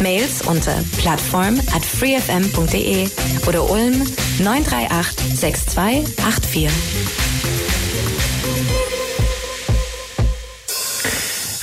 Mails 0.00 0.42
unter 0.46 0.82
plattform 0.98 1.58
at 1.74 1.84
freefm.de 1.84 3.08
oder 3.46 3.70
Ulm 3.70 4.06
938 4.38 5.36
6284. 5.36 6.70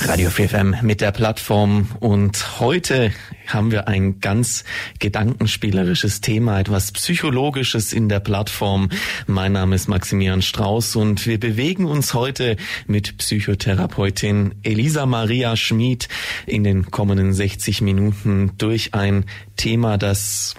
Radio 0.02 0.30
4FM 0.30 0.82
mit 0.82 1.00
der 1.00 1.12
Plattform 1.12 1.88
und 2.00 2.60
heute 2.60 3.12
haben 3.46 3.70
wir 3.70 3.88
ein 3.88 4.20
ganz 4.20 4.64
gedankenspielerisches 4.98 6.20
Thema, 6.20 6.60
etwas 6.60 6.92
Psychologisches 6.92 7.92
in 7.92 8.08
der 8.08 8.20
Plattform. 8.20 8.88
Mein 9.26 9.52
Name 9.52 9.74
ist 9.74 9.88
Maximilian 9.88 10.42
Strauß 10.42 10.96
und 10.96 11.26
wir 11.26 11.40
bewegen 11.40 11.86
uns 11.86 12.14
heute 12.14 12.56
mit 12.86 13.18
Psychotherapeutin 13.18 14.54
Elisa 14.62 15.06
Maria 15.06 15.56
Schmid 15.56 16.08
in 16.46 16.64
den 16.64 16.90
kommenden 16.90 17.32
60 17.32 17.80
Minuten 17.80 18.52
durch 18.58 18.94
ein 18.94 19.24
Thema, 19.56 19.98
das 19.98 20.54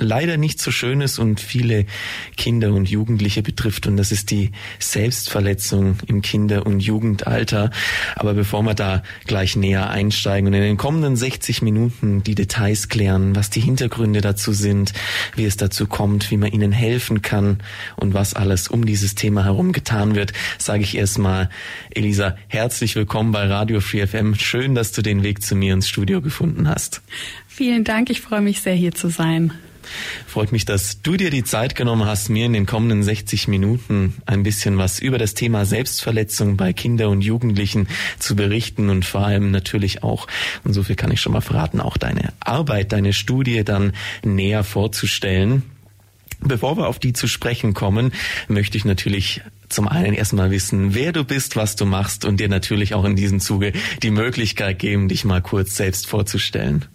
leider 0.00 0.36
nicht 0.36 0.60
so 0.60 0.70
schön 0.70 1.00
ist 1.00 1.18
und 1.18 1.40
viele 1.40 1.84
Kinder 2.36 2.72
und 2.72 2.88
Jugendliche 2.88 3.42
betrifft. 3.42 3.86
Und 3.86 3.96
das 3.96 4.10
ist 4.10 4.30
die 4.30 4.50
Selbstverletzung 4.78 5.98
im 6.06 6.22
Kinder- 6.22 6.66
und 6.66 6.80
Jugendalter. 6.80 7.70
Aber 8.16 8.34
bevor 8.34 8.62
wir 8.62 8.74
da 8.74 9.02
gleich 9.26 9.56
näher 9.56 9.90
einsteigen 9.90 10.48
und 10.48 10.54
in 10.54 10.62
den 10.62 10.76
kommenden 10.76 11.16
60 11.16 11.62
Minuten 11.62 12.22
die 12.24 12.34
Details 12.34 12.88
klären, 12.88 13.36
was 13.36 13.50
die 13.50 13.60
Hintergründe 13.60 14.22
dazu 14.22 14.52
sind, 14.52 14.92
wie 15.36 15.44
es 15.44 15.56
dazu 15.56 15.86
kommt, 15.86 16.30
wie 16.30 16.38
man 16.38 16.50
ihnen 16.50 16.72
helfen 16.72 17.22
kann 17.22 17.58
und 17.96 18.14
was 18.14 18.34
alles 18.34 18.68
um 18.68 18.86
dieses 18.86 19.14
Thema 19.14 19.44
herum 19.44 19.72
getan 19.72 20.14
wird, 20.14 20.32
sage 20.58 20.82
ich 20.82 20.96
erstmal, 20.96 21.50
Elisa, 21.90 22.36
herzlich 22.48 22.96
willkommen 22.96 23.32
bei 23.32 23.46
Radio 23.46 23.80
Free 23.80 24.06
FM. 24.06 24.34
Schön, 24.34 24.74
dass 24.74 24.92
du 24.92 25.02
den 25.02 25.22
Weg 25.22 25.42
zu 25.42 25.54
mir 25.54 25.74
ins 25.74 25.88
Studio 25.88 26.22
gefunden 26.22 26.68
hast. 26.68 27.02
Vielen 27.46 27.84
Dank, 27.84 28.08
ich 28.08 28.22
freue 28.22 28.40
mich 28.40 28.62
sehr 28.62 28.74
hier 28.74 28.92
zu 28.92 29.08
sein. 29.08 29.52
Freut 30.26 30.52
mich, 30.52 30.64
dass 30.64 31.02
du 31.02 31.16
dir 31.16 31.30
die 31.30 31.44
Zeit 31.44 31.74
genommen 31.74 32.06
hast, 32.06 32.28
mir 32.28 32.46
in 32.46 32.52
den 32.52 32.66
kommenden 32.66 33.02
60 33.02 33.48
Minuten 33.48 34.14
ein 34.26 34.42
bisschen 34.42 34.78
was 34.78 34.98
über 34.98 35.18
das 35.18 35.34
Thema 35.34 35.64
Selbstverletzung 35.64 36.56
bei 36.56 36.72
Kindern 36.72 37.08
und 37.08 37.20
Jugendlichen 37.22 37.88
zu 38.18 38.36
berichten 38.36 38.90
und 38.90 39.04
vor 39.04 39.22
allem 39.26 39.50
natürlich 39.50 40.02
auch, 40.02 40.26
und 40.64 40.72
so 40.72 40.82
viel 40.82 40.96
kann 40.96 41.10
ich 41.10 41.20
schon 41.20 41.32
mal 41.32 41.40
verraten, 41.40 41.80
auch 41.80 41.96
deine 41.96 42.32
Arbeit, 42.40 42.92
deine 42.92 43.12
Studie 43.12 43.64
dann 43.64 43.92
näher 44.24 44.64
vorzustellen. 44.64 45.62
Bevor 46.42 46.78
wir 46.78 46.88
auf 46.88 46.98
die 46.98 47.12
zu 47.12 47.28
sprechen 47.28 47.74
kommen, 47.74 48.12
möchte 48.48 48.78
ich 48.78 48.86
natürlich 48.86 49.42
zum 49.68 49.86
einen 49.86 50.14
erstmal 50.14 50.50
wissen, 50.50 50.94
wer 50.94 51.12
du 51.12 51.24
bist, 51.24 51.54
was 51.54 51.76
du 51.76 51.84
machst 51.84 52.24
und 52.24 52.40
dir 52.40 52.48
natürlich 52.48 52.94
auch 52.94 53.04
in 53.04 53.14
diesem 53.14 53.40
Zuge 53.40 53.72
die 54.02 54.10
Möglichkeit 54.10 54.78
geben, 54.78 55.08
dich 55.08 55.24
mal 55.24 55.42
kurz 55.42 55.76
selbst 55.76 56.06
vorzustellen. 56.06 56.86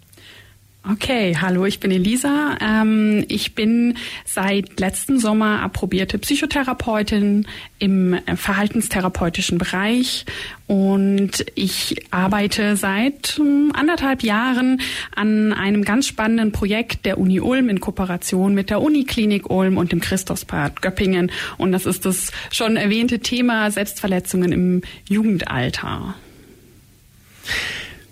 Okay, 0.88 1.36
hallo, 1.40 1.64
ich 1.64 1.80
bin 1.80 1.90
Elisa. 1.90 2.56
Ähm, 2.60 3.24
ich 3.26 3.56
bin 3.56 3.94
seit 4.24 4.78
letzten 4.78 5.18
Sommer 5.18 5.60
approbierte 5.60 6.16
Psychotherapeutin 6.16 7.48
im 7.80 8.14
äh, 8.14 8.36
verhaltenstherapeutischen 8.36 9.58
Bereich 9.58 10.26
und 10.68 11.44
ich 11.56 12.04
arbeite 12.12 12.76
seit 12.76 13.36
ähm, 13.40 13.72
anderthalb 13.74 14.22
Jahren 14.22 14.80
an 15.12 15.52
einem 15.52 15.82
ganz 15.82 16.06
spannenden 16.06 16.52
Projekt 16.52 17.04
der 17.04 17.18
Uni 17.18 17.40
Ulm 17.40 17.68
in 17.68 17.80
Kooperation 17.80 18.54
mit 18.54 18.70
der 18.70 18.80
Uniklinik 18.80 19.50
Ulm 19.50 19.78
und 19.78 19.90
dem 19.90 20.00
Christospart 20.00 20.82
Göppingen 20.82 21.32
und 21.58 21.72
das 21.72 21.84
ist 21.84 22.06
das 22.06 22.30
schon 22.52 22.76
erwähnte 22.76 23.18
Thema 23.18 23.72
Selbstverletzungen 23.72 24.52
im 24.52 24.82
Jugendalter. 25.08 26.14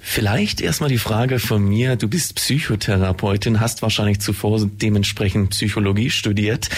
Vielleicht 0.07 0.61
erstmal 0.61 0.91
die 0.91 0.99
Frage 0.99 1.39
von 1.39 1.67
mir. 1.67 1.97
Du 1.97 2.09
bist 2.09 2.35
Psychotherapeutin, 2.35 3.59
hast 3.59 3.81
wahrscheinlich 3.81 4.21
zuvor 4.21 4.61
dementsprechend 4.63 5.51
Psychologie 5.51 6.11
studiert. 6.11 6.69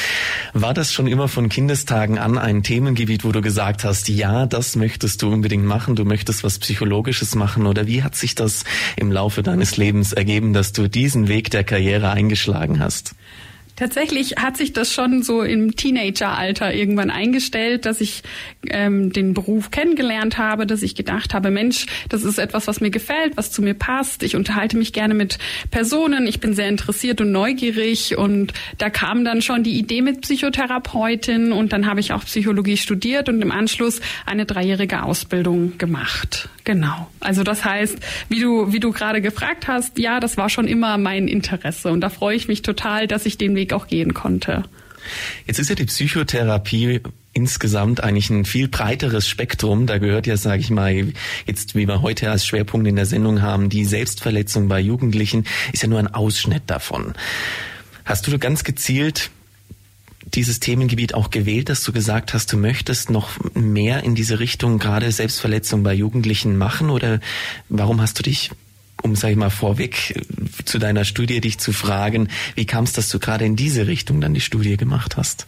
War 0.55 0.73
das 0.73 0.93
schon 0.93 1.09
immer 1.09 1.27
von 1.27 1.49
Kindestagen 1.49 2.19
an 2.19 2.39
ein 2.39 2.63
Themengebiet, 2.63 3.25
wo 3.25 3.33
du 3.33 3.43
gesagt 3.43 3.83
hast, 3.83 4.09
ja, 4.09 4.47
das 4.47 4.77
möchtest 4.77 5.23
du 5.23 5.33
unbedingt 5.33 5.65
machen, 5.65 5.97
du 5.97 6.05
möchtest 6.05 6.45
was 6.45 6.61
Psychologisches 6.61 7.35
machen? 7.35 7.67
Oder 7.67 7.89
wie 7.89 8.05
hat 8.05 8.15
sich 8.15 8.37
das 8.37 8.65
im 8.95 9.11
Laufe 9.11 9.43
deines 9.43 9.77
Lebens 9.77 10.13
ergeben, 10.13 10.53
dass 10.53 10.73
du 10.73 10.89
diesen 10.89 11.27
Weg 11.27 11.51
der 11.51 11.65
Karriere 11.65 12.11
eingeschlagen 12.13 12.79
hast? 12.79 13.17
Tatsächlich 13.77 14.37
hat 14.39 14.57
sich 14.57 14.73
das 14.73 14.93
schon 14.93 15.23
so 15.23 15.43
im 15.43 15.77
Teenageralter 15.77 16.73
irgendwann 16.73 17.11
eingestellt, 17.11 17.85
dass 17.85 18.01
ich 18.01 18.23
ähm, 18.69 19.13
den 19.13 19.35
Beruf 19.35 19.71
kennengelernt 19.71 20.39
habe, 20.39 20.67
dass 20.67 20.83
ich 20.83 20.95
gedacht 20.95 21.35
habe, 21.35 21.51
Mensch, 21.51 21.85
das 22.09 22.25
ist 22.25 22.39
etwas, 22.39 22.67
was 22.67 22.81
mir 22.81 22.91
gefällt, 22.91 23.37
was 23.37 23.53
zu 23.53 23.61
mir 23.61 23.75
passt. 23.75 24.23
Ich 24.23 24.35
unterhalte 24.35 24.79
mich 24.79 24.95
gerne 24.95 25.13
mit 25.13 25.39
Personen, 25.71 26.27
ich 26.27 26.41
bin 26.41 26.55
sehr 26.55 26.69
interessiert 26.69 27.21
und 27.21 27.33
neugierig 27.33 28.17
und 28.17 28.55
da 28.79 28.89
kam 28.89 29.27
dann 29.27 29.43
schon 29.43 29.63
die 29.63 29.79
Idee 29.79 30.01
mit 30.01 30.23
Psychotherapeutin 30.23 31.53
und 31.53 31.75
dann 31.75 31.87
habe 31.87 32.01
ich 32.01 32.15
auch 32.15 32.25
Psychologie 32.25 32.79
studiert 32.79 33.29
und 33.29 33.43
im 33.43 33.53
Anschluss 33.53 34.01
eine 34.25 34.47
dreijährige 34.47 35.03
Ausbildung 35.03 35.77
gemacht. 35.77 36.49
Genau. 36.67 37.09
Also 37.21 37.45
das 37.45 37.65
heißt, 37.65 37.97
wie 38.29 38.41
du, 38.41 38.73
wie 38.73 38.81
du 38.81 38.91
gerade 38.91 39.23
gefragt 39.23 39.69
hast, 39.69 39.99
ja, 39.99 40.19
das 40.19 40.37
war 40.37 40.51
schon 40.51 40.67
immer 40.67 40.99
mein 40.99 41.29
Interesse 41.29 41.93
und 41.93 42.01
da 42.01 42.09
freue 42.09 42.35
ich 42.35 42.49
mich 42.49 42.63
total, 42.63 43.07
dass 43.07 43.25
ich 43.25 43.39
den 43.39 43.55
Weg 43.55 43.73
auch 43.73 43.87
gehen 43.87 44.15
konnte. 44.15 44.65
Jetzt 45.47 45.61
ist 45.61 45.69
ja 45.69 45.77
die 45.77 45.85
Psychotherapie 45.85 47.03
insgesamt 47.33 48.03
eigentlich 48.03 48.31
ein 48.31 48.45
viel 48.45 48.67
breiteres 48.67 49.29
Spektrum. 49.29 49.87
Da 49.87 49.99
gehört 49.99 50.27
ja, 50.27 50.37
sage 50.37 50.61
ich 50.61 50.71
mal, 50.71 51.13
jetzt 51.47 51.77
wie 51.77 51.87
wir 51.87 52.03
heute 52.03 52.33
als 52.33 52.45
Schwerpunkt 52.45 52.89
in 52.89 52.97
der 52.97 53.07
Sendung 53.07 53.43
haben, 53.43 53.69
die 53.69 53.85
Selbstverletzung 53.85 54.67
bei 54.67 54.81
Jugendlichen 54.81 55.45
ist 55.73 55.85
ja 55.85 55.89
nur 55.89 56.01
ein 56.01 56.13
Ausschnitt 56.13 56.65
davon. 56.67 57.15
Hast 58.05 58.27
du 58.27 58.37
ganz 58.41 58.65
gezielt 58.65 59.31
dieses 60.35 60.61
Themengebiet 60.61 61.15
auch 61.15 61.31
gewählt, 61.31 61.69
dass 61.69 61.83
du 61.83 61.93
gesagt 61.93 62.35
hast, 62.35 62.53
du 62.53 62.57
möchtest 62.57 63.11
noch 63.11 63.31
mehr 63.55 64.03
in 64.03 64.15
diese 64.15 64.41
Richtung 64.41 64.79
gerade 64.79 65.11
Selbstverletzung 65.11 65.83
bei 65.83 65.95
Jugendlichen 65.95 66.57
machen 66.57 66.91
oder 66.91 67.21
warum 67.69 68.01
hast 68.01 68.19
du 68.19 68.23
dich 68.23 68.51
um, 69.03 69.15
sag 69.15 69.31
ich 69.31 69.37
mal, 69.37 69.51
vorweg 69.51 70.21
zu 70.65 70.79
deiner 70.79 71.05
Studie 71.05 71.41
dich 71.41 71.59
zu 71.59 71.73
fragen, 71.73 72.29
wie 72.55 72.65
kam 72.65 72.85
es, 72.85 72.93
dass 72.93 73.09
du 73.11 73.19
gerade 73.19 73.45
in 73.45 73.55
diese 73.55 73.87
Richtung 73.87 74.21
dann 74.21 74.35
die 74.35 74.41
Studie 74.41 74.77
gemacht 74.77 75.17
hast? 75.17 75.47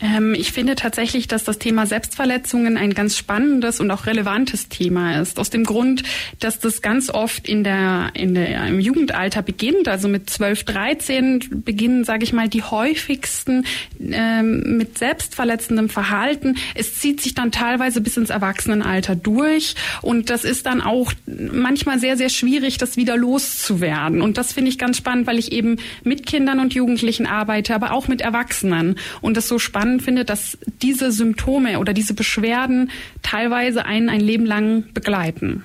Ähm, 0.00 0.34
ich 0.34 0.52
finde 0.52 0.74
tatsächlich, 0.74 1.28
dass 1.28 1.44
das 1.44 1.58
Thema 1.58 1.86
Selbstverletzungen 1.86 2.76
ein 2.76 2.94
ganz 2.94 3.16
spannendes 3.16 3.80
und 3.80 3.90
auch 3.90 4.06
relevantes 4.06 4.68
Thema 4.68 5.20
ist. 5.20 5.38
Aus 5.38 5.50
dem 5.50 5.64
Grund, 5.64 6.02
dass 6.38 6.58
das 6.58 6.82
ganz 6.82 7.10
oft 7.10 7.48
in 7.48 7.64
der, 7.64 8.10
in 8.14 8.34
der, 8.34 8.66
im 8.66 8.80
Jugendalter 8.80 9.42
beginnt, 9.42 9.88
also 9.88 10.08
mit 10.08 10.30
12, 10.30 10.64
13 10.64 11.62
beginnen, 11.64 12.04
sage 12.04 12.24
ich 12.24 12.32
mal, 12.32 12.48
die 12.48 12.62
häufigsten 12.62 13.64
ähm, 14.00 14.78
mit 14.78 14.98
selbstverletzendem 14.98 15.88
Verhalten. 15.88 16.56
Es 16.74 16.98
zieht 16.98 17.20
sich 17.20 17.34
dann 17.34 17.52
teilweise 17.52 18.00
bis 18.00 18.16
ins 18.16 18.30
Erwachsenenalter 18.30 19.16
durch 19.16 19.74
und 20.02 20.30
das 20.30 20.44
ist 20.44 20.66
dann 20.66 20.80
auch 20.80 21.12
manchmal 21.26 21.98
sehr, 21.98 22.16
sehr 22.16 22.28
schwierig, 22.28 22.78
das 22.78 22.96
wieder 22.96 23.16
loszuwerden. 23.16 24.22
Und 24.22 24.38
das 24.38 24.52
finde 24.52 24.70
ich 24.70 24.78
ganz 24.78 24.96
spannend, 24.96 25.26
weil 25.26 25.38
ich 25.38 25.52
eben 25.52 25.76
mit 26.04 26.26
Kindern 26.26 26.60
und 26.60 26.74
Jugendlichen 26.74 27.26
arbeite, 27.26 27.74
aber 27.74 27.92
auch 27.92 28.08
mit 28.08 28.20
Erwachsenen 28.20 28.96
und 29.20 29.36
das 29.36 29.48
so 29.48 29.58
spannend 29.58 29.89
spannend 29.90 30.02
finde, 30.02 30.24
dass 30.24 30.56
diese 30.82 31.10
Symptome 31.10 31.78
oder 31.78 31.92
diese 31.92 32.14
Beschwerden 32.14 32.90
teilweise 33.22 33.84
einen 33.84 34.08
ein 34.08 34.20
Leben 34.20 34.46
lang 34.46 34.84
begleiten. 34.94 35.64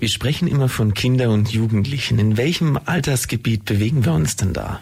Wir 0.00 0.08
sprechen 0.08 0.48
immer 0.48 0.68
von 0.68 0.94
Kindern 0.94 1.30
und 1.30 1.50
Jugendlichen. 1.50 2.18
In 2.18 2.36
welchem 2.36 2.78
Altersgebiet 2.84 3.64
bewegen 3.64 4.04
wir 4.04 4.12
uns 4.12 4.36
denn 4.36 4.52
da? 4.52 4.80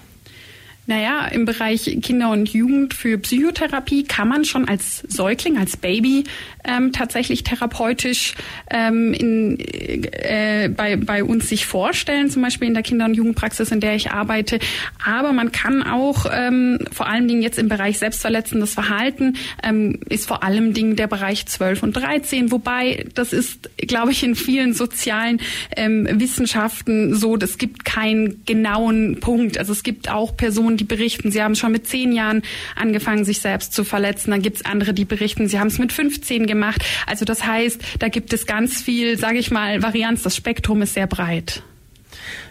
Naja, 0.87 1.27
im 1.27 1.45
Bereich 1.45 1.99
Kinder 2.03 2.31
und 2.31 2.49
Jugend 2.49 2.95
für 2.95 3.19
Psychotherapie 3.19 4.05
kann 4.05 4.29
man 4.29 4.45
schon 4.45 4.69
als 4.69 5.01
Säugling, 5.09 5.59
als 5.59 5.77
Baby 5.77 6.25
ähm, 6.65 6.93
tatsächlich 6.93 7.45
therapeutisch 7.45 8.35
ähm, 8.71 9.13
in, 9.13 9.59
äh, 9.59 10.69
bei, 10.69 10.97
bei 10.97 11.25
uns 11.25 11.49
sich 11.49 11.67
vorstellen, 11.67 12.31
zum 12.31 12.43
Beispiel 12.43 12.69
in 12.69 12.75
der 12.75 12.83
Kinder- 12.83 13.05
und 13.05 13.15
Jugendpraxis, 13.15 13.71
in 13.71 13.81
der 13.81 13.95
ich 13.95 14.11
arbeite. 14.11 14.59
Aber 15.05 15.33
man 15.33 15.53
kann 15.53 15.83
auch 15.83 16.27
ähm, 16.33 16.79
vor 16.93 17.09
allen 17.09 17.29
Dingen 17.29 17.43
jetzt 17.43 17.59
im 17.59 17.69
Bereich 17.69 17.99
selbstverletzendes 17.99 18.75
Verhalten 18.75 19.37
ähm, 19.63 20.01
ist 20.09 20.27
vor 20.27 20.43
allem 20.43 20.73
Dingen 20.73 20.97
der 20.97 21.07
Bereich 21.07 21.47
12 21.47 21.83
und 21.83 21.93
13, 21.93 22.51
wobei 22.51 23.07
das 23.15 23.33
ist, 23.33 23.71
glaube 23.77 24.13
ich, 24.13 24.23
in 24.23 24.35
vielen 24.35 24.73
sozialen 24.73 25.41
ähm, 25.77 26.09
Wissenschaften 26.13 27.15
so, 27.15 27.37
es 27.37 27.59
gibt 27.59 27.85
keinen 27.85 28.45
genauen 28.45 29.19
Punkt. 29.21 29.59
Also 29.59 29.73
es 29.73 29.83
gibt 29.83 30.11
auch 30.11 30.37
Personen, 30.37 30.76
die 30.77 30.85
berichten, 30.85 31.31
sie 31.31 31.43
haben 31.43 31.55
schon 31.55 31.73
mit 31.73 31.87
zehn 31.87 32.13
Jahren 32.13 32.43
angefangen, 32.75 33.25
sich 33.25 33.41
selbst 33.41 33.73
zu 33.73 33.85
verletzen. 33.85 34.31
Dann 34.31 34.43
gibt 34.43 34.57
es 34.57 34.65
andere, 34.65 34.95
die 34.95 35.05
berichten, 35.05 35.49
sie 35.49 35.59
haben 35.59 35.69
es 35.69 35.79
mit 35.79 35.93
15 35.93 36.47
gemacht. 36.47 36.85
Also 37.07 37.25
das 37.25 37.45
heißt, 37.45 37.81
da 37.99 38.09
gibt 38.09 38.33
es 38.33 38.47
ganz 38.47 38.83
viel, 38.83 39.19
sage 39.19 39.39
ich 39.39 39.51
mal, 39.51 39.83
Varianz. 39.83 40.23
Das 40.23 40.37
Spektrum 40.37 40.83
ist 40.83 40.95
sehr 40.95 41.07
breit. 41.07 41.63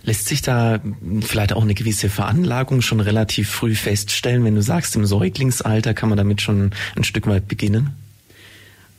Lässt 0.04 0.28
sich 0.28 0.42
da 0.42 0.80
vielleicht 1.22 1.54
auch 1.54 1.64
eine 1.64 1.74
gewisse 1.74 2.10
Veranlagung 2.10 2.82
schon 2.82 3.00
relativ 3.00 3.50
früh 3.50 3.76
feststellen, 3.76 4.44
wenn 4.44 4.56
du 4.56 4.62
sagst, 4.62 4.96
im 4.96 5.06
Säuglingsalter 5.06 5.94
kann 5.94 6.10
man 6.10 6.18
damit 6.18 6.42
schon 6.42 6.72
ein 6.96 7.04
Stück 7.04 7.28
weit 7.28 7.48
beginnen? 7.48 7.90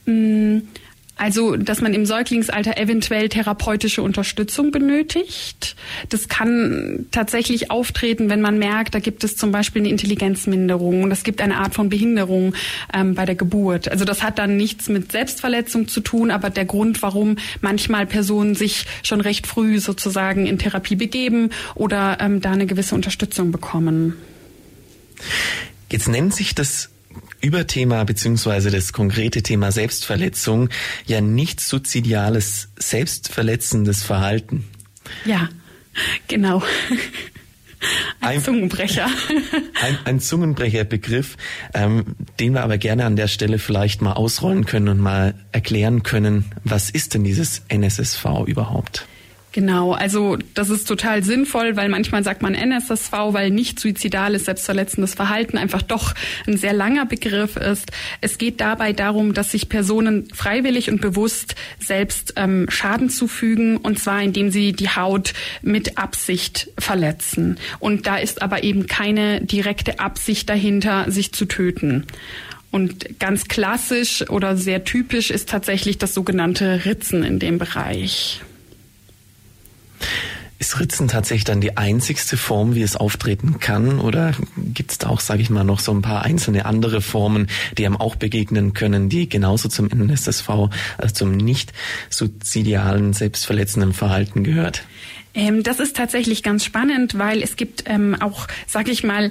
Mmh. 0.06 0.62
Also, 1.18 1.56
dass 1.56 1.80
man 1.80 1.94
im 1.94 2.04
Säuglingsalter 2.04 2.76
eventuell 2.76 3.30
therapeutische 3.30 4.02
Unterstützung 4.02 4.70
benötigt. 4.70 5.74
Das 6.10 6.28
kann 6.28 7.06
tatsächlich 7.10 7.70
auftreten, 7.70 8.28
wenn 8.28 8.42
man 8.42 8.58
merkt, 8.58 8.94
da 8.94 8.98
gibt 8.98 9.24
es 9.24 9.34
zum 9.34 9.50
Beispiel 9.50 9.80
eine 9.80 9.88
Intelligenzminderung 9.88 11.02
und 11.02 11.10
es 11.10 11.24
gibt 11.24 11.40
eine 11.40 11.56
Art 11.56 11.74
von 11.74 11.88
Behinderung 11.88 12.54
ähm, 12.92 13.14
bei 13.14 13.24
der 13.24 13.34
Geburt. 13.34 13.88
Also 13.88 14.04
das 14.04 14.22
hat 14.22 14.38
dann 14.38 14.58
nichts 14.58 14.90
mit 14.90 15.10
Selbstverletzung 15.10 15.88
zu 15.88 16.02
tun, 16.02 16.30
aber 16.30 16.50
der 16.50 16.66
Grund, 16.66 17.00
warum 17.00 17.36
manchmal 17.62 18.04
Personen 18.04 18.54
sich 18.54 18.84
schon 19.02 19.22
recht 19.22 19.46
früh 19.46 19.78
sozusagen 19.78 20.44
in 20.46 20.58
Therapie 20.58 20.96
begeben 20.96 21.48
oder 21.74 22.18
ähm, 22.20 22.42
da 22.42 22.50
eine 22.50 22.66
gewisse 22.66 22.94
Unterstützung 22.94 23.52
bekommen. 23.52 24.18
Jetzt 25.90 26.08
nennt 26.08 26.34
sich 26.34 26.54
das 26.54 26.90
Überthema 27.40 28.04
beziehungsweise 28.04 28.70
das 28.70 28.92
konkrete 28.92 29.42
Thema 29.42 29.72
Selbstverletzung 29.72 30.68
ja 31.06 31.20
nicht 31.20 31.60
suzidiales, 31.60 32.68
selbstverletzendes 32.78 34.02
Verhalten. 34.02 34.64
Ja, 35.24 35.48
genau. 36.28 36.62
Ein, 38.20 38.36
ein 38.36 38.42
Zungenbrecher. 38.42 39.08
Ein, 39.80 39.98
ein 40.04 40.20
Zungenbrecherbegriff, 40.20 41.36
ähm, 41.74 42.16
den 42.40 42.54
wir 42.54 42.62
aber 42.62 42.78
gerne 42.78 43.04
an 43.04 43.16
der 43.16 43.28
Stelle 43.28 43.58
vielleicht 43.58 44.00
mal 44.00 44.14
ausrollen 44.14 44.64
können 44.64 44.88
und 44.88 44.98
mal 44.98 45.34
erklären 45.52 46.02
können, 46.02 46.46
was 46.64 46.90
ist 46.90 47.14
denn 47.14 47.24
dieses 47.24 47.62
NSSV 47.68 48.24
überhaupt? 48.46 49.06
Genau, 49.56 49.92
also 49.92 50.36
das 50.52 50.68
ist 50.68 50.86
total 50.86 51.24
sinnvoll, 51.24 51.76
weil 51.76 51.88
manchmal 51.88 52.22
sagt 52.22 52.42
man 52.42 52.54
NSSV, 52.54 53.10
weil 53.30 53.50
nicht 53.50 53.80
suizidales, 53.80 54.44
selbstverletzendes 54.44 55.14
Verhalten 55.14 55.56
einfach 55.56 55.80
doch 55.80 56.12
ein 56.46 56.58
sehr 56.58 56.74
langer 56.74 57.06
Begriff 57.06 57.56
ist. 57.56 57.90
Es 58.20 58.36
geht 58.36 58.60
dabei 58.60 58.92
darum, 58.92 59.32
dass 59.32 59.52
sich 59.52 59.70
Personen 59.70 60.28
freiwillig 60.34 60.90
und 60.90 61.00
bewusst 61.00 61.54
selbst 61.78 62.34
ähm, 62.36 62.66
Schaden 62.68 63.08
zufügen, 63.08 63.78
und 63.78 63.98
zwar 63.98 64.22
indem 64.22 64.50
sie 64.50 64.74
die 64.74 64.90
Haut 64.90 65.32
mit 65.62 65.96
Absicht 65.96 66.68
verletzen. 66.78 67.56
Und 67.78 68.06
da 68.06 68.18
ist 68.18 68.42
aber 68.42 68.62
eben 68.62 68.86
keine 68.86 69.40
direkte 69.40 70.00
Absicht 70.00 70.50
dahinter, 70.50 71.10
sich 71.10 71.32
zu 71.32 71.46
töten. 71.46 72.04
Und 72.72 73.18
ganz 73.18 73.48
klassisch 73.48 74.28
oder 74.28 74.58
sehr 74.58 74.84
typisch 74.84 75.30
ist 75.30 75.48
tatsächlich 75.48 75.96
das 75.96 76.12
sogenannte 76.12 76.84
Ritzen 76.84 77.22
in 77.22 77.38
dem 77.38 77.56
Bereich. 77.56 78.42
Ist 80.58 80.80
Ritzen 80.80 81.06
tatsächlich 81.06 81.44
dann 81.44 81.60
die 81.60 81.76
einzigste 81.76 82.38
Form, 82.38 82.74
wie 82.74 82.82
es 82.82 82.96
auftreten 82.96 83.60
kann? 83.60 84.00
Oder 84.00 84.32
gibt 84.56 84.90
es 84.90 84.98
da 84.98 85.08
auch, 85.08 85.20
sage 85.20 85.42
ich 85.42 85.50
mal, 85.50 85.64
noch 85.64 85.80
so 85.80 85.92
ein 85.92 86.00
paar 86.00 86.22
einzelne 86.22 86.64
andere 86.64 87.02
Formen, 87.02 87.48
die 87.76 87.84
einem 87.84 87.98
auch 87.98 88.16
begegnen 88.16 88.72
können, 88.72 89.10
die 89.10 89.28
genauso 89.28 89.68
zum 89.68 89.90
NSSV, 89.90 90.48
also 90.96 91.14
zum 91.14 91.36
nicht 91.36 91.74
suizidialen, 92.08 93.12
selbstverletzenden 93.12 93.92
Verhalten 93.92 94.44
gehört? 94.44 94.84
Ähm, 95.36 95.62
das 95.62 95.78
ist 95.78 95.96
tatsächlich 95.96 96.42
ganz 96.42 96.64
spannend, 96.64 97.18
weil 97.18 97.42
es 97.42 97.56
gibt 97.56 97.84
ähm, 97.86 98.16
auch, 98.20 98.48
sag 98.66 98.88
ich 98.88 99.04
mal, 99.04 99.30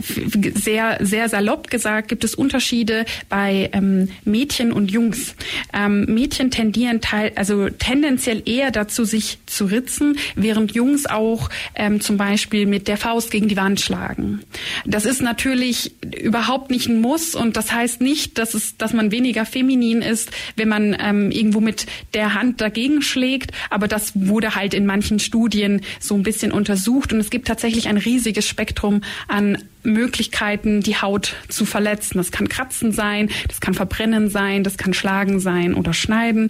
sehr, 0.00 0.98
sehr 1.00 1.28
salopp 1.28 1.70
gesagt, 1.70 2.08
gibt 2.08 2.24
es 2.24 2.34
Unterschiede 2.34 3.04
bei 3.28 3.70
ähm, 3.72 4.08
Mädchen 4.24 4.72
und 4.72 4.90
Jungs. 4.90 5.34
Ähm, 5.72 6.06
Mädchen 6.06 6.50
tendieren 6.50 7.00
teil, 7.00 7.32
also 7.36 7.68
tendenziell 7.70 8.42
eher 8.44 8.70
dazu, 8.70 9.04
sich 9.04 9.38
zu 9.46 9.66
ritzen, 9.66 10.18
während 10.34 10.74
Jungs 10.74 11.06
auch 11.06 11.48
ähm, 11.74 12.00
zum 12.00 12.16
Beispiel 12.16 12.66
mit 12.66 12.88
der 12.88 12.96
Faust 12.96 13.30
gegen 13.30 13.48
die 13.48 13.56
Wand 13.56 13.80
schlagen. 13.80 14.40
Das 14.84 15.04
ist 15.04 15.22
natürlich 15.22 15.92
überhaupt 16.22 16.70
nicht 16.70 16.88
ein 16.88 17.00
Muss 17.00 17.34
und 17.34 17.56
das 17.56 17.72
heißt 17.72 18.00
nicht, 18.00 18.38
dass 18.38 18.54
es, 18.54 18.76
dass 18.76 18.92
man 18.92 19.12
weniger 19.12 19.46
feminin 19.46 20.02
ist, 20.02 20.30
wenn 20.56 20.68
man 20.68 20.96
ähm, 20.98 21.30
irgendwo 21.30 21.60
mit 21.60 21.86
der 22.14 22.34
Hand 22.34 22.60
dagegen 22.60 23.02
schlägt, 23.02 23.52
aber 23.70 23.88
das 23.88 24.12
wurde 24.14 24.54
halt 24.54 24.74
in 24.74 24.86
manchen 24.86 25.13
Studien 25.18 25.80
so 26.00 26.14
ein 26.14 26.22
bisschen 26.22 26.52
untersucht 26.52 27.12
und 27.12 27.20
es 27.20 27.30
gibt 27.30 27.48
tatsächlich 27.48 27.88
ein 27.88 27.96
riesiges 27.96 28.46
Spektrum 28.46 29.02
an 29.28 29.58
Möglichkeiten, 29.82 30.80
die 30.80 30.96
Haut 30.96 31.34
zu 31.48 31.66
verletzen. 31.66 32.18
Das 32.18 32.32
kann 32.32 32.48
Kratzen 32.48 32.92
sein, 32.92 33.30
das 33.48 33.60
kann 33.60 33.74
Verbrennen 33.74 34.30
sein, 34.30 34.64
das 34.64 34.78
kann 34.78 34.94
Schlagen 34.94 35.40
sein 35.40 35.74
oder 35.74 35.92
Schneiden. 35.92 36.48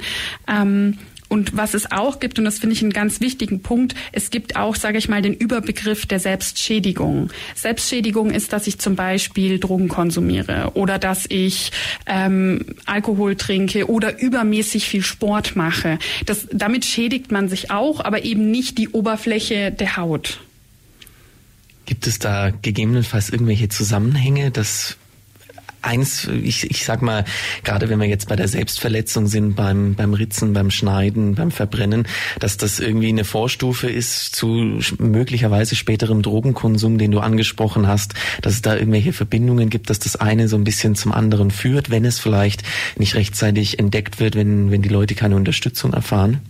Ähm, 0.49 0.99
und 1.29 1.57
was 1.57 1.75
es 1.75 1.91
auch 1.91 2.21
gibt, 2.21 2.39
und 2.39 2.45
das 2.45 2.59
finde 2.59 2.75
ich 2.75 2.83
einen 2.83 2.93
ganz 2.93 3.21
wichtigen 3.21 3.61
Punkt, 3.61 3.95
es 4.13 4.31
gibt 4.31 4.57
auch, 4.57 4.77
sage 4.77 4.99
ich 4.99 5.09
mal, 5.09 5.23
den 5.23 5.35
Überbegriff 5.35 6.07
der 6.07 6.21
Selbstschädigung. 6.21 7.31
Selbstschädigung 7.55 8.31
ist, 8.31 8.53
dass 8.53 8.67
ich 8.67 8.79
zum 8.79 8.95
Beispiel 8.97 9.59
Drogen 9.59 9.89
konsumiere 9.89 10.73
oder 10.75 10.99
dass 10.99 11.25
ich 11.29 11.73
ähm, 12.07 12.65
Alkohol 12.87 13.37
trinke 13.37 13.89
oder 13.89 14.21
übermäßig 14.21 14.87
viel 14.87 15.03
Sport 15.03 15.57
mache. 15.57 15.99
Das, 16.27 16.47
damit 16.53 16.85
schädigt 16.85 17.33
man 17.33 17.49
sich 17.49 17.71
auch, 17.71 18.01
aber 18.01 18.25
eben 18.25 18.51
nicht 18.51 18.79
die 18.79 18.91
Oberfläche 18.91 19.73
der 19.73 19.97
Haut. 19.97 20.41
Gibt 21.87 22.07
es 22.07 22.19
da 22.19 22.51
gegebenenfalls 22.51 23.31
irgendwelche 23.31 23.69
Zusammenhänge, 23.69 24.51
dass 24.51 24.97
eins, 25.85 26.29
ich, 26.43 26.71
ich 26.71 26.85
sag 26.85 27.03
mal, 27.03 27.25
gerade 27.63 27.89
wenn 27.89 28.01
wir 28.01 28.09
jetzt 28.09 28.29
bei 28.29 28.37
der 28.37 28.49
Selbstverletzung 28.49 29.27
sind, 29.27 29.55
beim, 29.55 29.95
beim 29.95 30.15
Ritzen, 30.15 30.53
beim 30.53 30.71
Schneiden, 30.71 31.35
beim 31.35 31.51
Verbrennen, 31.51 32.07
dass 32.41 32.57
das 32.57 32.81
irgendwie 32.81 33.09
eine 33.09 33.25
Vorstufe 33.25 33.89
ist 33.89 34.35
zu 34.35 34.81
möglicherweise 34.99 35.77
späterem 35.77 36.23
Drogenkonsum, 36.23 36.99
den 36.99 37.11
du 37.11 37.21
angesprochen 37.21 37.87
hast, 37.87 38.15
dass 38.43 38.55
es 38.55 38.63
da 38.63 38.75
irgendwelche 38.77 39.13
Verbindungen 39.13 39.71
gibt, 39.71 39.91
dass 39.91 39.99
das 39.99 40.17
eine 40.17 40.49
so 40.49 40.57
ein 40.57 40.65
bisschen 40.65 40.95
zum 40.95 41.13
anderen 41.13 41.51
führt, 41.51 41.91
wenn 41.91 42.05
es 42.05 42.19
vielleicht 42.19 42.63
nicht 42.99 43.15
rechtzeitig 43.15 43.79
entdeckt 43.79 44.21
wird, 44.21 44.37
wenn, 44.37 44.71
wenn 44.71 44.83
die 44.83 44.89
Leute 44.89 45.15
keine 45.15 45.37
Unterstützung 45.37 45.93
erfahren? 45.93 46.41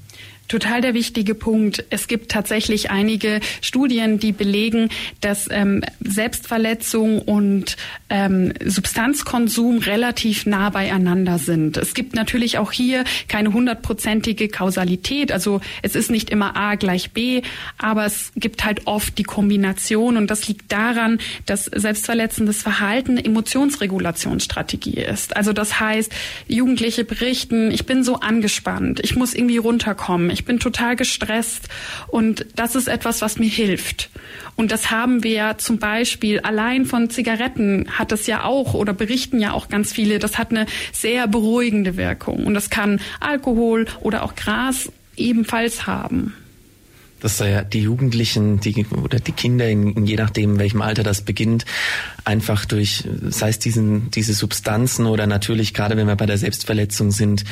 Total 0.48 0.82
der 0.82 0.92
wichtige 0.92 1.34
Punkt. 1.34 1.84
Es 1.88 2.06
gibt 2.06 2.30
tatsächlich 2.30 2.90
einige 2.90 3.40
Studien, 3.62 4.18
die 4.18 4.32
belegen, 4.32 4.90
dass 5.20 5.48
ähm, 5.50 5.82
Selbstverletzung 6.00 7.20
und 7.20 7.76
ähm, 8.10 8.52
Substanzkonsum 8.62 9.78
relativ 9.78 10.44
nah 10.44 10.68
beieinander 10.68 11.38
sind. 11.38 11.78
Es 11.78 11.94
gibt 11.94 12.14
natürlich 12.14 12.58
auch 12.58 12.72
hier 12.72 13.04
keine 13.26 13.54
hundertprozentige 13.54 14.48
Kausalität. 14.48 15.32
Also 15.32 15.62
es 15.82 15.96
ist 15.96 16.10
nicht 16.10 16.28
immer 16.28 16.56
A 16.56 16.74
gleich 16.74 17.12
B, 17.12 17.40
aber 17.78 18.04
es 18.04 18.32
gibt 18.36 18.64
halt 18.64 18.86
oft 18.86 19.16
die 19.16 19.22
Kombination 19.22 20.18
und 20.18 20.30
das 20.30 20.46
liegt 20.46 20.70
daran, 20.70 21.20
dass 21.46 21.64
selbstverletzendes 21.64 22.62
Verhalten 22.62 23.16
Emotionsregulationsstrategie 23.16 25.00
ist. 25.00 25.36
Also 25.36 25.54
das 25.54 25.80
heißt, 25.80 26.12
Jugendliche 26.48 27.04
berichten, 27.04 27.70
ich 27.70 27.86
bin 27.86 28.04
so 28.04 28.16
angespannt, 28.16 29.00
ich 29.02 29.16
muss 29.16 29.32
irgendwie 29.32 29.56
runterkommen 29.56 30.33
ich 30.34 30.44
bin 30.44 30.58
total 30.60 30.96
gestresst 30.96 31.68
und 32.08 32.44
das 32.56 32.74
ist 32.74 32.88
etwas, 32.88 33.22
was 33.22 33.38
mir 33.38 33.48
hilft. 33.48 34.10
Und 34.56 34.70
das 34.70 34.90
haben 34.90 35.24
wir 35.24 35.32
ja 35.32 35.58
zum 35.58 35.78
Beispiel 35.78 36.40
allein 36.40 36.84
von 36.84 37.08
Zigaretten 37.08 37.86
hat 37.90 38.12
das 38.12 38.26
ja 38.26 38.44
auch 38.44 38.74
oder 38.74 38.92
berichten 38.92 39.40
ja 39.40 39.52
auch 39.52 39.68
ganz 39.68 39.92
viele, 39.92 40.18
das 40.18 40.36
hat 40.38 40.50
eine 40.50 40.66
sehr 40.92 41.26
beruhigende 41.26 41.96
Wirkung 41.96 42.44
und 42.44 42.54
das 42.54 42.68
kann 42.68 43.00
Alkohol 43.20 43.86
oder 44.00 44.22
auch 44.22 44.34
Gras 44.34 44.92
ebenfalls 45.16 45.86
haben. 45.86 46.34
Dass 47.24 47.40
äh, 47.40 47.64
die 47.64 47.80
Jugendlichen 47.80 48.60
die, 48.60 48.84
oder 48.84 49.18
die 49.18 49.32
Kinder, 49.32 49.66
in, 49.66 50.04
je 50.04 50.16
nachdem, 50.16 50.52
in 50.52 50.58
welchem 50.58 50.82
Alter 50.82 51.02
das 51.02 51.22
beginnt, 51.22 51.64
einfach 52.26 52.66
durch, 52.66 53.04
sei 53.30 53.48
es 53.48 53.58
diesen, 53.58 54.10
diese 54.10 54.34
Substanzen 54.34 55.06
oder 55.06 55.26
natürlich, 55.26 55.72
gerade 55.72 55.96
wenn 55.96 56.06
wir 56.06 56.16
bei 56.16 56.26
der 56.26 56.36
Selbstverletzung 56.36 57.12
sind, 57.12 57.44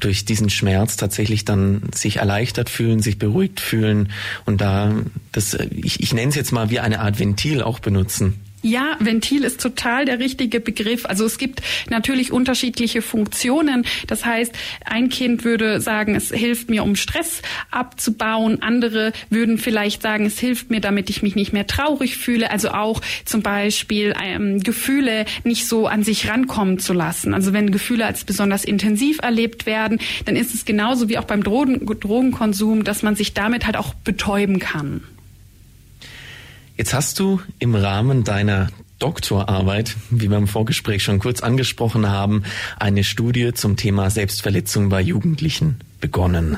durch 0.00 0.24
diesen 0.24 0.50
Schmerz 0.50 0.96
tatsächlich 0.96 1.44
dann 1.44 1.82
sich 1.94 2.16
erleichtert 2.16 2.70
fühlen, 2.70 3.00
sich 3.02 3.18
beruhigt 3.18 3.60
fühlen 3.60 4.10
und 4.46 4.60
da, 4.60 4.92
das, 5.30 5.54
ich, 5.54 6.00
ich 6.00 6.12
nenne 6.12 6.30
es 6.30 6.34
jetzt 6.34 6.50
mal 6.50 6.70
wie 6.70 6.80
eine 6.80 6.98
Art 6.98 7.20
Ventil 7.20 7.62
auch 7.62 7.78
benutzen. 7.78 8.34
Ja, 8.62 8.96
Ventil 9.00 9.44
ist 9.44 9.60
total 9.60 10.04
der 10.04 10.18
richtige 10.18 10.60
Begriff. 10.60 11.06
Also 11.06 11.24
es 11.24 11.38
gibt 11.38 11.62
natürlich 11.88 12.30
unterschiedliche 12.30 13.00
Funktionen. 13.00 13.86
Das 14.06 14.26
heißt, 14.26 14.54
ein 14.84 15.08
Kind 15.08 15.44
würde 15.44 15.80
sagen, 15.80 16.14
es 16.14 16.30
hilft 16.30 16.68
mir, 16.68 16.84
um 16.84 16.94
Stress 16.94 17.40
abzubauen. 17.70 18.60
Andere 18.60 19.12
würden 19.30 19.56
vielleicht 19.56 20.02
sagen, 20.02 20.26
es 20.26 20.38
hilft 20.38 20.70
mir, 20.70 20.80
damit 20.80 21.08
ich 21.08 21.22
mich 21.22 21.36
nicht 21.36 21.54
mehr 21.54 21.66
traurig 21.66 22.18
fühle. 22.18 22.50
Also 22.50 22.70
auch 22.70 23.00
zum 23.24 23.40
Beispiel 23.42 24.14
ähm, 24.22 24.60
Gefühle 24.60 25.24
nicht 25.44 25.66
so 25.66 25.86
an 25.86 26.04
sich 26.04 26.28
rankommen 26.28 26.78
zu 26.78 26.92
lassen. 26.92 27.32
Also 27.32 27.54
wenn 27.54 27.70
Gefühle 27.70 28.04
als 28.04 28.24
besonders 28.24 28.64
intensiv 28.64 29.20
erlebt 29.22 29.64
werden, 29.64 29.98
dann 30.26 30.36
ist 30.36 30.54
es 30.54 30.66
genauso 30.66 31.08
wie 31.08 31.16
auch 31.16 31.24
beim 31.24 31.42
Drogen 31.42 31.86
Drogenkonsum, 31.86 32.84
dass 32.84 33.02
man 33.02 33.16
sich 33.16 33.32
damit 33.32 33.64
halt 33.64 33.76
auch 33.78 33.94
betäuben 33.94 34.58
kann. 34.58 35.02
Jetzt 36.80 36.94
hast 36.94 37.18
du 37.18 37.42
im 37.58 37.74
Rahmen 37.74 38.24
deiner 38.24 38.68
Doktorarbeit, 38.98 39.96
wie 40.08 40.30
wir 40.30 40.38
im 40.38 40.48
Vorgespräch 40.48 41.02
schon 41.02 41.18
kurz 41.18 41.42
angesprochen 41.42 42.08
haben, 42.08 42.44
eine 42.78 43.04
Studie 43.04 43.52
zum 43.52 43.76
Thema 43.76 44.08
Selbstverletzung 44.08 44.88
bei 44.88 45.02
Jugendlichen 45.02 45.80
begonnen. 46.00 46.56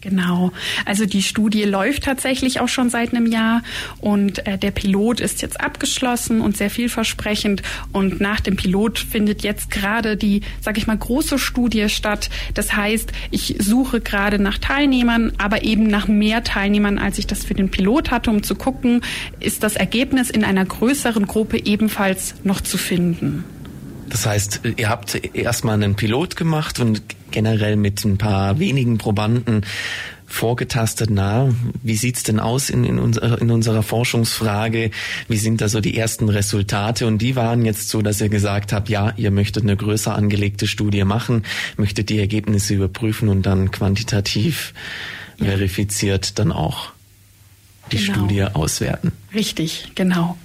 Genau. 0.00 0.52
Also 0.86 1.04
die 1.04 1.22
Studie 1.22 1.64
läuft 1.64 2.04
tatsächlich 2.04 2.60
auch 2.60 2.68
schon 2.68 2.88
seit 2.88 3.12
einem 3.12 3.26
Jahr 3.26 3.62
und 4.00 4.46
äh, 4.46 4.56
der 4.56 4.70
Pilot 4.70 5.20
ist 5.20 5.42
jetzt 5.42 5.60
abgeschlossen 5.60 6.40
und 6.40 6.56
sehr 6.56 6.70
vielversprechend. 6.70 7.62
Und 7.92 8.18
nach 8.18 8.40
dem 8.40 8.56
Pilot 8.56 8.98
findet 8.98 9.42
jetzt 9.42 9.70
gerade 9.70 10.16
die, 10.16 10.40
sag 10.62 10.78
ich 10.78 10.86
mal, 10.86 10.96
große 10.96 11.38
Studie 11.38 11.90
statt. 11.90 12.30
Das 12.54 12.74
heißt, 12.74 13.12
ich 13.30 13.56
suche 13.58 14.00
gerade 14.00 14.38
nach 14.38 14.56
Teilnehmern, 14.56 15.32
aber 15.36 15.64
eben 15.64 15.86
nach 15.86 16.08
mehr 16.08 16.44
Teilnehmern, 16.44 16.98
als 16.98 17.18
ich 17.18 17.26
das 17.26 17.44
für 17.44 17.54
den 17.54 17.70
Pilot 17.70 18.10
hatte, 18.10 18.30
um 18.30 18.42
zu 18.42 18.54
gucken, 18.54 19.02
ist 19.38 19.62
das 19.62 19.76
Ergebnis 19.76 20.30
in 20.30 20.44
einer 20.44 20.64
größeren 20.64 21.26
Gruppe 21.26 21.58
ebenfalls 21.62 22.36
noch 22.42 22.62
zu 22.62 22.78
finden. 22.78 23.44
Das 24.08 24.26
heißt, 24.26 24.62
ihr 24.76 24.88
habt 24.88 25.36
erstmal 25.36 25.74
einen 25.74 25.94
Pilot 25.94 26.36
gemacht 26.36 26.80
und 26.80 27.02
generell 27.30 27.76
mit 27.76 28.04
ein 28.04 28.18
paar 28.18 28.58
wenigen 28.58 28.98
Probanden 28.98 29.62
vorgetastet, 30.30 31.10
na, 31.10 31.52
wie 31.82 31.96
sieht's 31.96 32.22
denn 32.22 32.38
aus 32.38 32.70
in, 32.70 32.84
in, 32.84 32.98
unser, 32.98 33.40
in 33.40 33.50
unserer 33.50 33.82
Forschungsfrage? 33.82 34.90
Wie 35.28 35.36
sind 35.36 35.60
da 35.60 35.68
so 35.68 35.80
die 35.80 35.98
ersten 35.98 36.28
Resultate? 36.28 37.06
Und 37.06 37.18
die 37.18 37.34
waren 37.34 37.64
jetzt 37.64 37.88
so, 37.88 38.00
dass 38.00 38.20
ihr 38.20 38.28
gesagt 38.28 38.72
habt, 38.72 38.88
ja, 38.88 39.12
ihr 39.16 39.32
möchtet 39.32 39.64
eine 39.64 39.76
größer 39.76 40.14
angelegte 40.14 40.68
Studie 40.68 41.04
machen, 41.04 41.42
möchtet 41.76 42.10
die 42.10 42.18
Ergebnisse 42.18 42.74
überprüfen 42.74 43.28
und 43.28 43.44
dann 43.44 43.72
quantitativ 43.72 44.72
ja. 45.38 45.46
verifiziert 45.46 46.38
dann 46.38 46.52
auch 46.52 46.92
die 47.90 47.98
genau. 47.98 48.14
Studie 48.14 48.44
auswerten. 48.44 49.12
Richtig, 49.34 49.92
genau. 49.96 50.36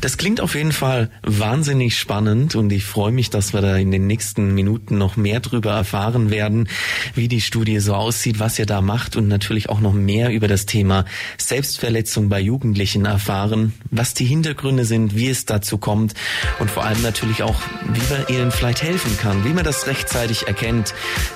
Das 0.00 0.16
klingt 0.16 0.40
auf 0.40 0.54
jeden 0.54 0.72
Fall 0.72 1.10
wahnsinnig 1.22 1.98
spannend 1.98 2.54
und 2.54 2.72
ich 2.72 2.84
freue 2.84 3.12
mich, 3.12 3.30
dass 3.30 3.52
wir 3.52 3.60
da 3.60 3.76
in 3.76 3.90
den 3.90 4.06
nächsten 4.06 4.54
Minuten 4.54 4.98
noch 4.98 5.16
mehr 5.16 5.40
drüber 5.40 5.72
erfahren 5.72 6.30
werden, 6.30 6.68
wie 7.14 7.28
die 7.28 7.40
Studie 7.40 7.78
so 7.78 7.94
aussieht, 7.94 8.38
was 8.38 8.58
ihr 8.58 8.66
da 8.66 8.80
macht 8.80 9.16
und 9.16 9.28
natürlich 9.28 9.68
auch 9.68 9.80
noch 9.80 9.92
mehr 9.92 10.30
über 10.30 10.48
das 10.48 10.66
Thema 10.66 11.04
Selbstverletzung 11.38 12.28
bei 12.28 12.40
Jugendlichen 12.40 13.04
erfahren, 13.04 13.74
was 13.90 14.14
die 14.14 14.24
Hintergründe 14.24 14.84
sind, 14.84 15.16
wie 15.16 15.28
es 15.28 15.44
dazu 15.44 15.78
kommt 15.78 16.14
und 16.58 16.70
vor 16.70 16.84
allem 16.84 17.02
natürlich 17.02 17.42
auch, 17.42 17.60
wie 17.92 18.12
man 18.12 18.26
ihnen 18.28 18.50
vielleicht 18.50 18.82
helfen 18.82 19.16
kann, 19.18 19.44
wie 19.44 19.52
man 19.52 19.64
das 19.64 19.86
rechtzeitig 19.86 20.46
erkennt. 20.48 20.94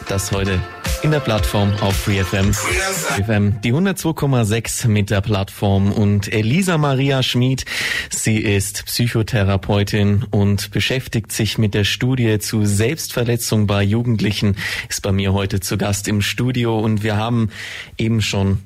Das 0.09 0.33
heute 0.33 0.61
in 1.03 1.11
der 1.11 1.21
Plattform 1.21 1.73
auf 1.81 1.95
FreeFM. 1.97 2.53
FM, 2.53 3.61
die 3.63 3.73
102,6 3.73 4.89
mit 4.89 5.11
der 5.11 5.21
Plattform 5.21 5.93
und 5.93 6.33
Elisa 6.33 6.79
Maria 6.79 7.23
Schmid 7.23 7.65
Sie 8.11 8.39
ist 8.39 8.85
Psychotherapeutin 8.87 10.25
und 10.31 10.71
beschäftigt 10.71 11.33
sich 11.33 11.59
mit 11.59 11.75
der 11.75 11.85
Studie 11.85 12.39
zu 12.39 12.65
Selbstverletzung 12.65 13.67
bei 13.67 13.83
Jugendlichen, 13.83 14.57
ist 14.89 15.03
bei 15.03 15.13
mir 15.13 15.33
heute 15.33 15.61
zu 15.61 15.77
Gast 15.77 16.09
im 16.09 16.23
Studio 16.23 16.79
und 16.79 17.03
wir 17.03 17.17
haben 17.17 17.51
eben 17.99 18.23
schon 18.23 18.59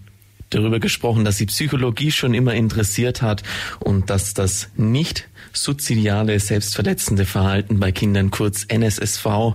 darüber 0.51 0.81
gesprochen, 0.81 1.25
dass 1.25 1.39
sie 1.39 1.47
Psychologie 1.47 2.11
schon 2.11 2.35
immer 2.35 2.55
interessiert 2.55 3.23
hat 3.23 3.43
und 3.79 4.11
dass 4.11 4.35
das 4.35 4.69
nicht 4.77 5.29
suizidiale 5.53 6.39
selbstverletzende 6.39 7.25
Verhalten 7.25 7.81
bei 7.81 7.93
Kindern 7.93 8.31
kurz 8.31 8.65
NSSV 8.69 9.55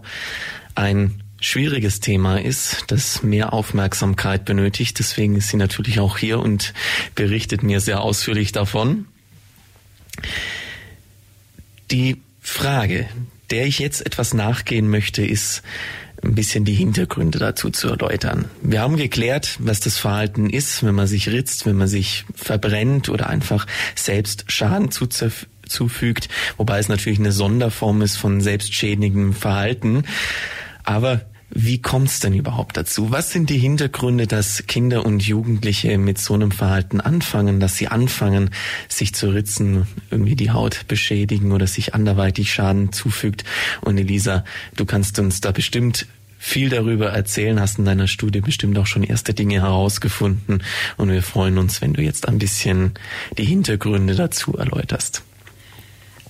ein 0.73 1.21
schwieriges 1.39 1.99
Thema 1.99 2.37
ist, 2.37 2.85
das 2.87 3.23
mehr 3.23 3.53
Aufmerksamkeit 3.53 4.45
benötigt. 4.45 4.97
Deswegen 4.99 5.35
ist 5.35 5.49
sie 5.49 5.57
natürlich 5.57 5.99
auch 5.99 6.17
hier 6.17 6.39
und 6.39 6.73
berichtet 7.13 7.61
mir 7.61 7.79
sehr 7.79 8.01
ausführlich 8.01 8.51
davon. 8.51 9.05
Die 11.91 12.21
Frage, 12.41 13.07
der 13.49 13.65
ich 13.65 13.79
jetzt 13.79 14.05
etwas 14.05 14.33
nachgehen 14.33 14.89
möchte, 14.89 15.25
ist 15.25 15.61
ein 16.23 16.33
bisschen 16.33 16.65
die 16.65 16.73
Hintergründe 16.73 17.37
dazu 17.37 17.69
zu 17.69 17.89
erläutern. 17.89 18.45
Wir 18.61 18.81
haben 18.81 18.97
geklärt, 18.97 19.57
was 19.59 19.79
das 19.79 19.97
Verhalten 19.97 20.49
ist, 20.49 20.83
wenn 20.83 20.95
man 20.95 21.07
sich 21.07 21.29
ritzt, 21.29 21.65
wenn 21.65 21.75
man 21.75 21.87
sich 21.87 22.25
verbrennt 22.33 23.09
oder 23.09 23.29
einfach 23.29 23.67
selbst 23.95 24.45
Schaden 24.47 24.89
zufügt, 24.91 26.29
wobei 26.57 26.79
es 26.79 26.89
natürlich 26.89 27.19
eine 27.19 27.31
Sonderform 27.31 28.01
ist 28.01 28.17
von 28.17 28.41
selbstschädigendem 28.41 29.33
Verhalten. 29.33 30.03
Aber 30.83 31.21
wie 31.49 31.81
kommt 31.81 32.09
es 32.09 32.19
denn 32.19 32.33
überhaupt 32.33 32.75
dazu? 32.75 33.11
Was 33.11 33.31
sind 33.31 33.49
die 33.49 33.57
Hintergründe, 33.57 34.27
dass 34.27 34.65
Kinder 34.67 35.05
und 35.05 35.25
Jugendliche 35.25 35.97
mit 35.97 36.17
so 36.17 36.33
einem 36.33 36.51
Verhalten 36.51 36.99
anfangen, 36.99 37.59
dass 37.59 37.77
sie 37.77 37.87
anfangen, 37.87 38.49
sich 38.89 39.13
zu 39.13 39.29
ritzen, 39.29 39.87
irgendwie 40.11 40.35
die 40.35 40.51
Haut 40.51 40.87
beschädigen 40.87 41.51
oder 41.51 41.67
sich 41.67 41.93
anderweitig 41.93 42.51
Schaden 42.51 42.91
zufügt? 42.91 43.43
Und 43.81 43.97
Elisa, 43.97 44.43
du 44.75 44.85
kannst 44.85 45.19
uns 45.19 45.39
da 45.41 45.51
bestimmt 45.51 46.07
viel 46.37 46.69
darüber 46.69 47.09
erzählen, 47.09 47.59
hast 47.59 47.79
in 47.79 47.85
deiner 47.85 48.07
Studie 48.07 48.41
bestimmt 48.41 48.77
auch 48.77 48.85
schon 48.85 49.03
erste 49.03 49.33
Dinge 49.33 49.61
herausgefunden 49.61 50.61
und 50.97 51.11
wir 51.11 51.23
freuen 51.23 51.57
uns, 51.57 51.81
wenn 51.81 51.93
du 51.93 52.03
jetzt 52.03 52.27
ein 52.27 52.37
bisschen 52.37 52.91
die 53.37 53.45
Hintergründe 53.45 54.13
dazu 54.13 54.55
erläuterst. 54.55 55.23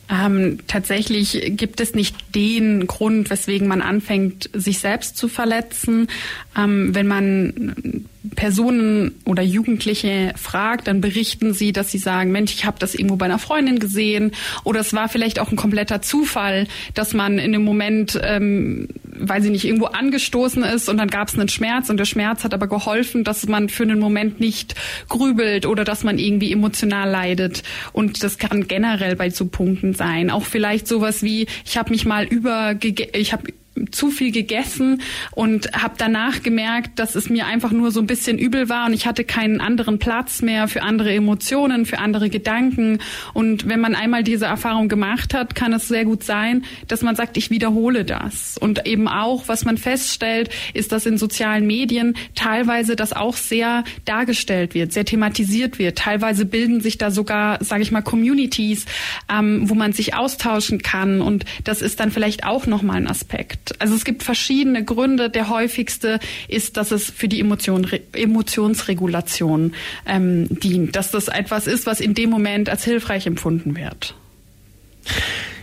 Ähm, 0.08 0.60
tatsächlich 0.68 1.54
gibt 1.58 1.80
es 1.80 1.96
nicht 1.96 2.16
den 2.36 2.86
Grund, 2.86 3.30
weswegen 3.30 3.68
man 3.68 3.82
anfängt, 3.82 4.50
sich 4.54 4.80
selbst 4.80 5.18
zu 5.18 5.28
verletzen. 5.28 6.08
Ähm, 6.56 6.94
wenn 6.94 7.08
man 7.08 8.06
Personen 8.36 9.16
oder 9.26 9.42
Jugendliche 9.42 10.34
fragt, 10.36 10.88
dann 10.88 11.02
berichten 11.02 11.54
sie, 11.54 11.74
dass 11.74 11.92
sie 11.92 11.98
sagen, 11.98 12.32
Mensch, 12.32 12.54
ich 12.54 12.66
habe 12.66 12.78
das 12.80 12.94
irgendwo 12.94 13.16
bei 13.16 13.26
einer 13.26 13.40
Freundin 13.40 13.80
gesehen 13.80 14.32
oder 14.64 14.80
es 14.80 14.94
war 14.94 15.10
vielleicht 15.10 15.40
auch 15.40 15.52
ein 15.52 15.58
kompletter 15.58 16.02
Zufall, 16.02 16.68
dass 16.94 17.14
man 17.14 17.40
in 17.40 17.52
dem 17.52 17.64
Moment, 17.64 18.20
ähm, 18.24 18.88
weil 19.18 19.42
sie 19.42 19.50
nicht 19.50 19.66
irgendwo 19.66 19.86
angestoßen 19.86 20.64
ist 20.64 20.90
und 20.90 20.98
dann 20.98 21.10
gab 21.10 21.28
es 21.28 21.36
einen 21.36 21.50
Schmerz 21.50 21.90
und 21.90 21.98
der 21.98 22.06
Schmerz 22.06 22.44
hat 22.44 22.54
aber 22.54 22.68
geholfen, 22.68 23.24
dass 23.24 23.48
man 23.48 23.70
für 23.70 23.84
einen 23.84 24.00
Moment 24.00 24.40
nicht 24.40 24.76
grübelt 25.10 25.66
oder 25.66 25.84
dass 25.84 26.04
man 26.04 26.18
irgendwie 26.18 26.52
emotional 26.52 27.10
leidet 27.10 27.64
und 27.94 28.24
das 28.24 28.38
kann 28.38 28.68
generell 28.68 29.16
bei 29.16 29.30
so 29.30 29.46
Punkten 29.46 29.94
sein. 29.94 30.30
Auch 30.30 30.44
vielleicht 30.44 30.88
sowas 30.88 31.24
wie, 31.24 31.48
ich 31.66 31.78
habe 31.78 31.92
mich 31.92 32.06
mal 32.06 32.26
über, 32.26 32.76
ich 32.82 33.34
habe 33.34 33.54
zu 33.92 34.10
viel 34.10 34.32
gegessen 34.32 35.02
und 35.32 35.72
habe 35.74 35.96
danach 35.98 36.44
gemerkt, 36.44 36.98
dass 37.00 37.16
es 37.16 37.30
mir 37.30 37.46
einfach 37.46 37.72
nur 37.72 37.92
so 37.92 38.00
ein 38.00 38.08
bisschen 38.08 38.38
übel 38.38 38.70
war 38.70 38.88
und 38.88 38.94
ich 38.94 39.06
hatte 39.06 39.24
keinen 39.24 39.60
anderen 39.60 40.00
Platz 40.00 40.42
mehr 40.42 40.68
für 40.68 40.82
andere 40.82 41.14
Emotionen, 41.14 41.86
für 41.86 42.00
andere 42.00 42.30
Gedanken. 42.30 43.00
Und 43.34 43.68
wenn 43.68 43.82
man 43.82 43.96
einmal 43.96 44.24
diese 44.24 44.46
Erfahrung 44.46 44.88
gemacht 44.88 45.34
hat, 45.34 45.56
kann 45.56 45.74
es 45.74 45.88
sehr 45.88 46.06
gut 46.06 46.24
sein, 46.24 46.64
dass 46.88 47.02
man 47.02 47.16
sagt, 47.16 47.38
ich 47.38 47.50
wiederhole 47.50 48.06
das. 48.06 48.58
Und 48.58 48.88
eben 48.88 49.08
auch, 49.08 49.48
was 49.48 49.66
man 49.66 49.78
feststellt, 49.78 50.50
ist, 50.74 50.92
dass 50.92 51.06
in 51.06 51.18
sozialen 51.18 51.68
Medien 51.68 52.16
teilweise 52.34 52.96
das 52.96 53.12
auch 53.12 53.36
sehr 53.36 53.84
dargestellt 54.06 54.74
wird, 54.74 54.94
sehr 54.94 55.06
thematisiert 55.06 55.80
wird. 55.80 55.98
Teilweise 55.98 56.46
bilden 56.46 56.80
sich 56.80 56.98
da 56.98 57.12
sogar, 57.12 57.64
sage 57.64 57.84
ich 57.84 57.92
mal, 57.92 58.02
Communities, 58.02 58.86
ähm, 59.30 59.70
wo 59.70 59.76
man 59.76 59.92
sich 59.92 60.16
austauschen 60.16 60.82
kann. 60.82 61.22
Und 61.22 61.46
das 61.64 61.82
ist 61.82 62.00
dann 62.00 62.12
vielleicht 62.12 62.46
auch 62.46 62.68
nochmal 62.68 62.98
ein 62.98 63.08
Aspekt 63.08 63.65
Also 63.80 63.96
es 63.96 64.06
gibt 64.06 64.24
verschiedene 64.24 64.84
Gründe. 64.84 65.30
Der 65.30 65.50
häufigste 65.50 66.20
ist, 66.48 66.78
dass 66.78 66.92
es 66.92 67.10
für 67.10 67.28
die 67.28 67.40
Emotion, 67.40 67.88
Emotionsregulation 68.14 69.74
ähm, 70.06 70.48
dient, 70.50 70.96
dass 70.96 71.12
das 71.12 71.28
etwas 71.28 71.68
ist, 71.68 71.86
was 71.86 72.00
in 72.00 72.14
dem 72.14 72.30
Moment 72.30 72.70
als 72.70 72.84
hilfreich 72.84 73.28
empfunden 73.28 73.76
wird. 73.76 74.16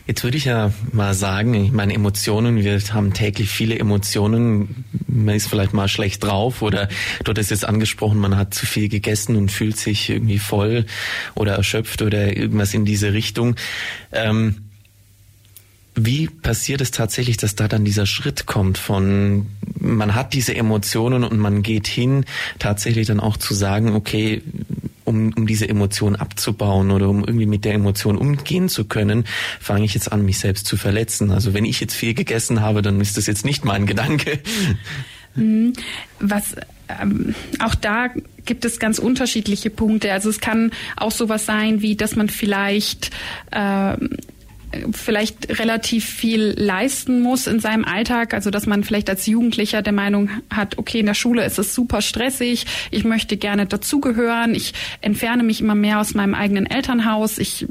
Jetzt 0.07 0.25
würde 0.25 0.37
ich 0.37 0.47
ja 0.47 0.73
mal 0.91 1.15
sagen, 1.15 1.55
ich 1.55 1.71
meine 1.71 1.95
Emotionen, 1.95 2.57
wir 2.57 2.81
haben 2.93 3.13
täglich 3.13 3.49
viele 3.49 3.79
Emotionen, 3.79 4.85
man 5.07 5.37
ist 5.37 5.47
vielleicht 5.47 5.75
mal 5.75 5.87
schlecht 5.87 6.25
drauf 6.25 6.61
oder 6.61 6.89
du 7.23 7.31
hattest 7.31 7.53
jetzt 7.53 7.65
angesprochen, 7.65 8.19
man 8.19 8.37
hat 8.37 8.53
zu 8.53 8.67
viel 8.67 8.89
gegessen 8.89 9.37
und 9.37 9.53
fühlt 9.53 9.77
sich 9.77 10.11
irgendwie 10.11 10.41
voll 10.41 10.87
oder 11.37 11.55
erschöpft 11.55 12.03
oder 12.03 12.37
irgendwas 12.37 12.75
in 12.75 12.85
diese 12.85 13.13
Richtung. 13.13 13.55
Ähm, 14.11 14.57
wie 15.95 16.27
passiert 16.29 16.81
es 16.81 16.91
tatsächlich, 16.91 17.37
dass 17.37 17.55
da 17.55 17.69
dann 17.69 17.85
dieser 17.85 18.07
Schritt 18.07 18.47
kommt 18.47 18.79
von, 18.79 19.47
man 19.79 20.15
hat 20.15 20.33
diese 20.33 20.55
Emotionen 20.55 21.25
und 21.25 21.39
man 21.39 21.63
geht 21.63 21.87
hin, 21.87 22.25
tatsächlich 22.59 23.07
dann 23.07 23.21
auch 23.21 23.37
zu 23.37 23.55
sagen, 23.55 23.95
okay, 23.95 24.43
um, 25.05 25.33
um 25.35 25.47
diese 25.47 25.69
Emotion 25.69 26.17
abzubauen 26.17 26.91
oder 26.91 27.09
um 27.09 27.21
irgendwie 27.21 27.47
mit 27.47 27.65
der 27.65 27.75
Emotion 27.75 28.17
umgehen 28.17 28.69
zu 28.69 28.85
können, 28.85 29.25
fange 29.61 29.85
ich 29.85 29.95
jetzt 29.95 30.13
an, 30.13 30.25
mich 30.25 30.39
selbst 30.39 30.67
zu 30.67 30.77
verletzen. 30.77 31.31
Also 31.31 31.55
wenn 31.55 31.65
ich 31.65 31.81
jetzt 31.81 31.95
viel 31.95 32.15
gegessen 32.15 32.61
habe, 32.61 32.83
dann 32.83 33.01
ist 33.01 33.17
das 33.17 33.27
jetzt 33.27 33.45
nicht 33.45 33.65
mein 33.65 33.87
Gedanke. 33.87 34.39
Mhm. 35.35 35.73
Was 36.21 36.55
ähm, 36.89 37.35
auch 37.59 37.75
da 37.75 38.09
gibt 38.45 38.65
es 38.65 38.79
ganz 38.79 38.99
unterschiedliche 38.99 39.71
Punkte. 39.71 40.13
Also 40.13 40.29
es 40.29 40.41
kann 40.41 40.73
auch 40.97 41.11
sowas 41.13 41.47
sein, 41.47 41.83
wie 41.83 41.97
dass 41.97 42.17
man 42.17 42.29
vielleicht 42.29 43.11
ähm, 43.53 44.11
vielleicht 44.93 45.59
relativ 45.59 46.05
viel 46.05 46.55
leisten 46.57 47.21
muss 47.21 47.47
in 47.47 47.61
seinem 47.61 47.85
Alltag, 47.85 48.35
also 48.35 48.51
dass 48.51 48.67
man 48.67 48.85
vielleicht 48.85 49.11
als 49.11 49.27
Jugendlicher 49.27 49.83
der 49.83 49.93
Meinung 49.93 50.31
hat, 50.51 50.79
okay, 50.79 51.01
in 51.01 51.07
der 51.07 51.15
Schule 51.15 51.45
ist 51.45 51.59
es 51.59 51.75
super 51.75 52.03
stressig, 52.03 52.67
ich 52.91 53.05
möchte 53.05 53.37
gerne 53.37 53.67
dazugehören, 53.67 54.55
ich 54.55 54.73
entferne 55.01 55.43
mich 55.43 55.61
immer 55.61 55.75
mehr 55.75 56.01
aus 56.01 56.15
meinem 56.15 56.35
eigenen 56.35 56.67
Elternhaus, 56.67 57.39
ich 57.39 57.67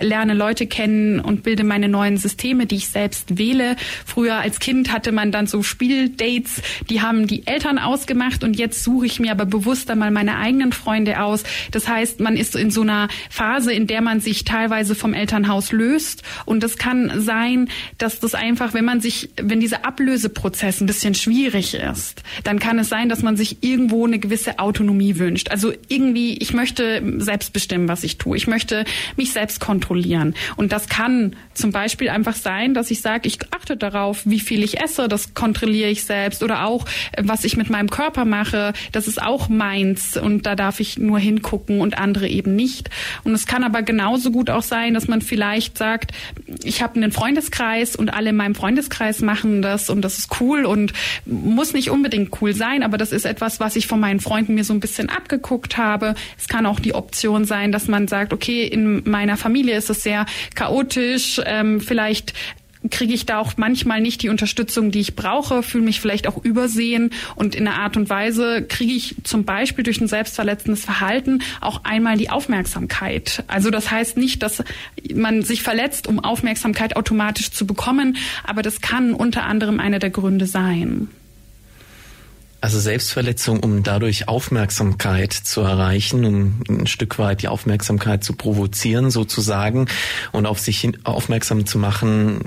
lerne 0.00 0.34
Leute 0.34 0.66
kennen 0.66 1.20
und 1.20 1.42
bilde 1.42 1.64
meine 1.64 1.88
neuen 1.88 2.16
Systeme, 2.16 2.66
die 2.66 2.76
ich 2.76 2.88
selbst 2.88 3.38
wähle. 3.38 3.76
Früher 4.04 4.36
als 4.36 4.60
Kind 4.60 4.92
hatte 4.92 5.12
man 5.12 5.32
dann 5.32 5.46
so 5.46 5.62
Spieldates, 5.62 6.62
die 6.88 7.00
haben 7.00 7.26
die 7.26 7.46
Eltern 7.46 7.78
ausgemacht 7.78 8.44
und 8.44 8.58
jetzt 8.58 8.82
suche 8.82 9.06
ich 9.06 9.20
mir 9.20 9.32
aber 9.32 9.46
bewusster 9.46 9.96
mal 9.96 10.10
meine 10.10 10.38
eigenen 10.38 10.72
Freunde 10.72 11.22
aus. 11.22 11.44
Das 11.70 11.88
heißt, 11.88 12.20
man 12.20 12.36
ist 12.36 12.56
in 12.56 12.70
so 12.70 12.82
einer 12.82 13.08
Phase, 13.30 13.72
in 13.72 13.86
der 13.86 14.00
man 14.00 14.20
sich 14.20 14.44
teilweise 14.44 14.94
vom 14.94 15.14
Elternhaus 15.14 15.72
löst 15.72 16.22
und 16.44 16.62
das 16.62 16.76
kann 16.76 17.20
sein, 17.20 17.68
dass 17.98 18.20
das 18.20 18.34
einfach, 18.34 18.74
wenn 18.74 18.84
man 18.84 19.00
sich, 19.00 19.30
wenn 19.40 19.60
dieser 19.60 19.84
Ablöseprozess 19.84 20.80
ein 20.80 20.86
bisschen 20.86 21.14
schwierig 21.14 21.74
ist, 21.74 22.22
dann 22.44 22.58
kann 22.58 22.78
es 22.78 22.88
sein, 22.88 23.08
dass 23.08 23.22
man 23.22 23.36
sich 23.36 23.62
irgendwo 23.62 24.06
eine 24.06 24.18
gewisse 24.18 24.58
Autonomie 24.58 25.18
wünscht. 25.18 25.50
Also 25.50 25.72
irgendwie, 25.88 26.36
ich 26.38 26.52
möchte 26.52 27.02
selbst 27.18 27.52
bestimmen, 27.52 27.88
was 27.88 28.04
ich 28.04 28.18
tue. 28.18 28.36
Ich 28.36 28.46
möchte 28.46 28.84
mich 29.16 29.32
selbst 29.32 29.60
kontrollieren. 29.70 30.34
Und 30.56 30.72
das 30.72 30.88
kann 30.88 31.36
zum 31.54 31.70
Beispiel 31.70 32.08
einfach 32.08 32.34
sein, 32.34 32.74
dass 32.74 32.90
ich 32.90 33.02
sage, 33.02 33.28
ich 33.28 33.38
achte 33.52 33.76
darauf, 33.76 34.22
wie 34.24 34.40
viel 34.40 34.64
ich 34.64 34.80
esse, 34.80 35.06
das 35.06 35.32
kontrolliere 35.34 35.90
ich 35.90 36.02
selbst. 36.02 36.42
Oder 36.42 36.64
auch, 36.64 36.86
was 37.22 37.44
ich 37.44 37.56
mit 37.56 37.70
meinem 37.70 37.88
Körper 37.88 38.24
mache, 38.24 38.72
das 38.90 39.06
ist 39.06 39.22
auch 39.22 39.48
meins 39.48 40.16
und 40.16 40.44
da 40.44 40.56
darf 40.56 40.80
ich 40.80 40.98
nur 40.98 41.20
hingucken 41.20 41.80
und 41.80 41.98
andere 41.98 42.26
eben 42.26 42.56
nicht. 42.56 42.90
Und 43.22 43.32
es 43.32 43.46
kann 43.46 43.62
aber 43.62 43.82
genauso 43.82 44.32
gut 44.32 44.50
auch 44.50 44.64
sein, 44.64 44.92
dass 44.92 45.06
man 45.06 45.22
vielleicht 45.22 45.78
sagt, 45.78 46.10
ich 46.64 46.82
habe 46.82 46.96
einen 46.96 47.12
Freundeskreis 47.12 47.94
und 47.94 48.12
alle 48.12 48.30
in 48.30 48.36
meinem 48.36 48.56
Freundeskreis 48.56 49.20
machen 49.20 49.62
das 49.62 49.88
und 49.88 50.02
das 50.02 50.18
ist 50.18 50.40
cool 50.40 50.64
und 50.64 50.94
muss 51.26 51.74
nicht 51.74 51.90
unbedingt 51.90 52.42
cool 52.42 52.54
sein, 52.54 52.82
aber 52.82 52.98
das 52.98 53.12
ist 53.12 53.24
etwas, 53.24 53.60
was 53.60 53.76
ich 53.76 53.86
von 53.86 54.00
meinen 54.00 54.18
Freunden 54.18 54.56
mir 54.56 54.64
so 54.64 54.74
ein 54.74 54.80
bisschen 54.80 55.10
abgeguckt 55.10 55.76
habe. 55.76 56.16
Es 56.36 56.48
kann 56.48 56.66
auch 56.66 56.80
die 56.80 56.94
Option 56.94 57.44
sein, 57.44 57.70
dass 57.70 57.86
man 57.86 58.08
sagt, 58.08 58.32
okay, 58.32 58.66
in 58.66 59.08
meiner 59.08 59.36
Familie 59.36 59.59
Familie 59.60 59.76
ist 59.76 59.90
es 59.90 60.02
sehr 60.02 60.24
chaotisch. 60.54 61.38
Ähm, 61.44 61.82
vielleicht 61.82 62.32
kriege 62.88 63.12
ich 63.12 63.26
da 63.26 63.40
auch 63.40 63.58
manchmal 63.58 64.00
nicht 64.00 64.22
die 64.22 64.30
Unterstützung, 64.30 64.90
die 64.90 65.00
ich 65.00 65.16
brauche, 65.16 65.62
fühle 65.62 65.84
mich 65.84 66.00
vielleicht 66.00 66.26
auch 66.26 66.42
übersehen 66.42 67.10
und 67.36 67.54
in 67.54 67.68
einer 67.68 67.78
Art 67.78 67.98
und 67.98 68.08
Weise 68.08 68.62
kriege 68.66 68.94
ich 68.94 69.16
zum 69.22 69.44
Beispiel 69.44 69.84
durch 69.84 70.00
ein 70.00 70.08
selbstverletzendes 70.08 70.82
Verhalten 70.82 71.42
auch 71.60 71.84
einmal 71.84 72.16
die 72.16 72.30
Aufmerksamkeit. 72.30 73.44
Also 73.48 73.68
das 73.68 73.90
heißt 73.90 74.16
nicht, 74.16 74.42
dass 74.42 74.64
man 75.14 75.42
sich 75.42 75.62
verletzt, 75.62 76.06
um 76.06 76.20
Aufmerksamkeit 76.20 76.96
automatisch 76.96 77.50
zu 77.50 77.66
bekommen, 77.66 78.16
aber 78.44 78.62
das 78.62 78.80
kann 78.80 79.12
unter 79.12 79.42
anderem 79.42 79.78
einer 79.78 79.98
der 79.98 80.08
Gründe 80.08 80.46
sein. 80.46 81.08
Also 82.62 82.78
Selbstverletzung, 82.78 83.60
um 83.60 83.82
dadurch 83.82 84.28
Aufmerksamkeit 84.28 85.32
zu 85.32 85.62
erreichen, 85.62 86.24
um 86.26 86.62
ein 86.68 86.86
Stück 86.86 87.18
weit 87.18 87.40
die 87.40 87.48
Aufmerksamkeit 87.48 88.22
zu 88.22 88.34
provozieren 88.34 89.10
sozusagen 89.10 89.86
und 90.32 90.44
auf 90.44 90.58
sich 90.58 90.90
aufmerksam 91.04 91.64
zu 91.64 91.78
machen, 91.78 92.40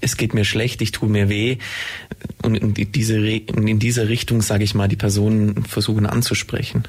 es 0.00 0.16
geht 0.16 0.34
mir 0.34 0.44
schlecht, 0.44 0.82
ich 0.82 0.92
tue 0.92 1.08
mir 1.08 1.28
weh. 1.28 1.58
Und 2.42 2.56
in 2.56 2.74
diese, 2.74 3.16
in 3.16 3.78
diese 3.78 4.08
Richtung, 4.08 4.42
sage 4.42 4.64
ich 4.64 4.74
mal, 4.74 4.88
die 4.88 4.96
Personen 4.96 5.64
versuchen 5.64 6.06
anzusprechen. 6.06 6.84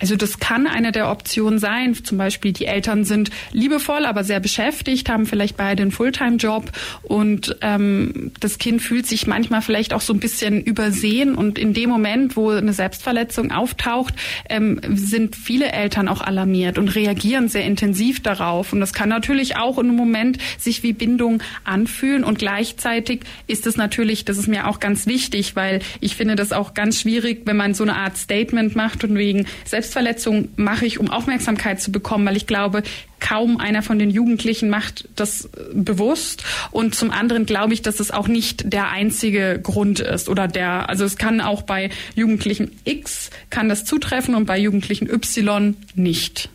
Also 0.00 0.16
das 0.16 0.38
kann 0.38 0.66
eine 0.66 0.92
der 0.92 1.10
Optionen 1.10 1.58
sein. 1.58 1.94
Zum 1.94 2.18
Beispiel 2.18 2.52
die 2.52 2.66
Eltern 2.66 3.04
sind 3.04 3.30
liebevoll, 3.52 4.06
aber 4.06 4.24
sehr 4.24 4.40
beschäftigt, 4.40 5.08
haben 5.08 5.26
vielleicht 5.26 5.56
beide 5.56 5.82
einen 5.82 5.92
Fulltime-Job 5.92 6.72
und 7.02 7.56
ähm, 7.60 8.32
das 8.40 8.58
Kind 8.58 8.80
fühlt 8.80 9.06
sich 9.06 9.26
manchmal 9.26 9.62
vielleicht 9.62 9.92
auch 9.92 10.00
so 10.00 10.12
ein 10.12 10.20
bisschen 10.20 10.62
übersehen 10.62 11.34
und 11.34 11.58
in 11.58 11.74
dem 11.74 11.90
Moment, 11.90 12.36
wo 12.36 12.50
eine 12.50 12.72
Selbstverletzung 12.72 13.52
auftaucht, 13.52 14.14
ähm, 14.48 14.80
sind 14.94 15.36
viele 15.36 15.70
Eltern 15.72 16.08
auch 16.08 16.22
alarmiert 16.22 16.78
und 16.78 16.88
reagieren 16.94 17.48
sehr 17.48 17.64
intensiv 17.64 18.22
darauf. 18.22 18.72
Und 18.72 18.80
das 18.80 18.92
kann 18.92 19.08
natürlich 19.08 19.56
auch 19.56 19.78
in 19.78 19.88
einem 19.88 19.96
Moment 19.96 20.38
sich 20.58 20.82
wie 20.82 20.92
Bindung 20.92 21.42
anfühlen 21.64 22.24
und 22.24 22.38
gleichzeitig 22.38 23.20
ist 23.46 23.66
es 23.66 23.76
natürlich, 23.76 24.24
das 24.24 24.38
ist 24.38 24.48
mir 24.48 24.66
auch 24.66 24.80
ganz 24.80 25.06
wichtig, 25.06 25.56
weil 25.56 25.80
ich 26.00 26.16
finde 26.16 26.36
das 26.36 26.52
auch 26.52 26.72
ganz 26.72 27.00
schwierig, 27.00 27.42
wenn 27.44 27.56
man 27.56 27.74
so 27.74 27.82
eine 27.82 27.96
Art 27.96 28.16
Statement 28.16 28.74
macht 28.76 29.04
und 29.04 29.16
wegen 29.16 29.46
Selbst 29.64 29.89
Selbstverletzung 29.90 30.50
mache 30.54 30.86
ich, 30.86 31.00
um 31.00 31.10
Aufmerksamkeit 31.10 31.80
zu 31.80 31.90
bekommen, 31.90 32.24
weil 32.24 32.36
ich 32.36 32.46
glaube, 32.46 32.84
kaum 33.18 33.58
einer 33.58 33.82
von 33.82 33.98
den 33.98 34.10
Jugendlichen 34.10 34.70
macht 34.70 35.08
das 35.16 35.46
äh, 35.46 35.48
bewusst. 35.74 36.44
Und 36.70 36.94
zum 36.94 37.10
anderen 37.10 37.44
glaube 37.44 37.74
ich, 37.74 37.82
dass 37.82 37.98
es 37.98 38.12
auch 38.12 38.28
nicht 38.28 38.72
der 38.72 38.90
einzige 38.90 39.58
Grund 39.60 39.98
ist 39.98 40.28
oder 40.28 40.46
der, 40.46 40.88
also 40.88 41.04
es 41.04 41.16
kann 41.16 41.40
auch 41.40 41.62
bei 41.62 41.90
Jugendlichen 42.14 42.70
X 42.84 43.30
kann 43.50 43.68
das 43.68 43.84
zutreffen 43.84 44.36
und 44.36 44.46
bei 44.46 44.58
Jugendlichen 44.58 45.10
Y 45.10 45.76
nicht. 45.96 46.48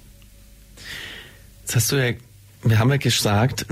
Jetzt 1.63 1.75
hast 1.75 1.91
du 1.91 1.97
ja, 1.97 2.13
wir 2.63 2.79
haben 2.79 2.89
ja 2.89 2.97
gesagt, 2.97 3.65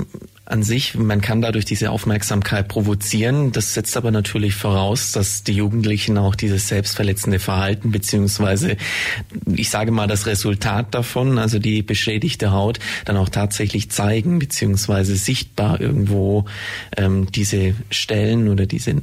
an 0.46 0.62
sich, 0.62 0.96
man 0.96 1.22
kann 1.22 1.42
dadurch 1.42 1.64
diese 1.64 1.90
Aufmerksamkeit 1.90 2.68
provozieren. 2.68 3.54
Das 3.54 3.74
setzt 3.74 3.96
aber 3.96 4.12
natürlich 4.12 4.56
voraus, 4.56 5.14
dass 5.14 5.44
die 5.44 5.54
Jugendlichen 5.54 6.18
auch 6.18 6.36
dieses 6.36 6.68
selbstverletzende 6.68 7.40
Verhalten 7.40 7.92
beziehungsweise, 7.92 8.76
ich 9.46 9.70
sage 9.70 9.92
mal, 9.92 10.08
das 10.08 10.26
Resultat 10.26 10.94
davon, 10.94 11.38
also 11.38 11.60
die 11.60 11.82
beschädigte 11.82 12.52
Haut, 12.52 12.80
dann 13.06 13.16
auch 13.16 13.30
tatsächlich 13.30 13.90
zeigen 13.90 14.40
beziehungsweise 14.40 15.16
sichtbar 15.16 15.80
irgendwo 15.80 16.46
ähm, 16.98 17.32
diese 17.32 17.76
Stellen 17.90 18.50
oder 18.50 18.66
diese 18.66 19.02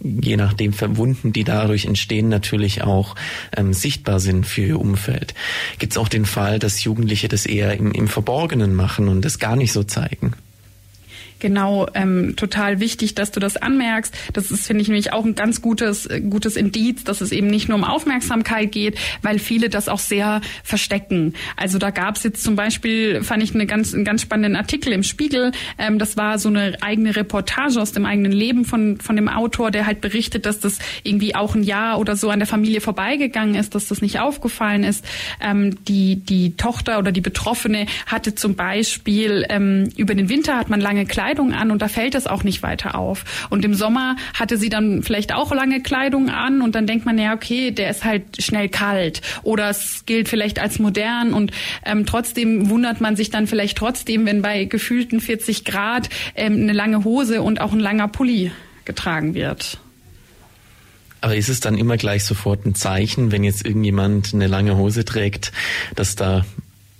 je 0.00 0.36
nachdem 0.36 0.74
Verwunden, 0.74 1.32
die 1.32 1.44
dadurch 1.44 1.86
entstehen, 1.86 2.28
natürlich 2.28 2.82
auch 2.82 3.14
ähm, 3.56 3.72
sichtbar 3.72 4.20
sind 4.20 4.46
für 4.46 4.60
ihr 4.60 4.80
Umfeld. 4.80 5.32
Gibt 5.78 5.94
es 5.94 5.96
auch 5.96 6.08
den 6.08 6.26
Fall, 6.26 6.58
dass 6.58 6.84
Jugendliche 6.84 7.28
das 7.28 7.46
eher 7.46 7.74
im, 7.78 7.90
im 7.92 8.06
Verborgenen 8.06 8.74
machen 8.74 9.08
und 9.08 9.24
das 9.24 9.38
gar 9.38 9.56
nicht 9.56 9.72
so 9.72 9.82
zeigen? 9.82 10.34
Genau 11.44 11.86
ähm, 11.92 12.36
total 12.36 12.80
wichtig, 12.80 13.14
dass 13.14 13.30
du 13.30 13.38
das 13.38 13.58
anmerkst. 13.58 14.14
Das 14.32 14.50
ist, 14.50 14.66
finde 14.66 14.80
ich, 14.80 14.88
nämlich 14.88 15.12
auch 15.12 15.26
ein 15.26 15.34
ganz 15.34 15.60
gutes, 15.60 16.06
äh, 16.06 16.22
gutes 16.22 16.56
Indiz, 16.56 17.04
dass 17.04 17.20
es 17.20 17.32
eben 17.32 17.48
nicht 17.48 17.68
nur 17.68 17.76
um 17.76 17.84
Aufmerksamkeit 17.84 18.72
geht, 18.72 18.96
weil 19.20 19.38
viele 19.38 19.68
das 19.68 19.90
auch 19.90 19.98
sehr 19.98 20.40
verstecken. 20.62 21.34
Also 21.54 21.76
da 21.76 21.90
gab 21.90 22.16
es 22.16 22.22
jetzt 22.22 22.42
zum 22.42 22.56
Beispiel, 22.56 23.22
fand 23.22 23.42
ich 23.42 23.54
eine 23.54 23.66
ganz, 23.66 23.92
einen 23.92 24.06
ganz 24.06 24.22
spannenden 24.22 24.56
Artikel 24.56 24.90
im 24.94 25.02
Spiegel. 25.02 25.52
Ähm, 25.76 25.98
das 25.98 26.16
war 26.16 26.38
so 26.38 26.48
eine 26.48 26.78
eigene 26.80 27.14
Reportage 27.14 27.78
aus 27.78 27.92
dem 27.92 28.06
eigenen 28.06 28.32
Leben 28.32 28.64
von, 28.64 28.96
von 28.96 29.14
dem 29.14 29.28
Autor, 29.28 29.70
der 29.70 29.84
halt 29.84 30.00
berichtet, 30.00 30.46
dass 30.46 30.60
das 30.60 30.78
irgendwie 31.02 31.34
auch 31.34 31.54
ein 31.54 31.62
Jahr 31.62 31.98
oder 31.98 32.16
so 32.16 32.30
an 32.30 32.38
der 32.38 32.48
Familie 32.48 32.80
vorbeigegangen 32.80 33.54
ist, 33.54 33.74
dass 33.74 33.88
das 33.88 34.00
nicht 34.00 34.18
aufgefallen 34.18 34.82
ist. 34.82 35.04
Ähm, 35.42 35.84
die, 35.84 36.16
die 36.16 36.56
Tochter 36.56 36.98
oder 36.98 37.12
die 37.12 37.20
Betroffene 37.20 37.84
hatte 38.06 38.34
zum 38.34 38.54
Beispiel 38.54 39.44
ähm, 39.50 39.90
über 39.98 40.14
den 40.14 40.30
Winter 40.30 40.56
hat 40.56 40.70
man 40.70 40.80
lange 40.80 41.04
Kleider 41.04 41.33
Kleidung 41.34 41.52
an 41.52 41.72
und 41.72 41.82
da 41.82 41.88
fällt 41.88 42.14
es 42.14 42.28
auch 42.28 42.44
nicht 42.44 42.62
weiter 42.62 42.94
auf. 42.94 43.24
Und 43.50 43.64
im 43.64 43.74
Sommer 43.74 44.16
hatte 44.34 44.56
sie 44.56 44.68
dann 44.68 45.02
vielleicht 45.02 45.34
auch 45.34 45.52
lange 45.52 45.82
Kleidung 45.82 46.28
an 46.28 46.62
und 46.62 46.76
dann 46.76 46.86
denkt 46.86 47.06
man, 47.06 47.18
ja, 47.18 47.34
okay, 47.34 47.72
der 47.72 47.90
ist 47.90 48.04
halt 48.04 48.22
schnell 48.40 48.68
kalt 48.68 49.20
oder 49.42 49.68
es 49.68 50.04
gilt 50.06 50.28
vielleicht 50.28 50.60
als 50.60 50.78
modern 50.78 51.34
und 51.34 51.50
ähm, 51.84 52.06
trotzdem 52.06 52.70
wundert 52.70 53.00
man 53.00 53.16
sich 53.16 53.30
dann 53.30 53.48
vielleicht 53.48 53.76
trotzdem, 53.76 54.26
wenn 54.26 54.42
bei 54.42 54.64
gefühlten 54.64 55.20
40 55.20 55.64
Grad 55.64 56.08
ähm, 56.36 56.54
eine 56.54 56.72
lange 56.72 57.02
Hose 57.02 57.42
und 57.42 57.60
auch 57.60 57.72
ein 57.72 57.80
langer 57.80 58.06
Pulli 58.06 58.52
getragen 58.84 59.34
wird. 59.34 59.78
Aber 61.20 61.34
ist 61.34 61.48
es 61.48 61.58
dann 61.58 61.76
immer 61.76 61.96
gleich 61.96 62.24
sofort 62.24 62.64
ein 62.64 62.76
Zeichen, 62.76 63.32
wenn 63.32 63.42
jetzt 63.42 63.66
irgendjemand 63.66 64.34
eine 64.34 64.46
lange 64.46 64.76
Hose 64.76 65.04
trägt, 65.04 65.50
dass 65.96 66.14
da 66.14 66.44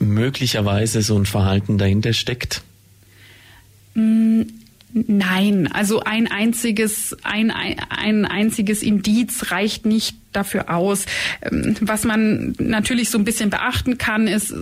möglicherweise 0.00 1.02
so 1.02 1.16
ein 1.16 1.26
Verhalten 1.26 1.78
dahinter 1.78 2.14
steckt? 2.14 2.62
Mm, 3.94 4.42
nein, 4.92 5.68
also 5.72 6.00
ein 6.00 6.30
einziges, 6.30 7.16
ein, 7.22 7.50
ein 7.50 8.24
einziges 8.24 8.82
Indiz 8.82 9.50
reicht 9.50 9.86
nicht 9.86 10.16
dafür 10.32 10.74
aus. 10.74 11.06
Ähm, 11.42 11.76
was 11.80 12.04
man 12.04 12.54
natürlich 12.58 13.10
so 13.10 13.18
ein 13.18 13.24
bisschen 13.24 13.50
beachten 13.50 13.98
kann, 13.98 14.28
ist, 14.28 14.54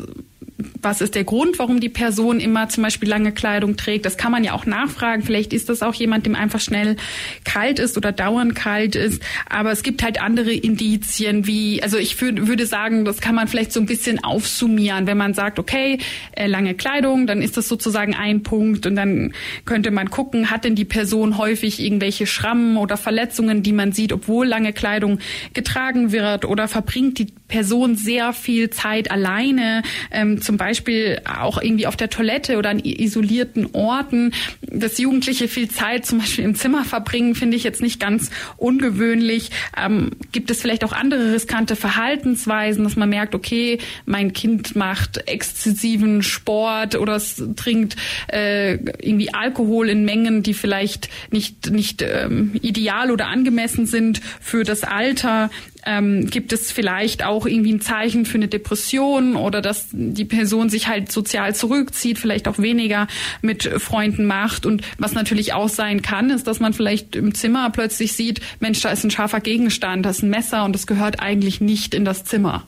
was 0.83 1.01
ist 1.01 1.15
der 1.15 1.25
Grund, 1.25 1.59
warum 1.59 1.81
die 1.81 1.89
Person 1.89 2.41
immer 2.41 2.69
zum 2.69 2.83
Beispiel 2.83 3.09
lange 3.09 3.33
Kleidung 3.33 3.77
trägt. 3.77 4.05
Das 4.05 4.17
kann 4.17 4.33
man 4.33 4.45
ja 4.45 4.53
auch 4.53 4.67
nachfragen. 4.67 5.23
Vielleicht 5.23 5.53
ist 5.53 5.69
das 5.69 5.83
auch 5.83 5.95
jemand, 5.95 6.27
dem 6.27 6.35
einfach 6.35 6.61
schnell 6.61 6.97
kalt 7.45 7.79
ist 7.79 7.97
oder 7.97 8.13
dauernd 8.13 8.55
kalt 8.55 8.97
ist. 8.97 9.23
Aber 9.49 9.71
es 9.71 9.83
gibt 9.83 10.03
halt 10.03 10.21
andere 10.21 10.53
Indizien, 10.53 11.47
wie, 11.47 11.83
also 11.83 11.99
ich 11.99 12.21
würde 12.21 12.67
sagen, 12.67 13.05
das 13.05 13.21
kann 13.21 13.35
man 13.35 13.49
vielleicht 13.49 13.73
so 13.73 13.81
ein 13.81 13.87
bisschen 13.87 14.23
aufsummieren. 14.25 15.07
Wenn 15.07 15.17
man 15.17 15.35
sagt, 15.35 15.59
okay, 15.59 15.99
äh, 16.33 16.47
lange 16.47 16.75
Kleidung, 16.75 17.27
dann 17.27 17.43
ist 17.43 17.57
das 17.57 17.69
sozusagen 17.69 18.15
ein 18.15 18.43
Punkt. 18.43 18.87
Und 18.87 18.97
dann 18.97 19.33
könnte 19.65 19.91
man 19.91 20.11
gucken, 20.11 20.51
hat 20.51 20.65
denn 20.65 20.75
die 20.75 20.85
Person 20.85 21.39
häufig 21.39 21.81
irgendwelche 21.81 22.27
Schrammen 22.27 22.77
oder 22.77 22.97
Verletzungen, 22.97 23.63
die 23.63 23.73
man 23.73 23.93
sieht, 23.93 24.13
obwohl 24.13 24.47
lange 24.47 24.73
Kleidung 24.73 25.19
getragen 25.55 26.13
wird 26.13 26.45
oder 26.45 26.67
verbringt 26.67 27.19
die 27.19 27.27
Person 27.49 27.97
sehr 27.97 28.33
viel 28.33 28.71
Zeit 28.71 29.11
alleine, 29.11 29.83
ähm, 30.11 30.32
zum 30.41 30.57
Beispiel 30.57 31.21
auch 31.25 31.61
irgendwie 31.61 31.87
auf 31.87 31.97
der 31.97 32.11
Toilette 32.11 32.59
oder 32.59 32.71
an 32.71 32.79
isolierten 32.79 33.71
Orten. 33.73 34.33
Dass 34.63 34.99
Jugendliche 34.99 35.49
viel 35.49 35.69
Zeit 35.69 36.07
zum 36.07 36.19
Beispiel 36.19 36.45
im 36.45 36.55
Zimmer 36.55 36.85
verbringen, 36.85 37.35
finde 37.35 37.57
ich 37.57 37.65
jetzt 37.65 37.83
nicht 37.83 38.01
ganz 38.01 38.31
ungewöhnlich. 38.57 39.51
Ähm, 39.77 40.11
gibt 40.33 40.51
es 40.51 40.61
vielleicht 40.61 40.85
auch 40.85 40.93
andere 40.93 41.33
riskante 41.33 41.77
Verhaltensweisen, 41.77 42.85
dass 42.85 42.97
man 42.97 43.09
merkt, 43.09 43.35
okay, 43.35 43.79
mein 44.07 44.33
Kind 44.33 44.77
macht 44.77 45.29
exzessiven 45.29 46.23
Sport 46.23 46.97
oder 46.97 47.17
es 47.17 47.43
trinkt 47.57 47.97
äh, 48.29 48.75
irgendwie 48.75 49.35
Alkohol 49.35 49.89
in 49.89 50.05
Mengen, 50.05 50.43
die 50.43 50.55
vielleicht 50.55 51.09
nicht, 51.31 51.71
nicht 51.71 52.03
ähm, 52.03 52.53
ideal 52.63 53.11
oder 53.11 53.27
angemessen 53.27 53.87
sind 53.87 54.21
für 54.41 54.65
das 54.65 54.85
Alter 54.85 55.51
ähm, 55.87 56.29
gibt 56.29 56.53
es 56.53 56.73
vielleicht 56.73 57.25
auch 57.25 57.47
irgendwie 57.47 57.73
ein 57.73 57.81
Zeichen 57.81 58.27
für 58.27 58.37
eine 58.37 58.49
Depression 58.49 59.37
oder 59.37 59.61
dass 59.61 59.89
die 59.93 60.25
Person 60.25 60.69
sich 60.69 60.89
halt 60.89 61.11
sozial 61.11 61.55
zurückzieht, 61.55 62.19
vielleicht 62.19 62.49
auch 62.49 62.59
weniger 62.59 63.07
mit 63.41 63.65
Freunden 63.65 64.25
macht. 64.25 64.67
Und 64.67 64.83
was 64.99 65.13
natürlich 65.13 65.53
auch 65.53 65.69
sein 65.69 66.03
kann, 66.03 66.31
ist, 66.31 66.47
dass 66.47 66.61
man 66.61 66.73
vielleicht 66.73 67.17
im 67.17 67.35
Zimmer 67.35 67.71
plötzlich 67.71 68.13
sieht, 68.13 68.41
Mensch, 68.61 68.81
da 68.81 68.91
ist 68.91 69.05
ein 69.05 69.11
scharfer 69.11 69.41
Gegenstand, 69.41 70.07
da 70.07 70.11
ist 70.11 70.23
ein 70.23 70.31
Messer 70.31 70.65
und 70.65 70.73
das 70.73 70.87
gehört 70.87 71.21
eigentlich 71.21 71.61
nicht 71.61 71.95
in 71.95 72.05
das 72.05 72.25
Zimmer. 72.25 72.65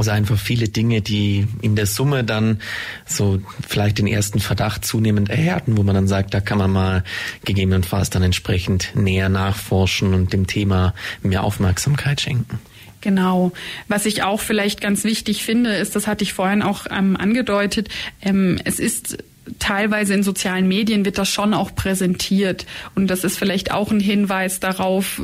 Also 0.00 0.12
einfach 0.12 0.38
viele 0.38 0.66
Dinge, 0.70 1.02
die 1.02 1.46
in 1.60 1.76
der 1.76 1.84
Summe 1.84 2.24
dann 2.24 2.62
so 3.04 3.38
vielleicht 3.68 3.98
den 3.98 4.06
ersten 4.06 4.40
Verdacht 4.40 4.82
zunehmend 4.82 5.28
erhärten, 5.28 5.76
wo 5.76 5.82
man 5.82 5.94
dann 5.94 6.08
sagt, 6.08 6.32
da 6.32 6.40
kann 6.40 6.56
man 6.56 6.72
mal 6.72 7.04
gegebenenfalls 7.44 8.08
dann 8.08 8.22
entsprechend 8.22 8.96
näher 8.96 9.28
nachforschen 9.28 10.14
und 10.14 10.32
dem 10.32 10.46
Thema 10.46 10.94
mehr 11.22 11.44
Aufmerksamkeit 11.44 12.22
schenken. 12.22 12.58
Genau. 13.02 13.52
Was 13.88 14.06
ich 14.06 14.22
auch 14.22 14.40
vielleicht 14.40 14.80
ganz 14.80 15.04
wichtig 15.04 15.44
finde, 15.44 15.76
ist, 15.76 15.94
das 15.94 16.06
hatte 16.06 16.24
ich 16.24 16.32
vorhin 16.32 16.62
auch 16.62 16.86
ähm, 16.90 17.18
angedeutet, 17.18 17.90
ähm, 18.22 18.58
es 18.64 18.78
ist 18.78 19.18
teilweise 19.58 20.14
in 20.14 20.22
sozialen 20.22 20.68
Medien 20.68 21.04
wird 21.04 21.18
das 21.18 21.28
schon 21.28 21.54
auch 21.54 21.74
präsentiert. 21.74 22.66
Und 22.94 23.08
das 23.08 23.24
ist 23.24 23.38
vielleicht 23.38 23.72
auch 23.72 23.90
ein 23.90 24.00
Hinweis 24.00 24.60
darauf, 24.60 25.20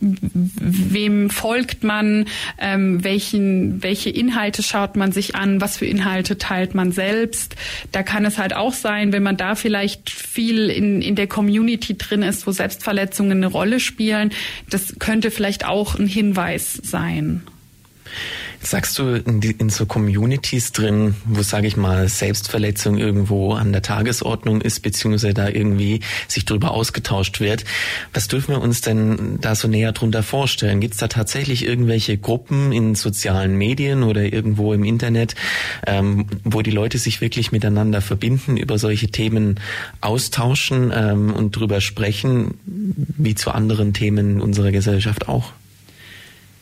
wem 0.00 1.30
folgt 1.30 1.82
man, 1.82 2.26
ähm, 2.58 3.02
welchen, 3.02 3.82
welche 3.82 4.10
Inhalte 4.10 4.62
schaut 4.62 4.96
man 4.96 5.12
sich 5.12 5.34
an, 5.34 5.60
was 5.60 5.78
für 5.78 5.86
Inhalte 5.86 6.38
teilt 6.38 6.74
man 6.74 6.92
selbst. 6.92 7.56
Da 7.92 8.02
kann 8.02 8.24
es 8.24 8.38
halt 8.38 8.54
auch 8.54 8.72
sein, 8.72 9.12
wenn 9.12 9.22
man 9.22 9.36
da 9.36 9.54
vielleicht 9.54 10.10
viel 10.10 10.70
in, 10.70 11.02
in 11.02 11.16
der 11.16 11.26
Community 11.26 11.96
drin 11.96 12.22
ist, 12.22 12.46
wo 12.46 12.52
Selbstverletzungen 12.52 13.38
eine 13.38 13.48
Rolle 13.48 13.80
spielen, 13.80 14.30
das 14.70 14.98
könnte 14.98 15.30
vielleicht 15.30 15.66
auch 15.66 15.98
ein 15.98 16.06
Hinweis 16.06 16.74
sein. 16.74 17.42
Sagst 18.60 18.98
du 18.98 19.14
in, 19.14 19.40
die, 19.40 19.52
in 19.52 19.70
so 19.70 19.86
Communities 19.86 20.72
drin, 20.72 21.14
wo, 21.24 21.42
sage 21.42 21.68
ich 21.68 21.76
mal, 21.76 22.08
Selbstverletzung 22.08 22.98
irgendwo 22.98 23.52
an 23.52 23.72
der 23.72 23.82
Tagesordnung 23.82 24.60
ist, 24.60 24.80
beziehungsweise 24.80 25.32
da 25.32 25.48
irgendwie 25.48 26.00
sich 26.26 26.44
drüber 26.44 26.72
ausgetauscht 26.72 27.38
wird, 27.38 27.64
was 28.12 28.26
dürfen 28.26 28.54
wir 28.54 28.60
uns 28.60 28.80
denn 28.80 29.38
da 29.40 29.54
so 29.54 29.68
näher 29.68 29.92
drunter 29.92 30.24
vorstellen? 30.24 30.80
Gibt 30.80 30.94
es 30.94 31.00
da 31.00 31.06
tatsächlich 31.06 31.64
irgendwelche 31.64 32.18
Gruppen 32.18 32.72
in 32.72 32.96
sozialen 32.96 33.56
Medien 33.56 34.02
oder 34.02 34.22
irgendwo 34.22 34.72
im 34.72 34.82
Internet, 34.82 35.36
ähm, 35.86 36.26
wo 36.42 36.60
die 36.60 36.72
Leute 36.72 36.98
sich 36.98 37.20
wirklich 37.20 37.52
miteinander 37.52 38.00
verbinden, 38.00 38.56
über 38.56 38.78
solche 38.78 39.08
Themen 39.08 39.60
austauschen 40.00 40.92
ähm, 40.92 41.32
und 41.32 41.52
drüber 41.52 41.80
sprechen, 41.80 42.54
wie 42.64 43.36
zu 43.36 43.52
anderen 43.52 43.92
Themen 43.92 44.40
unserer 44.40 44.72
Gesellschaft 44.72 45.28
auch? 45.28 45.52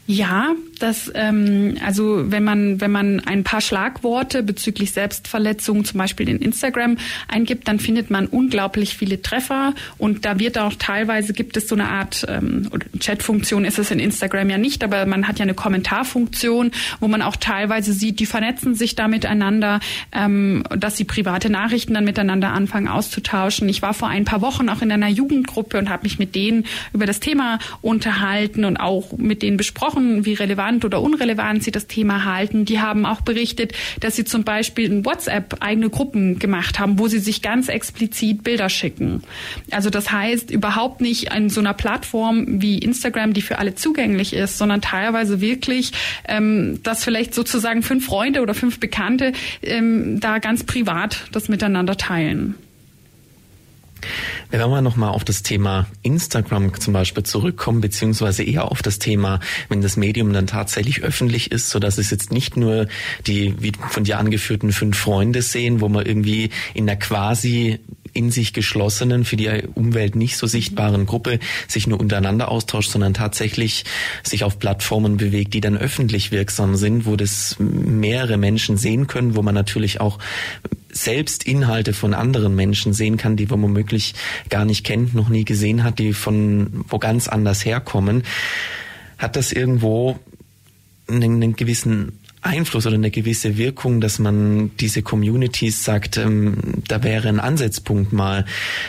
Ja, 0.06 0.54
das 0.82 1.10
ähm, 1.14 1.76
also 1.84 2.30
wenn 2.30 2.44
man 2.44 2.80
wenn 2.80 2.90
man 2.90 3.20
ein 3.20 3.44
paar 3.44 3.60
Schlagworte 3.60 4.42
bezüglich 4.42 4.92
Selbstverletzung 4.92 5.84
zum 5.84 5.98
Beispiel 5.98 6.28
in 6.28 6.38
Instagram 6.38 6.98
eingibt, 7.28 7.68
dann 7.68 7.78
findet 7.78 8.10
man 8.10 8.26
unglaublich 8.26 8.96
viele 8.96 9.22
Treffer 9.22 9.74
und 9.98 10.24
da 10.24 10.38
wird 10.38 10.58
auch 10.58 10.74
teilweise 10.78 11.32
gibt 11.32 11.56
es 11.56 11.68
so 11.68 11.74
eine 11.74 11.88
Art 11.88 12.26
ähm, 12.28 12.68
Chatfunktion 13.00 13.64
ist 13.64 13.78
es 13.78 13.90
in 13.90 13.98
Instagram 13.98 14.50
ja 14.50 14.58
nicht, 14.58 14.84
aber 14.84 15.06
man 15.06 15.28
hat 15.28 15.38
ja 15.38 15.44
eine 15.44 15.54
Kommentarfunktion, 15.54 16.70
wo 17.00 17.08
man 17.08 17.22
auch 17.22 17.36
teilweise 17.36 17.92
sieht, 17.92 18.20
die 18.20 18.26
vernetzen 18.26 18.74
sich 18.74 18.94
da 18.94 19.08
miteinander, 19.08 19.80
ähm, 20.12 20.64
dass 20.76 20.96
sie 20.96 21.04
private 21.04 21.50
Nachrichten 21.50 21.94
dann 21.94 22.04
miteinander 22.04 22.52
anfangen 22.52 22.88
auszutauschen. 22.88 23.68
Ich 23.68 23.82
war 23.82 23.94
vor 23.94 24.08
ein 24.08 24.24
paar 24.24 24.40
Wochen 24.42 24.68
auch 24.68 24.82
in 24.82 24.92
einer 24.92 25.08
Jugendgruppe 25.08 25.78
und 25.78 25.88
habe 25.88 26.04
mich 26.04 26.18
mit 26.18 26.34
denen 26.34 26.64
über 26.92 27.06
das 27.06 27.20
Thema 27.20 27.58
unterhalten 27.82 28.64
und 28.64 28.76
auch 28.76 29.16
mit 29.16 29.42
denen 29.42 29.56
besprochen, 29.56 30.24
wie 30.24 30.34
relevant 30.34 30.65
oder 30.84 31.00
unrelevant 31.00 31.62
sie 31.62 31.70
das 31.70 31.86
Thema 31.86 32.24
halten. 32.24 32.64
Die 32.64 32.80
haben 32.80 33.06
auch 33.06 33.20
berichtet, 33.20 33.72
dass 34.00 34.16
sie 34.16 34.24
zum 34.24 34.44
Beispiel 34.44 34.86
in 34.86 35.04
WhatsApp 35.04 35.56
eigene 35.60 35.90
Gruppen 35.90 36.38
gemacht 36.38 36.78
haben, 36.78 36.98
wo 36.98 37.08
sie 37.08 37.18
sich 37.18 37.42
ganz 37.42 37.68
explizit 37.68 38.42
Bilder 38.42 38.68
schicken. 38.68 39.22
Also 39.70 39.90
das 39.90 40.10
heißt 40.10 40.50
überhaupt 40.50 41.00
nicht 41.00 41.34
in 41.34 41.48
so 41.48 41.60
einer 41.60 41.74
Plattform 41.74 42.60
wie 42.60 42.78
Instagram, 42.78 43.32
die 43.32 43.42
für 43.42 43.58
alle 43.58 43.74
zugänglich 43.74 44.32
ist, 44.32 44.58
sondern 44.58 44.80
teilweise 44.80 45.40
wirklich, 45.40 45.92
ähm, 46.26 46.80
dass 46.82 47.04
vielleicht 47.04 47.34
sozusagen 47.34 47.82
fünf 47.82 48.06
Freunde 48.06 48.42
oder 48.42 48.54
fünf 48.54 48.80
Bekannte 48.80 49.32
ähm, 49.62 50.20
da 50.20 50.38
ganz 50.38 50.64
privat 50.64 51.24
das 51.32 51.48
miteinander 51.48 51.96
teilen. 51.96 52.54
Wenn 54.50 54.60
wir 54.60 54.80
nochmal 54.80 55.10
auf 55.10 55.24
das 55.24 55.42
Thema 55.42 55.86
Instagram 56.02 56.78
zum 56.78 56.92
Beispiel 56.92 57.22
zurückkommen, 57.22 57.80
beziehungsweise 57.80 58.42
eher 58.42 58.70
auf 58.70 58.82
das 58.82 58.98
Thema, 58.98 59.40
wenn 59.68 59.82
das 59.82 59.96
Medium 59.96 60.32
dann 60.32 60.46
tatsächlich 60.46 61.02
öffentlich 61.02 61.50
ist, 61.50 61.70
so 61.70 61.78
dass 61.78 61.98
es 61.98 62.10
jetzt 62.10 62.32
nicht 62.32 62.56
nur 62.56 62.86
die 63.26 63.54
wie 63.60 63.72
von 63.88 64.04
dir 64.04 64.18
angeführten 64.18 64.72
fünf 64.72 64.98
Freunde 64.98 65.42
sehen, 65.42 65.80
wo 65.80 65.88
man 65.88 66.06
irgendwie 66.06 66.50
in 66.74 66.86
der 66.86 66.96
quasi 66.96 67.80
in 68.16 68.30
sich 68.30 68.52
geschlossenen, 68.52 69.24
für 69.24 69.36
die 69.36 69.48
Umwelt 69.74 70.16
nicht 70.16 70.36
so 70.36 70.46
sichtbaren 70.46 71.06
Gruppe 71.06 71.38
sich 71.68 71.86
nur 71.86 72.00
untereinander 72.00 72.50
austauscht, 72.50 72.90
sondern 72.90 73.14
tatsächlich 73.14 73.84
sich 74.22 74.42
auf 74.42 74.58
Plattformen 74.58 75.16
bewegt, 75.16 75.54
die 75.54 75.60
dann 75.60 75.76
öffentlich 75.76 76.32
wirksam 76.32 76.76
sind, 76.76 77.06
wo 77.06 77.16
das 77.16 77.56
mehrere 77.58 78.38
Menschen 78.38 78.76
sehen 78.76 79.06
können, 79.06 79.36
wo 79.36 79.42
man 79.42 79.54
natürlich 79.54 80.00
auch 80.00 80.18
selbst 80.90 81.44
Inhalte 81.44 81.92
von 81.92 82.14
anderen 82.14 82.54
Menschen 82.54 82.92
sehen 82.92 83.18
kann, 83.18 83.36
die 83.36 83.46
man 83.46 83.62
womöglich 83.62 84.14
gar 84.48 84.64
nicht 84.64 84.84
kennt, 84.84 85.14
noch 85.14 85.28
nie 85.28 85.44
gesehen 85.44 85.84
hat, 85.84 85.98
die 85.98 86.14
von 86.14 86.84
wo 86.88 86.98
ganz 86.98 87.28
anders 87.28 87.64
herkommen, 87.64 88.22
hat 89.18 89.36
das 89.36 89.52
irgendwo 89.52 90.18
einen, 91.08 91.42
einen 91.42 91.56
gewissen 91.56 92.18
Einfluss 92.46 92.86
oder 92.86 92.96
eine 92.96 93.10
gewisse 93.10 93.58
Wirkung, 93.58 94.00
dass 94.00 94.18
man 94.18 94.70
diese 94.78 95.02
Communities 95.02 95.84
sagt, 95.84 96.16
ähm, 96.16 96.82
da 96.88 97.02
wäre 97.02 97.28
ein 97.28 97.40
Ansatzpunkt 97.40 98.12
mal 98.12 98.44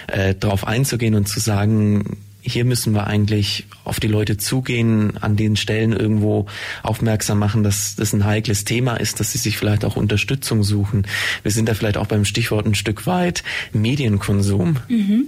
äh, 0.07 0.33
drauf 0.35 0.65
einzugehen 0.65 1.15
und 1.15 1.27
zu 1.27 1.39
sagen, 1.39 2.17
hier 2.47 2.63
müssen 2.63 2.93
wir 2.93 3.07
eigentlich 3.07 3.65
auf 3.83 3.99
die 3.99 4.07
Leute 4.07 4.37
zugehen, 4.37 5.17
an 5.17 5.35
den 5.35 5.57
Stellen 5.57 5.91
irgendwo 5.91 6.45
aufmerksam 6.81 7.39
machen, 7.39 7.63
dass 7.63 7.95
das 7.95 8.13
ein 8.13 8.23
heikles 8.23 8.63
Thema 8.63 8.95
ist, 8.95 9.19
dass 9.19 9.33
sie 9.33 9.37
sich 9.37 9.57
vielleicht 9.57 9.83
auch 9.83 9.97
Unterstützung 9.97 10.63
suchen. 10.63 11.05
Wir 11.43 11.51
sind 11.51 11.67
da 11.67 11.73
vielleicht 11.73 11.97
auch 11.97 12.07
beim 12.07 12.23
Stichwort 12.23 12.65
ein 12.65 12.75
Stück 12.75 13.05
weit 13.05 13.43
Medienkonsum. 13.73 14.77
Mhm. 14.87 15.25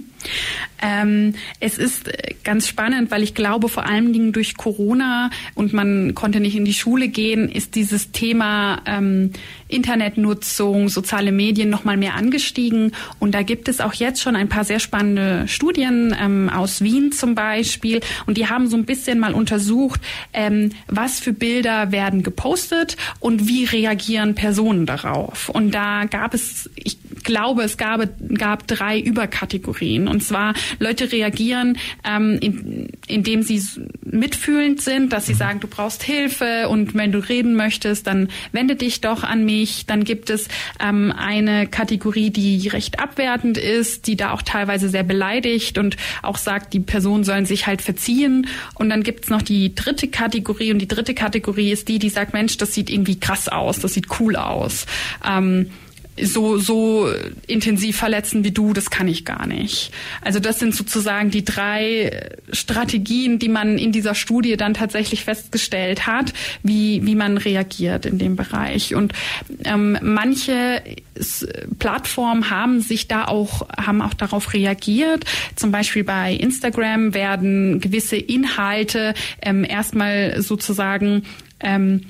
Ähm, 0.82 1.34
es 1.60 1.78
ist 1.78 2.10
ganz 2.44 2.66
spannend, 2.68 3.10
weil 3.10 3.22
ich 3.22 3.34
glaube, 3.34 3.68
vor 3.68 3.86
allen 3.86 4.12
Dingen 4.12 4.32
durch 4.32 4.56
Corona 4.56 5.30
und 5.54 5.72
man 5.72 6.14
konnte 6.14 6.40
nicht 6.40 6.56
in 6.56 6.64
die 6.64 6.74
Schule 6.74 7.08
gehen, 7.08 7.48
ist 7.48 7.74
dieses 7.74 8.12
Thema 8.12 8.80
ähm, 8.86 9.32
Internetnutzung, 9.68 10.88
soziale 10.88 11.32
Medien 11.32 11.70
noch 11.70 11.84
mal 11.84 11.96
mehr 11.96 12.14
angestiegen. 12.14 12.92
Und 13.18 13.34
da 13.34 13.42
gibt 13.42 13.68
es 13.68 13.80
auch 13.80 13.94
jetzt 13.94 14.20
schon 14.20 14.36
ein 14.36 14.48
paar 14.48 14.64
sehr 14.64 14.80
spannende 14.80 15.46
Studien 15.48 16.16
ähm, 16.18 16.48
aus 16.48 16.82
Wien 16.82 17.12
zum 17.12 17.34
Beispiel. 17.34 18.00
Und 18.26 18.36
die 18.36 18.48
haben 18.48 18.68
so 18.68 18.76
ein 18.76 18.84
bisschen 18.84 19.18
mal 19.18 19.34
untersucht, 19.34 20.00
ähm, 20.32 20.70
was 20.86 21.20
für 21.20 21.32
Bilder 21.32 21.92
werden 21.92 22.22
gepostet 22.22 22.96
und 23.20 23.48
wie 23.48 23.64
reagieren 23.64 24.34
Personen 24.34 24.86
darauf. 24.86 25.48
Und 25.48 25.72
da 25.72 26.04
gab 26.04 26.34
es, 26.34 26.70
ich 26.74 26.98
glaube, 27.22 27.62
es 27.62 27.76
gab, 27.76 28.02
gab 28.36 28.66
drei 28.66 28.98
Überkategorien. 28.98 30.08
Und 30.10 30.22
zwar 30.22 30.54
Leute 30.78 31.12
reagieren, 31.12 31.78
ähm, 32.04 32.38
in, 32.40 32.88
indem 33.06 33.42
sie 33.42 33.62
mitfühlend 34.02 34.80
sind, 34.80 35.12
dass 35.12 35.26
sie 35.26 35.34
sagen, 35.34 35.60
du 35.60 35.68
brauchst 35.68 36.02
Hilfe 36.02 36.68
und 36.68 36.94
wenn 36.94 37.12
du 37.12 37.18
reden 37.18 37.54
möchtest, 37.54 38.06
dann 38.06 38.28
wende 38.52 38.76
dich 38.76 39.00
doch 39.00 39.22
an 39.22 39.44
mich. 39.44 39.86
Dann 39.86 40.04
gibt 40.04 40.30
es 40.30 40.48
ähm, 40.80 41.12
eine 41.16 41.66
Kategorie, 41.66 42.30
die 42.30 42.68
recht 42.68 43.00
abwertend 43.00 43.56
ist, 43.56 44.06
die 44.06 44.16
da 44.16 44.32
auch 44.32 44.42
teilweise 44.42 44.88
sehr 44.88 45.04
beleidigt 45.04 45.78
und 45.78 45.96
auch 46.22 46.36
sagt, 46.36 46.72
die 46.72 46.80
Personen 46.80 47.24
sollen 47.24 47.46
sich 47.46 47.66
halt 47.66 47.82
verziehen. 47.82 48.46
Und 48.74 48.90
dann 48.90 49.02
gibt 49.02 49.24
es 49.24 49.30
noch 49.30 49.42
die 49.42 49.74
dritte 49.74 50.08
Kategorie 50.08 50.72
und 50.72 50.78
die 50.78 50.88
dritte 50.88 51.14
Kategorie 51.14 51.70
ist 51.70 51.88
die, 51.88 51.98
die 51.98 52.10
sagt, 52.10 52.32
Mensch, 52.32 52.56
das 52.56 52.74
sieht 52.74 52.90
irgendwie 52.90 53.18
krass 53.18 53.48
aus, 53.48 53.78
das 53.78 53.94
sieht 53.94 54.20
cool 54.20 54.36
aus. 54.36 54.86
Ähm, 55.26 55.70
so, 56.22 56.58
so 56.58 57.08
intensiv 57.46 57.96
verletzen 57.96 58.44
wie 58.44 58.50
du, 58.50 58.72
das 58.72 58.90
kann 58.90 59.08
ich 59.08 59.24
gar 59.24 59.46
nicht. 59.46 59.92
Also 60.20 60.40
das 60.40 60.58
sind 60.58 60.74
sozusagen 60.74 61.30
die 61.30 61.44
drei 61.44 62.28
Strategien, 62.52 63.38
die 63.38 63.48
man 63.48 63.78
in 63.78 63.92
dieser 63.92 64.14
Studie 64.14 64.56
dann 64.56 64.74
tatsächlich 64.74 65.24
festgestellt 65.24 66.06
hat, 66.06 66.32
wie, 66.62 67.04
wie 67.04 67.14
man 67.14 67.36
reagiert 67.36 68.06
in 68.06 68.18
dem 68.18 68.36
Bereich. 68.36 68.94
Und 68.94 69.12
ähm, 69.64 69.98
manche 70.02 70.82
Plattformen 71.78 72.50
haben 72.50 72.80
sich 72.80 73.08
da 73.08 73.26
auch, 73.26 73.68
haben 73.76 74.02
auch 74.02 74.14
darauf 74.14 74.52
reagiert. 74.54 75.24
Zum 75.56 75.70
Beispiel 75.70 76.04
bei 76.04 76.34
Instagram 76.34 77.14
werden 77.14 77.80
gewisse 77.80 78.16
Inhalte 78.16 79.14
ähm, 79.42 79.64
erstmal 79.64 80.40
sozusagen 80.40 81.22
ähm, 81.60 82.02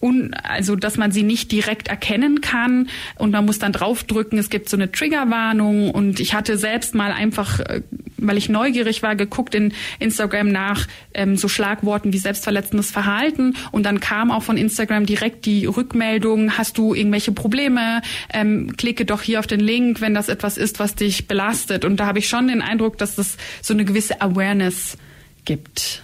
un, 0.00 0.34
also 0.34 0.76
dass 0.76 0.96
man 0.96 1.12
sie 1.12 1.22
nicht 1.22 1.52
direkt 1.52 1.88
erkennen 1.88 2.40
kann. 2.40 2.88
Und 3.16 3.30
man 3.30 3.44
muss 3.44 3.58
dann 3.58 3.72
draufdrücken, 3.72 4.38
es 4.38 4.50
gibt 4.50 4.68
so 4.68 4.76
eine 4.76 4.90
Triggerwarnung. 4.90 5.90
Und 5.90 6.20
ich 6.20 6.34
hatte 6.34 6.56
selbst 6.58 6.94
mal 6.94 7.12
einfach, 7.12 7.60
äh, 7.60 7.82
weil 8.16 8.36
ich 8.36 8.48
neugierig 8.48 9.02
war, 9.02 9.16
geguckt 9.16 9.54
in 9.54 9.72
Instagram 9.98 10.48
nach 10.50 10.86
ähm, 11.14 11.36
so 11.36 11.48
Schlagworten 11.48 12.12
wie 12.12 12.18
selbstverletzendes 12.18 12.90
Verhalten. 12.90 13.54
Und 13.70 13.84
dann 13.84 14.00
kam 14.00 14.30
auch 14.30 14.42
von 14.42 14.56
Instagram 14.56 15.06
direkt 15.06 15.46
die 15.46 15.66
Rückmeldung, 15.66 16.56
hast 16.56 16.78
du 16.78 16.94
irgendwelche 16.94 17.32
Probleme, 17.32 18.02
ähm, 18.32 18.76
klicke 18.76 19.04
doch 19.04 19.22
hier 19.22 19.38
auf 19.38 19.46
den 19.46 19.60
Link, 19.60 20.00
wenn 20.00 20.14
das 20.14 20.28
etwas 20.28 20.56
ist, 20.56 20.78
was 20.78 20.94
dich 20.94 21.28
belastet. 21.28 21.84
Und 21.84 21.98
da 21.98 22.06
habe 22.06 22.18
ich 22.18 22.28
schon 22.28 22.48
den 22.48 22.62
Eindruck, 22.62 22.98
dass 22.98 23.18
es 23.18 23.36
so 23.62 23.74
eine 23.74 23.84
gewisse 23.84 24.20
Awareness 24.20 24.96
gibt. 25.44 26.02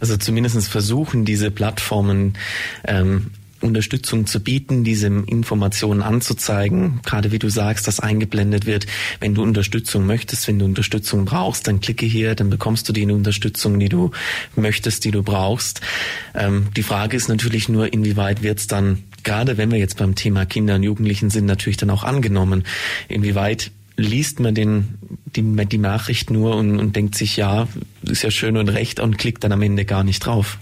Also 0.00 0.16
zumindest 0.16 0.68
versuchen 0.68 1.24
diese 1.24 1.50
Plattformen 1.50 2.34
ähm, 2.84 3.30
Unterstützung 3.60 4.26
zu 4.26 4.40
bieten, 4.40 4.84
diese 4.84 5.06
Informationen 5.06 6.02
anzuzeigen. 6.02 7.00
Gerade 7.04 7.32
wie 7.32 7.38
du 7.38 7.48
sagst, 7.48 7.86
dass 7.86 8.00
eingeblendet 8.00 8.66
wird, 8.66 8.86
wenn 9.20 9.34
du 9.34 9.42
Unterstützung 9.42 10.06
möchtest, 10.06 10.46
wenn 10.48 10.58
du 10.58 10.64
Unterstützung 10.64 11.24
brauchst, 11.24 11.66
dann 11.66 11.80
klicke 11.80 12.06
hier, 12.06 12.34
dann 12.34 12.50
bekommst 12.50 12.88
du 12.88 12.92
die 12.92 13.04
Unterstützung, 13.10 13.78
die 13.78 13.88
du 13.88 14.10
möchtest, 14.56 15.04
die 15.04 15.10
du 15.10 15.22
brauchst. 15.22 15.80
Ähm, 16.34 16.68
die 16.76 16.82
Frage 16.82 17.16
ist 17.16 17.28
natürlich 17.28 17.68
nur, 17.68 17.92
inwieweit 17.92 18.42
wird 18.42 18.58
es 18.58 18.66
dann, 18.66 19.04
gerade 19.22 19.56
wenn 19.56 19.70
wir 19.70 19.78
jetzt 19.78 19.96
beim 19.96 20.14
Thema 20.14 20.44
Kinder 20.44 20.74
und 20.74 20.82
Jugendlichen 20.82 21.30
sind, 21.30 21.46
natürlich 21.46 21.78
dann 21.78 21.90
auch 21.90 22.04
angenommen. 22.04 22.64
Inwieweit 23.08 23.70
liest 23.96 24.40
man 24.40 24.54
den, 24.54 24.98
die, 25.34 25.42
die 25.42 25.78
Nachricht 25.78 26.30
nur 26.30 26.56
und, 26.56 26.78
und 26.78 26.96
denkt 26.96 27.14
sich, 27.14 27.36
ja, 27.36 27.68
ist 28.02 28.22
ja 28.22 28.30
schön 28.30 28.56
und 28.56 28.68
recht 28.68 29.00
und 29.00 29.18
klickt 29.18 29.44
dann 29.44 29.52
am 29.52 29.62
Ende 29.62 29.84
gar 29.84 30.04
nicht 30.04 30.20
drauf. 30.20 30.58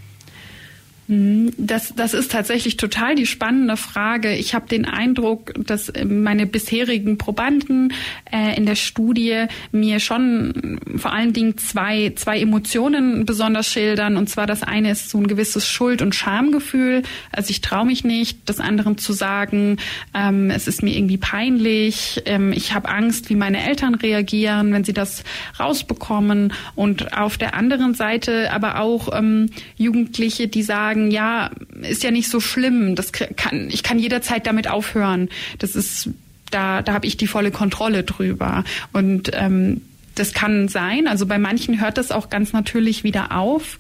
Mhm. 1.07 1.53
Das, 1.59 1.93
das 1.95 2.15
ist 2.15 2.33
tatsächlich 2.33 2.77
total 2.77 3.15
die 3.15 3.27
spannende 3.27 3.77
Frage. 3.77 4.35
Ich 4.35 4.55
habe 4.55 4.69
den 4.69 4.87
Eindruck, 4.87 5.53
dass 5.59 5.93
meine 6.05 6.47
bisherigen 6.47 7.19
Probanden 7.19 7.93
äh, 8.33 8.57
in 8.57 8.65
der 8.65 8.75
Studie 8.75 9.47
mir 9.71 10.01
schon 10.01 10.81
vor 10.97 11.13
allen 11.13 11.33
Dingen 11.33 11.59
zwei, 11.59 12.13
zwei 12.17 12.41
Emotionen 12.41 13.27
besonders 13.27 13.67
schildern. 13.67 14.17
Und 14.17 14.29
zwar 14.29 14.47
das 14.47 14.63
eine 14.63 14.93
ist 14.93 15.11
so 15.11 15.19
ein 15.19 15.27
gewisses 15.27 15.69
Schuld- 15.69 16.01
und 16.01 16.15
Schamgefühl. 16.15 17.03
Also 17.33 17.51
ich 17.51 17.61
traue 17.61 17.85
mich 17.85 18.05
nicht, 18.05 18.39
das 18.47 18.61
anderen 18.61 18.97
zu 18.97 19.13
sagen. 19.13 19.77
Ähm, 20.15 20.51
es 20.51 20.67
ist 20.67 20.83
mir 20.83 20.97
irgendwie 20.97 21.19
peinlich. 21.19 22.23
Ähm, 22.25 22.53
ich 22.53 22.73
habe 22.73 22.89
Angst, 22.89 23.29
wie 23.29 23.37
meine 23.37 23.67
Eltern 23.67 23.95
reagieren, 23.95 24.73
wenn 24.73 24.85
sie 24.85 24.95
das 24.95 25.23
rausbekommen. 25.61 26.53
Und 26.75 27.17
auf 27.17 27.37
der 27.37 27.55
anderen 27.55 27.95
Seite 27.95 28.51
aber 28.53 28.81
auch 28.81 29.11
ähm, 29.17 29.51
Jugendliche, 29.77 30.49
die 30.49 30.63
sagen, 30.63 30.94
sagen, 30.95 31.11
ja, 31.11 31.51
ist 31.83 32.03
ja 32.03 32.11
nicht 32.11 32.29
so 32.29 32.41
schlimm, 32.41 32.95
das 32.95 33.13
kann, 33.13 33.69
ich 33.71 33.83
kann 33.83 33.99
jederzeit 33.99 34.47
damit 34.47 34.69
aufhören. 34.69 35.29
Das 35.59 35.75
ist, 35.75 36.11
da, 36.51 36.83
da 36.83 36.95
habe 36.95 37.07
ich 37.07 37.17
die 37.17 37.27
volle 37.27 37.51
Kontrolle 37.51 38.05
drüber. 38.05 38.65
Und 38.93 39.31
ähm, 39.35 39.81
das 40.15 40.33
kann 40.33 40.69
sein. 40.69 41.09
Also 41.09 41.27
bei 41.27 41.39
manchen 41.39 41.81
hört 41.81 41.99
das 41.99 42.13
auch 42.13 42.31
ganz 42.31 42.53
natürlich 42.53 43.03
wieder 43.03 43.37
auf. 43.37 43.79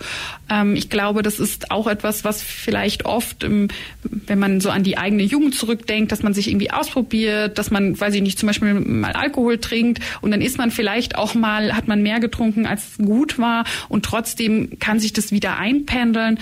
Ähm, 0.50 0.74
ich 0.74 0.90
glaube, 0.90 1.22
das 1.22 1.38
ist 1.38 1.70
auch 1.70 1.86
etwas, 1.86 2.24
was 2.24 2.42
vielleicht 2.42 3.04
oft, 3.04 3.44
im, 3.44 3.68
wenn 4.02 4.38
man 4.38 4.60
so 4.60 4.70
an 4.70 4.82
die 4.82 4.98
eigene 4.98 5.22
Jugend 5.22 5.54
zurückdenkt, 5.54 6.10
dass 6.10 6.22
man 6.22 6.34
sich 6.34 6.48
irgendwie 6.48 6.72
ausprobiert, 6.72 7.58
dass 7.58 7.70
man, 7.70 7.98
weiß 7.98 8.14
ich 8.14 8.22
nicht, 8.22 8.38
zum 8.38 8.48
Beispiel 8.48 8.74
mal 8.74 9.12
Alkohol 9.12 9.58
trinkt 9.58 10.02
und 10.22 10.32
dann 10.32 10.40
ist 10.40 10.58
man 10.58 10.70
vielleicht 10.72 11.16
auch 11.16 11.34
mal, 11.34 11.74
hat 11.76 11.86
man 11.86 12.02
mehr 12.02 12.18
getrunken, 12.18 12.66
als 12.66 12.96
gut 12.98 13.38
war 13.38 13.64
und 13.88 14.04
trotzdem 14.04 14.78
kann 14.80 14.98
sich 14.98 15.12
das 15.12 15.30
wieder 15.30 15.56
einpendeln. 15.56 16.38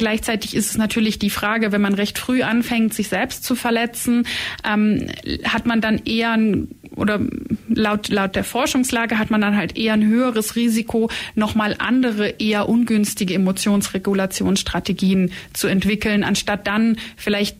Gleichzeitig 0.00 0.56
ist 0.56 0.70
es 0.70 0.78
natürlich 0.78 1.18
die 1.18 1.28
Frage, 1.28 1.72
wenn 1.72 1.82
man 1.82 1.92
recht 1.92 2.18
früh 2.18 2.40
anfängt, 2.40 2.94
sich 2.94 3.08
selbst 3.08 3.44
zu 3.44 3.54
verletzen, 3.54 4.26
ähm, 4.64 5.08
hat 5.44 5.66
man 5.66 5.82
dann 5.82 5.98
eher 6.06 6.30
ein, 6.30 6.68
oder 6.96 7.20
laut, 7.68 8.08
laut 8.08 8.34
der 8.34 8.44
Forschungslage 8.44 9.18
hat 9.18 9.30
man 9.30 9.42
dann 9.42 9.58
halt 9.58 9.76
eher 9.76 9.92
ein 9.92 10.06
höheres 10.06 10.56
Risiko, 10.56 11.10
nochmal 11.34 11.76
andere 11.78 12.30
eher 12.38 12.66
ungünstige 12.70 13.34
Emotionsregulationsstrategien 13.34 15.32
zu 15.52 15.66
entwickeln, 15.66 16.24
anstatt 16.24 16.66
dann 16.66 16.96
vielleicht 17.18 17.58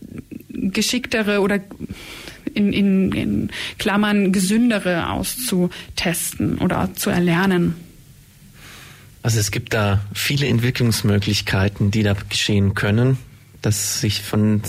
geschicktere 0.48 1.42
oder 1.42 1.61
in, 2.55 2.72
in, 2.72 3.12
in 3.12 3.50
Klammern 3.79 4.33
gesündere 4.33 5.11
auszutesten 5.11 6.57
oder 6.57 6.94
zu 6.94 7.11
erlernen. 7.11 7.89
Also 9.22 9.38
es 9.38 9.50
gibt 9.50 9.74
da 9.74 10.00
viele 10.14 10.46
Entwicklungsmöglichkeiten, 10.46 11.90
die 11.90 12.02
da 12.02 12.14
geschehen 12.28 12.74
können, 12.74 13.18
dass 13.61 14.00
sich 14.00 14.22
von 14.22 14.62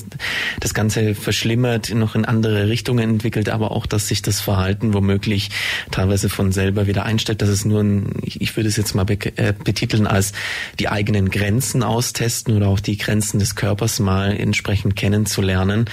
das 0.60 0.74
Ganze 0.74 1.16
verschlimmert, 1.16 1.94
noch 1.94 2.16
in 2.16 2.26
andere 2.26 2.68
Richtungen 2.68 3.10
entwickelt, 3.10 3.48
aber 3.48 3.72
auch, 3.72 3.86
dass 3.86 4.10
sich 4.10 4.22
das 4.22 4.42
Verhalten 4.42 4.94
womöglich 4.94 5.50
teilweise 5.92 6.28
von 6.28 6.52
selber 6.52 6.88
wieder 6.88 7.06
einstellt, 7.06 7.42
dass 7.42 7.50
es 7.50 7.64
nur 7.64 7.82
ein, 7.82 8.16
ich 8.24 8.56
würde 8.58 8.68
es 8.68 8.76
jetzt 8.76 8.94
mal 8.94 9.06
äh, 9.10 9.54
betiteln 9.54 10.08
als 10.08 10.34
die 10.80 10.90
eigenen 10.90 11.30
Grenzen 11.30 11.84
austesten 11.84 12.58
oder 12.58 12.68
auch 12.68 12.82
die 12.82 12.98
Grenzen 12.98 13.40
des 13.40 13.56
Körpers 13.56 14.00
mal 14.00 14.36
entsprechend 14.36 14.98
kennenzulernen. 14.98 15.86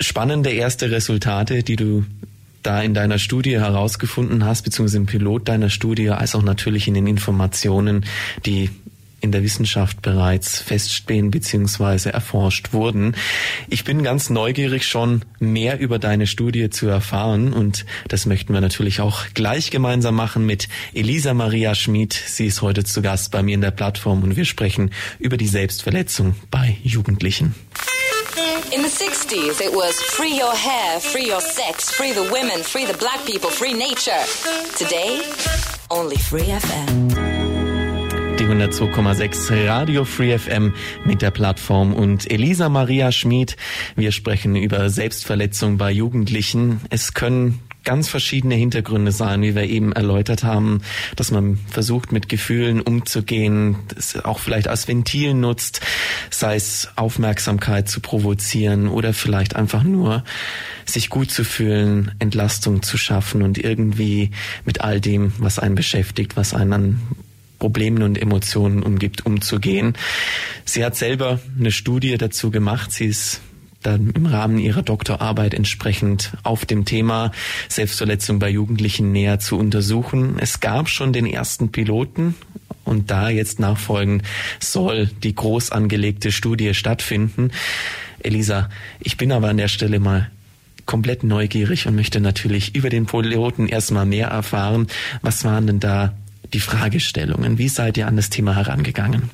Spannende 0.00 0.50
erste 0.50 0.90
Resultate, 0.90 1.64
die 1.64 1.76
du 1.76 2.04
da 2.64 2.82
in 2.82 2.94
deiner 2.94 3.18
Studie 3.18 3.58
herausgefunden 3.58 4.44
hast, 4.44 4.62
beziehungsweise 4.62 4.98
im 4.98 5.06
Pilot 5.06 5.48
deiner 5.48 5.70
Studie, 5.70 6.10
als 6.10 6.34
auch 6.34 6.42
natürlich 6.42 6.88
in 6.88 6.94
den 6.94 7.06
Informationen, 7.06 8.04
die 8.44 8.70
in 9.24 9.32
der 9.32 9.42
Wissenschaft 9.42 10.02
bereits 10.02 10.60
feststehen 10.60 11.30
beziehungsweise 11.30 12.12
erforscht 12.12 12.74
wurden. 12.74 13.16
Ich 13.70 13.84
bin 13.84 14.02
ganz 14.02 14.28
neugierig 14.28 14.86
schon 14.86 15.22
mehr 15.40 15.80
über 15.80 15.98
deine 15.98 16.26
Studie 16.26 16.68
zu 16.68 16.86
erfahren 16.86 17.54
und 17.54 17.86
das 18.06 18.26
möchten 18.26 18.52
wir 18.52 18.60
natürlich 18.60 19.00
auch 19.00 19.24
gleich 19.32 19.70
gemeinsam 19.70 20.14
machen 20.14 20.44
mit 20.44 20.68
Elisa 20.92 21.32
Maria 21.32 21.74
Schmid. 21.74 22.12
Sie 22.12 22.46
ist 22.46 22.60
heute 22.60 22.84
zu 22.84 23.00
Gast 23.00 23.30
bei 23.30 23.42
mir 23.42 23.54
in 23.54 23.62
der 23.62 23.70
Plattform 23.70 24.22
und 24.22 24.36
wir 24.36 24.44
sprechen 24.44 24.90
über 25.18 25.38
die 25.38 25.48
Selbstverletzung 25.48 26.36
bei 26.50 26.76
Jugendlichen. 26.82 27.54
In 28.36 28.82
the 28.82 28.88
60s, 28.88 29.60
it 29.60 29.72
was 29.72 29.94
free 30.02 30.36
your 30.36 30.52
hair, 30.52 30.98
free 30.98 31.28
your 31.28 31.40
sex, 31.40 31.90
free 31.92 32.12
the 32.12 32.28
women, 32.32 32.64
free 32.64 32.84
the 32.84 32.98
black 32.98 33.24
people, 33.24 33.48
free 33.48 33.74
nature. 33.74 34.24
Today, 34.76 35.22
only 35.88 36.16
free 36.16 36.50
FM. 36.50 37.10
Die 38.36 38.44
102,6 38.44 39.68
Radio 39.68 40.04
Free 40.04 40.36
FM 40.36 40.74
mit 41.04 41.22
der 41.22 41.30
Plattform 41.30 41.94
und 41.94 42.28
Elisa 42.28 42.68
Maria 42.68 43.12
Schmid. 43.12 43.56
Wir 43.94 44.10
sprechen 44.10 44.56
über 44.56 44.90
Selbstverletzung 44.90 45.78
bei 45.78 45.92
Jugendlichen. 45.92 46.80
Es 46.90 47.14
können 47.14 47.60
ganz 47.84 48.08
verschiedene 48.08 48.54
Hintergründe 48.54 49.12
sein, 49.12 49.42
wie 49.42 49.54
wir 49.54 49.64
eben 49.64 49.92
erläutert 49.92 50.42
haben, 50.42 50.80
dass 51.16 51.30
man 51.30 51.58
versucht, 51.68 52.12
mit 52.12 52.28
Gefühlen 52.28 52.80
umzugehen, 52.80 53.76
auch 54.24 54.38
vielleicht 54.38 54.68
als 54.68 54.88
Ventil 54.88 55.34
nutzt, 55.34 55.80
sei 56.30 56.56
es 56.56 56.88
Aufmerksamkeit 56.96 57.88
zu 57.88 58.00
provozieren 58.00 58.88
oder 58.88 59.12
vielleicht 59.12 59.56
einfach 59.56 59.82
nur 59.82 60.24
sich 60.86 61.10
gut 61.10 61.30
zu 61.30 61.44
fühlen, 61.44 62.12
Entlastung 62.18 62.82
zu 62.82 62.96
schaffen 62.96 63.42
und 63.42 63.58
irgendwie 63.58 64.30
mit 64.64 64.80
all 64.80 65.00
dem, 65.00 65.32
was 65.38 65.58
einen 65.58 65.74
beschäftigt, 65.74 66.36
was 66.36 66.54
einen 66.54 66.72
an 66.72 67.00
Problemen 67.58 68.02
und 68.02 68.20
Emotionen 68.20 68.82
umgibt, 68.82 69.24
umzugehen. 69.24 69.94
Sie 70.64 70.84
hat 70.84 70.96
selber 70.96 71.40
eine 71.58 71.72
Studie 71.72 72.16
dazu 72.18 72.50
gemacht. 72.50 72.92
Sie 72.92 73.06
ist 73.06 73.40
dann 73.86 74.10
im 74.10 74.26
Rahmen 74.26 74.58
ihrer 74.58 74.82
Doktorarbeit 74.82 75.54
entsprechend 75.54 76.32
auf 76.42 76.64
dem 76.64 76.84
Thema 76.84 77.32
Selbstverletzung 77.68 78.38
bei 78.38 78.50
Jugendlichen 78.50 79.12
näher 79.12 79.38
zu 79.38 79.58
untersuchen. 79.58 80.36
Es 80.38 80.60
gab 80.60 80.88
schon 80.88 81.12
den 81.12 81.26
ersten 81.26 81.70
Piloten 81.70 82.34
und 82.84 83.10
da 83.10 83.28
jetzt 83.28 83.60
nachfolgend 83.60 84.22
soll 84.60 85.06
die 85.22 85.34
groß 85.34 85.72
angelegte 85.72 86.32
Studie 86.32 86.74
stattfinden. 86.74 87.50
Elisa, 88.20 88.68
ich 89.00 89.16
bin 89.16 89.32
aber 89.32 89.48
an 89.48 89.58
der 89.58 89.68
Stelle 89.68 90.00
mal 90.00 90.30
komplett 90.86 91.24
neugierig 91.24 91.86
und 91.86 91.94
möchte 91.94 92.20
natürlich 92.20 92.74
über 92.74 92.90
den 92.90 93.06
Piloten 93.06 93.68
erstmal 93.68 94.06
mehr 94.06 94.28
erfahren. 94.28 94.86
Was 95.22 95.44
waren 95.44 95.66
denn 95.66 95.80
da 95.80 96.14
die 96.52 96.60
Fragestellungen? 96.60 97.58
Wie 97.58 97.68
seid 97.68 97.96
ihr 97.96 98.06
an 98.06 98.16
das 98.16 98.30
Thema 98.30 98.54
herangegangen? 98.54 99.30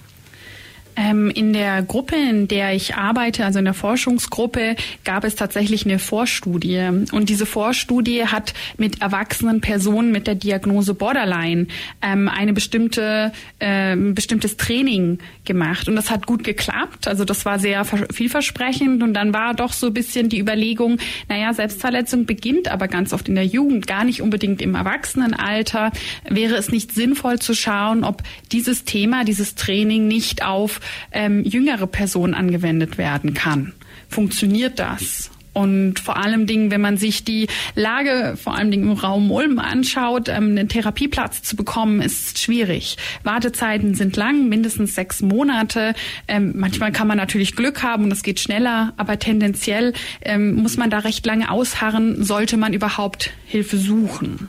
Ähm, 1.00 1.30
in 1.30 1.54
der 1.54 1.82
Gruppe, 1.82 2.14
in 2.14 2.46
der 2.46 2.74
ich 2.74 2.94
arbeite, 2.94 3.46
also 3.46 3.58
in 3.58 3.64
der 3.64 3.72
Forschungsgruppe, 3.72 4.76
gab 5.02 5.24
es 5.24 5.34
tatsächlich 5.34 5.86
eine 5.86 5.98
Vorstudie. 5.98 7.06
Und 7.12 7.30
diese 7.30 7.46
Vorstudie 7.46 8.26
hat 8.26 8.52
mit 8.76 9.00
erwachsenen 9.00 9.62
Personen 9.62 10.12
mit 10.12 10.26
der 10.26 10.34
Diagnose 10.34 10.92
Borderline 10.92 11.68
ähm, 12.02 12.28
eine 12.28 12.52
bestimmte, 12.52 13.32
äh, 13.60 13.96
bestimmtes 13.96 14.58
Training 14.58 15.20
gemacht. 15.46 15.88
Und 15.88 15.96
das 15.96 16.10
hat 16.10 16.26
gut 16.26 16.44
geklappt. 16.44 17.08
Also 17.08 17.24
das 17.24 17.46
war 17.46 17.58
sehr 17.58 17.86
vielversprechend. 17.86 19.02
Und 19.02 19.14
dann 19.14 19.32
war 19.32 19.54
doch 19.54 19.72
so 19.72 19.86
ein 19.86 19.94
bisschen 19.94 20.28
die 20.28 20.38
Überlegung, 20.38 20.98
naja, 21.30 21.54
Selbstverletzung 21.54 22.26
beginnt 22.26 22.68
aber 22.68 22.88
ganz 22.88 23.14
oft 23.14 23.26
in 23.26 23.36
der 23.36 23.46
Jugend, 23.46 23.86
gar 23.86 24.04
nicht 24.04 24.20
unbedingt 24.20 24.60
im 24.60 24.74
Erwachsenenalter. 24.74 25.92
Wäre 26.28 26.56
es 26.56 26.70
nicht 26.70 26.92
sinnvoll 26.92 27.38
zu 27.38 27.54
schauen, 27.54 28.04
ob 28.04 28.22
dieses 28.52 28.84
Thema, 28.84 29.24
dieses 29.24 29.54
Training 29.54 30.06
nicht 30.06 30.44
auf 30.44 30.80
ähm, 31.12 31.44
jüngere 31.44 31.86
Personen 31.86 32.34
angewendet 32.34 32.98
werden 32.98 33.34
kann. 33.34 33.72
Funktioniert 34.08 34.78
das? 34.78 35.30
Und 35.52 35.98
vor 35.98 36.16
allem 36.16 36.46
Dingen, 36.46 36.70
wenn 36.70 36.80
man 36.80 36.96
sich 36.96 37.24
die 37.24 37.48
Lage 37.74 38.36
vor 38.36 38.54
allem 38.54 38.70
Dingen 38.70 38.84
im 38.84 38.92
Raum 38.92 39.30
Ulm 39.32 39.58
anschaut, 39.58 40.28
ähm, 40.28 40.50
einen 40.50 40.68
Therapieplatz 40.68 41.42
zu 41.42 41.56
bekommen, 41.56 42.00
ist 42.00 42.38
schwierig. 42.38 42.96
Wartezeiten 43.24 43.94
sind 43.94 44.16
lang, 44.16 44.48
mindestens 44.48 44.94
sechs 44.94 45.22
Monate. 45.22 45.94
Ähm, 46.28 46.52
manchmal 46.56 46.92
kann 46.92 47.08
man 47.08 47.16
natürlich 47.16 47.56
Glück 47.56 47.82
haben 47.82 48.04
und 48.04 48.12
es 48.12 48.22
geht 48.22 48.38
schneller, 48.38 48.92
aber 48.96 49.18
tendenziell 49.18 49.92
ähm, 50.22 50.54
muss 50.54 50.76
man 50.76 50.88
da 50.88 50.98
recht 50.98 51.26
lange 51.26 51.50
ausharren, 51.50 52.22
sollte 52.22 52.56
man 52.56 52.72
überhaupt 52.72 53.32
Hilfe 53.44 53.76
suchen. 53.76 54.48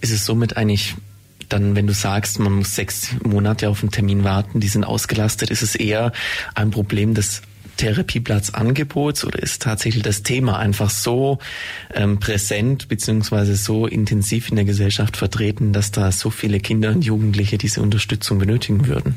Ist 0.00 0.12
es 0.12 0.24
somit 0.24 0.56
eigentlich 0.56 0.94
dann, 1.48 1.76
wenn 1.76 1.86
du 1.86 1.92
sagst, 1.92 2.38
man 2.38 2.52
muss 2.52 2.74
sechs 2.74 3.08
Monate 3.24 3.68
auf 3.68 3.82
einen 3.82 3.90
Termin 3.90 4.24
warten, 4.24 4.60
die 4.60 4.68
sind 4.68 4.84
ausgelastet, 4.84 5.50
ist 5.50 5.62
es 5.62 5.74
eher 5.74 6.12
ein 6.54 6.70
Problem 6.70 7.14
des 7.14 7.42
Therapieplatzangebots 7.76 9.24
oder 9.24 9.42
ist 9.42 9.62
tatsächlich 9.62 10.02
das 10.02 10.22
Thema 10.22 10.58
einfach 10.58 10.90
so 10.90 11.38
ähm, 11.92 12.20
präsent 12.20 12.88
beziehungsweise 12.88 13.56
so 13.56 13.86
intensiv 13.86 14.48
in 14.50 14.56
der 14.56 14.64
Gesellschaft 14.64 15.16
vertreten, 15.16 15.72
dass 15.72 15.90
da 15.90 16.12
so 16.12 16.30
viele 16.30 16.60
Kinder 16.60 16.90
und 16.90 17.04
Jugendliche 17.04 17.58
diese 17.58 17.82
Unterstützung 17.82 18.38
benötigen 18.38 18.86
würden? 18.86 19.16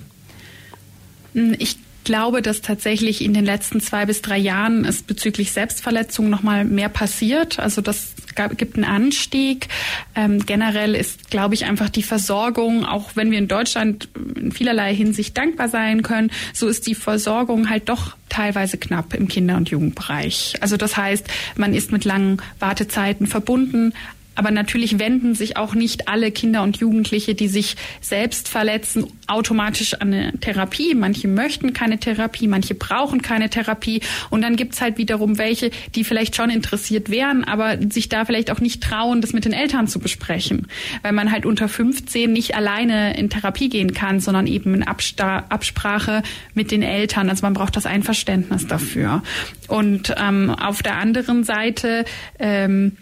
Ich 1.59 1.77
glaube, 2.03 2.41
dass 2.41 2.62
tatsächlich 2.62 3.23
in 3.23 3.33
den 3.33 3.45
letzten 3.45 3.81
zwei 3.81 4.05
bis 4.05 4.21
drei 4.21 4.38
Jahren 4.38 4.86
es 4.86 5.03
bezüglich 5.03 5.51
Selbstverletzung 5.51 6.29
noch 6.29 6.43
mal 6.43 6.65
mehr 6.65 6.89
passiert. 6.89 7.60
Also 7.60 7.81
das 7.81 8.13
gibt 8.57 8.75
einen 8.75 8.86
Anstieg. 8.86 9.67
Ähm, 10.15 10.45
generell 10.45 10.95
ist, 10.95 11.31
glaube 11.31 11.55
ich, 11.55 11.65
einfach 11.65 11.89
die 11.89 12.03
Versorgung, 12.03 12.86
auch 12.86 13.12
wenn 13.15 13.31
wir 13.31 13.39
in 13.39 13.47
Deutschland 13.47 14.10
in 14.36 14.51
vielerlei 14.51 14.93
Hinsicht 14.93 15.38
dankbar 15.38 15.69
sein 15.69 16.03
können, 16.03 16.31
so 16.53 16.67
ist 16.67 16.88
die 16.88 16.95
Versorgung 16.95 17.69
halt 17.69 17.89
doch 17.89 18.15
teilweise 18.29 18.77
knapp 18.77 19.13
im 19.13 19.27
Kinder- 19.27 19.57
und 19.57 19.69
Jugendbereich. 19.69 20.55
Also 20.62 20.77
das 20.77 20.97
heißt, 20.97 21.27
man 21.55 21.73
ist 21.73 21.91
mit 21.91 22.05
langen 22.05 22.41
Wartezeiten 22.60 23.25
verbunden, 23.25 23.93
aber 24.38 24.52
natürlich 24.52 25.00
wenden 25.00 25.34
sich 25.34 25.58
auch 25.58 25.73
nicht 25.73 26.08
alle 26.08 26.32
Kinder 26.32 26.62
und 26.62 26.78
Jugendliche, 26.78 27.34
die 27.34 27.47
sich 27.47 27.76
selbst 28.02 28.47
verletzen, 28.50 29.08
automatisch 29.26 29.95
an 29.95 30.13
eine 30.13 30.39
Therapie. 30.39 30.93
Manche 30.93 31.28
möchten 31.28 31.73
keine 31.73 32.00
Therapie, 32.00 32.47
manche 32.47 32.76
brauchen 32.76 33.23
keine 33.23 33.50
Therapie. 33.50 34.02
Und 34.30 34.43
dann 34.43 34.56
gibt's 34.56 34.80
halt 34.80 35.00
wiederum 35.00 35.39
welche, 35.39 35.71
die 35.95 36.04
vielleicht 36.04 36.36
schon 36.36 36.52
interessiert 36.52 37.10
wären, 37.10 37.43
aber 37.43 37.78
sich 37.89 38.10
da 38.10 38.26
vielleicht 38.26 38.52
auch 38.52 38.60
nicht 38.60 38.84
trauen, 38.84 39.21
das 39.21 39.34
mit 39.34 39.45
den 39.45 39.54
Eltern 39.54 39.88
zu 39.88 40.00
besprechen. 40.00 40.67
Weil 41.02 41.13
man 41.13 41.32
halt 41.32 41.45
unter 41.45 41.67
15 41.67 42.32
nicht 42.32 42.56
alleine 42.56 43.17
in 43.17 43.32
Therapie 43.32 43.69
gehen 43.69 43.93
kann, 43.93 44.19
sondern 44.19 44.45
eben 44.45 44.76
in 44.76 44.84
Absta 44.84 45.45
Absprache 45.50 46.21
mit 46.54 46.69
den 46.69 46.84
Eltern. 46.84 47.30
Also 47.30 47.43
man 47.43 47.54
braucht 47.54 47.76
das 47.76 47.88
Einverständnis 47.88 48.67
dafür. 48.67 49.23
Und 49.67 50.13
ähm, 50.15 50.52
auf 50.52 50.84
der 50.84 50.97
anderen 50.97 51.43
Seite 51.43 52.06
ähm, 52.38 52.97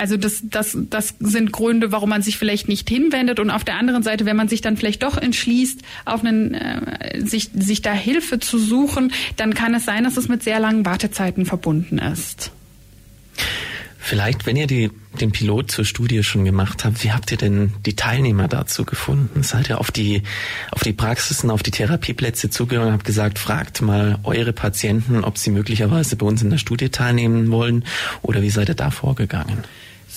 also 0.00 0.16
das, 0.16 0.40
das, 0.42 0.76
das 0.88 1.14
sind 1.20 1.52
Gründe, 1.52 1.92
warum 1.92 2.08
man 2.08 2.22
sich 2.22 2.38
vielleicht 2.38 2.68
nicht 2.68 2.88
hinwendet. 2.88 3.38
Und 3.38 3.50
auf 3.50 3.64
der 3.64 3.76
anderen 3.76 4.02
Seite, 4.02 4.24
wenn 4.24 4.36
man 4.36 4.48
sich 4.48 4.62
dann 4.62 4.76
vielleicht 4.76 5.02
doch 5.02 5.18
entschließt, 5.18 5.80
auf 6.06 6.24
einen, 6.24 6.54
äh, 6.54 7.20
sich, 7.20 7.50
sich 7.54 7.82
da 7.82 7.92
Hilfe 7.92 8.40
zu 8.40 8.58
suchen, 8.58 9.12
dann 9.36 9.54
kann 9.54 9.74
es 9.74 9.84
sein, 9.84 10.04
dass 10.04 10.16
es 10.16 10.28
mit 10.28 10.42
sehr 10.42 10.58
langen 10.58 10.86
Wartezeiten 10.86 11.44
verbunden 11.44 11.98
ist. 11.98 12.50
Vielleicht, 14.02 14.46
wenn 14.46 14.56
ihr 14.56 14.66
die, 14.66 14.90
den 15.20 15.30
Pilot 15.30 15.70
zur 15.70 15.84
Studie 15.84 16.24
schon 16.24 16.46
gemacht 16.46 16.84
habt, 16.86 17.04
wie 17.04 17.12
habt 17.12 17.30
ihr 17.30 17.36
denn 17.36 17.74
die 17.84 17.94
Teilnehmer 17.94 18.48
dazu 18.48 18.86
gefunden? 18.86 19.42
Seid 19.42 19.68
ihr 19.68 19.78
auf 19.78 19.90
die, 19.90 20.22
auf 20.70 20.82
die 20.82 20.94
Praxisen, 20.94 21.50
auf 21.50 21.62
die 21.62 21.70
Therapieplätze 21.70 22.48
zugegangen 22.48 22.88
und 22.88 22.94
habt 22.94 23.04
gesagt, 23.04 23.38
fragt 23.38 23.82
mal 23.82 24.18
eure 24.24 24.54
Patienten, 24.54 25.22
ob 25.22 25.36
sie 25.36 25.50
möglicherweise 25.50 26.16
bei 26.16 26.24
uns 26.24 26.40
in 26.40 26.48
der 26.48 26.56
Studie 26.56 26.88
teilnehmen 26.88 27.50
wollen 27.50 27.84
oder 28.22 28.40
wie 28.40 28.50
seid 28.50 28.70
ihr 28.70 28.74
da 28.74 28.90
vorgegangen? 28.90 29.64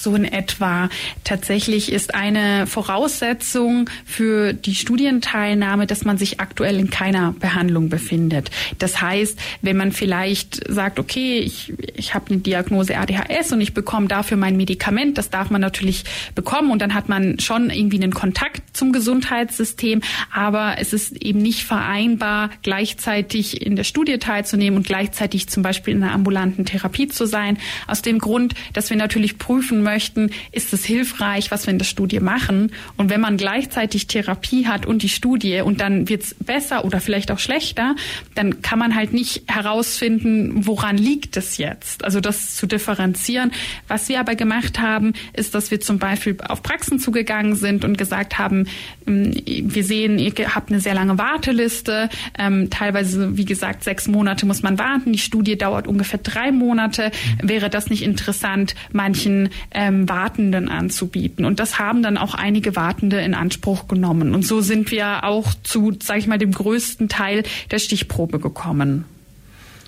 So 0.03 0.15
in 0.15 0.25
etwa. 0.25 0.89
Tatsächlich 1.23 1.91
ist 1.91 2.13
eine 2.13 2.67
Voraussetzung 2.67 3.89
für 4.05 4.53
die 4.53 4.75
Studienteilnahme, 4.75 5.87
dass 5.87 6.05
man 6.05 6.17
sich 6.17 6.39
aktuell 6.39 6.79
in 6.79 6.89
keiner 6.89 7.33
Behandlung 7.39 7.89
befindet. 7.89 8.51
Das 8.79 9.01
heißt, 9.01 9.39
wenn 9.61 9.77
man 9.77 9.91
vielleicht 9.91 10.71
sagt, 10.71 10.99
okay, 10.99 11.39
ich, 11.39 11.73
ich 11.95 12.13
habe 12.13 12.31
eine 12.31 12.39
Diagnose 12.39 12.97
ADHS 12.97 13.51
und 13.53 13.61
ich 13.61 13.73
bekomme 13.73 14.07
dafür 14.07 14.37
mein 14.37 14.57
Medikament, 14.57 15.17
das 15.17 15.29
darf 15.29 15.49
man 15.49 15.61
natürlich 15.61 16.03
bekommen 16.35 16.71
und 16.71 16.81
dann 16.81 16.93
hat 16.93 17.09
man 17.09 17.39
schon 17.39 17.69
irgendwie 17.69 18.01
einen 18.01 18.13
Kontakt 18.13 18.72
zum 18.73 18.91
Gesundheitssystem, 18.91 20.01
aber 20.31 20.75
es 20.79 20.93
ist 20.93 21.15
eben 21.23 21.39
nicht 21.39 21.63
vereinbar, 21.63 22.49
gleichzeitig 22.63 23.61
in 23.61 23.75
der 23.75 23.83
Studie 23.83 24.17
teilzunehmen 24.17 24.77
und 24.77 24.87
gleichzeitig 24.87 25.47
zum 25.47 25.63
Beispiel 25.63 25.93
in 25.93 26.03
einer 26.03 26.13
ambulanten 26.13 26.65
Therapie 26.65 27.07
zu 27.07 27.25
sein. 27.25 27.57
Aus 27.87 28.01
dem 28.01 28.19
Grund, 28.19 28.55
dass 28.73 28.89
wir 28.89 28.97
natürlich 28.97 29.37
prüfen 29.37 29.83
möchten, 29.83 30.31
ist 30.51 30.73
es 30.73 30.83
hilfreich, 30.85 31.51
was 31.51 31.67
wir 31.67 31.71
in 31.71 31.77
der 31.77 31.85
Studie 31.85 32.19
machen. 32.19 32.71
Und 32.97 33.09
wenn 33.09 33.21
man 33.21 33.37
gleichzeitig 33.37 34.07
Therapie 34.07 34.67
hat 34.67 34.85
und 34.85 35.03
die 35.03 35.09
Studie 35.09 35.61
und 35.61 35.79
dann 35.79 36.09
wird 36.09 36.23
es 36.23 36.33
besser 36.33 36.85
oder 36.85 36.99
vielleicht 36.99 37.31
auch 37.31 37.39
schlechter, 37.39 37.95
dann 38.35 38.61
kann 38.61 38.79
man 38.79 38.95
halt 38.95 39.13
nicht 39.13 39.43
herausfinden, 39.47 40.65
woran 40.65 40.97
liegt 40.97 41.37
es 41.37 41.57
jetzt. 41.57 42.03
Also 42.03 42.19
das 42.19 42.55
zu 42.55 42.65
differenzieren. 42.65 43.51
Was 43.87 44.09
wir 44.09 44.19
aber 44.19 44.35
gemacht 44.35 44.79
haben, 44.79 45.13
ist, 45.33 45.53
dass 45.55 45.71
wir 45.71 45.79
zum 45.79 45.99
Beispiel 45.99 46.37
auf 46.47 46.63
Praxen 46.63 46.99
zugegangen 46.99 47.55
sind 47.55 47.85
und 47.85 47.97
gesagt 47.97 48.37
haben, 48.39 48.62
ähm, 49.07 49.33
wir 49.45 49.83
sehen, 49.83 50.19
ihr 50.19 50.33
habt 50.55 50.71
eine 50.71 50.79
sehr 50.79 50.93
lange 50.93 51.17
Warteliste. 51.17 52.09
Ähm, 52.37 52.69
teilweise, 52.69 53.37
wie 53.37 53.45
gesagt, 53.45 53.83
sechs 53.83 54.07
Monate 54.07 54.45
muss 54.45 54.63
man 54.63 54.77
warten. 54.79 55.13
Die 55.13 55.19
Studie 55.19 55.57
dauert 55.57 55.87
ungefähr 55.87 56.19
drei 56.19 56.51
Monate. 56.51 57.11
Wäre 57.41 57.69
das 57.69 57.89
nicht 57.89 58.03
interessant, 58.03 58.75
manchen 58.91 59.49
ähm, 59.71 60.07
Wartenden 60.09 60.69
anzubieten. 60.69 61.45
Und 61.45 61.59
das 61.59 61.79
haben 61.79 62.03
dann 62.03 62.17
auch 62.17 62.33
einige 62.33 62.75
Wartende 62.75 63.21
in 63.21 63.33
Anspruch 63.33 63.87
genommen. 63.87 64.33
Und 64.33 64.45
so 64.45 64.61
sind 64.61 64.91
wir 64.91 65.23
auch 65.23 65.53
zu, 65.63 65.93
sage 66.01 66.19
ich 66.19 66.27
mal, 66.27 66.37
dem 66.37 66.51
größten 66.51 67.09
Teil 67.09 67.43
der 67.71 67.79
Stichprobe 67.79 68.39
gekommen. 68.39 69.05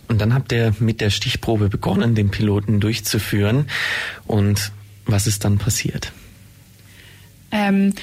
Und 0.07 0.21
dann 0.21 0.33
habt 0.33 0.51
ihr 0.51 0.73
mit 0.79 1.01
der 1.01 1.09
Stichprobe 1.09 1.69
begonnen, 1.69 2.15
den 2.15 2.29
Piloten 2.29 2.79
durchzuführen. 2.79 3.67
Und 4.25 4.71
was 5.05 5.27
ist 5.27 5.45
dann 5.45 5.57
passiert? 5.57 6.11
Ähm, 7.51 7.93